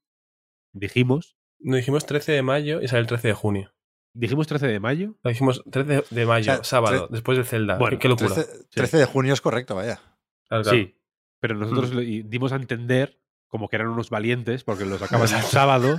[0.73, 1.37] Dijimos.
[1.59, 3.73] Nos dijimos 13 de mayo y sale el 13 de junio.
[4.13, 5.15] Dijimos 13 de mayo.
[5.23, 7.77] Lo dijimos 13 de mayo, O sea, sábado, tre- después del Zelda.
[7.79, 8.35] Bueno, qué, qué locura.
[8.35, 10.01] 13, 13 de junio es correcto, vaya.
[10.49, 10.79] Claro, claro.
[10.79, 10.97] Sí.
[11.41, 13.19] Pero nosotros dimos a entender
[13.49, 15.97] como que eran unos valientes porque los sacaban un sábado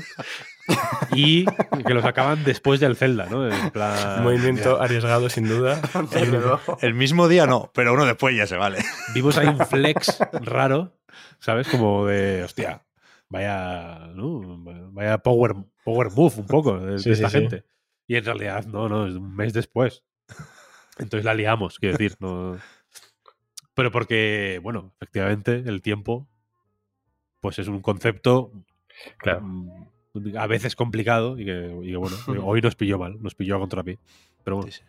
[1.14, 1.46] y
[1.86, 3.48] que los sacaban después del Zelda, ¿no?
[3.48, 5.82] En plan, Un movimiento arriesgado, sin duda.
[6.82, 8.80] El mismo día no, pero uno después ya se vale.
[9.14, 10.98] vimos ahí un flex raro,
[11.40, 11.68] ¿sabes?
[11.68, 12.86] Como de, hostia,
[13.30, 14.42] vaya, ¿no?
[14.94, 17.58] Vaya power, power move un poco de, de Sí, esta sí, sí.
[18.12, 20.04] Y en realidad, no, no, es un mes después.
[20.98, 22.18] Entonces la liamos, quiero decir.
[22.20, 22.58] No...
[23.74, 26.28] Pero porque, bueno, efectivamente, el tiempo,
[27.40, 28.52] pues es un concepto
[29.18, 29.40] Claro.
[29.44, 33.56] mm, a veces complicado y que, y que, bueno, hoy nos pilló mal, nos pilló
[33.56, 33.98] a contrapié.
[34.44, 34.86] Pero bueno, Sí, sí.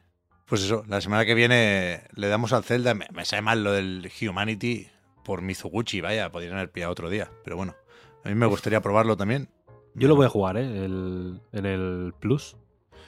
[0.47, 2.93] Pues eso, la semana que viene le damos al Zelda.
[2.95, 4.89] Me, me sabe mal lo del Humanity
[5.25, 7.31] por Mizuguchi, vaya, podrían haber pillado otro día.
[7.45, 7.77] Pero bueno,
[8.25, 9.49] a mí me gustaría probarlo también.
[9.95, 10.85] yo lo voy a jugar, ¿eh?
[10.85, 12.57] El- en el Plus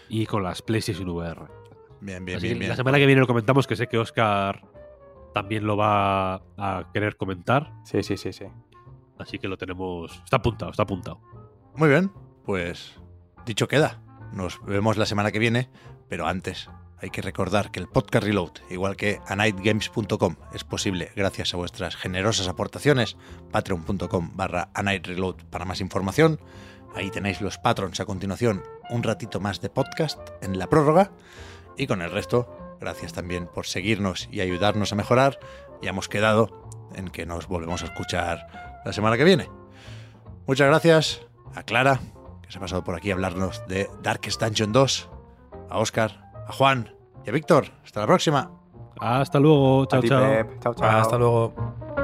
[0.09, 1.43] y con las PlayStation VR.
[2.01, 2.69] Bien, bien, Así bien, que bien.
[2.71, 4.63] La semana que viene lo comentamos, que sé que Oscar
[5.33, 7.73] también lo va a querer comentar.
[7.85, 8.45] Sí, sí, sí, sí.
[9.19, 10.21] Así que lo tenemos.
[10.25, 11.21] Está apuntado, está apuntado.
[11.77, 12.13] Muy bien,
[12.45, 13.01] pues
[13.47, 14.01] dicho queda.
[14.33, 15.71] Nos vemos la semana que viene,
[16.09, 16.69] pero antes
[16.99, 21.97] hay que recordar que el podcast Reload, igual que anightgames.com, es posible gracias a vuestras
[21.97, 23.17] generosas aportaciones.
[23.53, 26.41] Patreon.com barra anightreload para más información.
[26.95, 31.11] Ahí tenéis los patrons a continuación, un ratito más de podcast en la prórroga.
[31.77, 35.39] Y con el resto, gracias también por seguirnos y ayudarnos a mejorar.
[35.83, 39.49] Ya hemos quedado en que nos volvemos a escuchar la semana que viene.
[40.47, 42.01] Muchas gracias a Clara,
[42.43, 45.11] que se ha pasado por aquí a hablarnos de Darkest Dungeon 2,
[45.71, 46.95] a Oscar, a Juan
[47.25, 47.73] y a Víctor.
[47.85, 48.51] Hasta la próxima.
[49.01, 49.87] Hasta luego.
[49.87, 50.47] Chao, chao.
[50.61, 50.89] Chao, chao.
[50.89, 52.04] Hasta luego.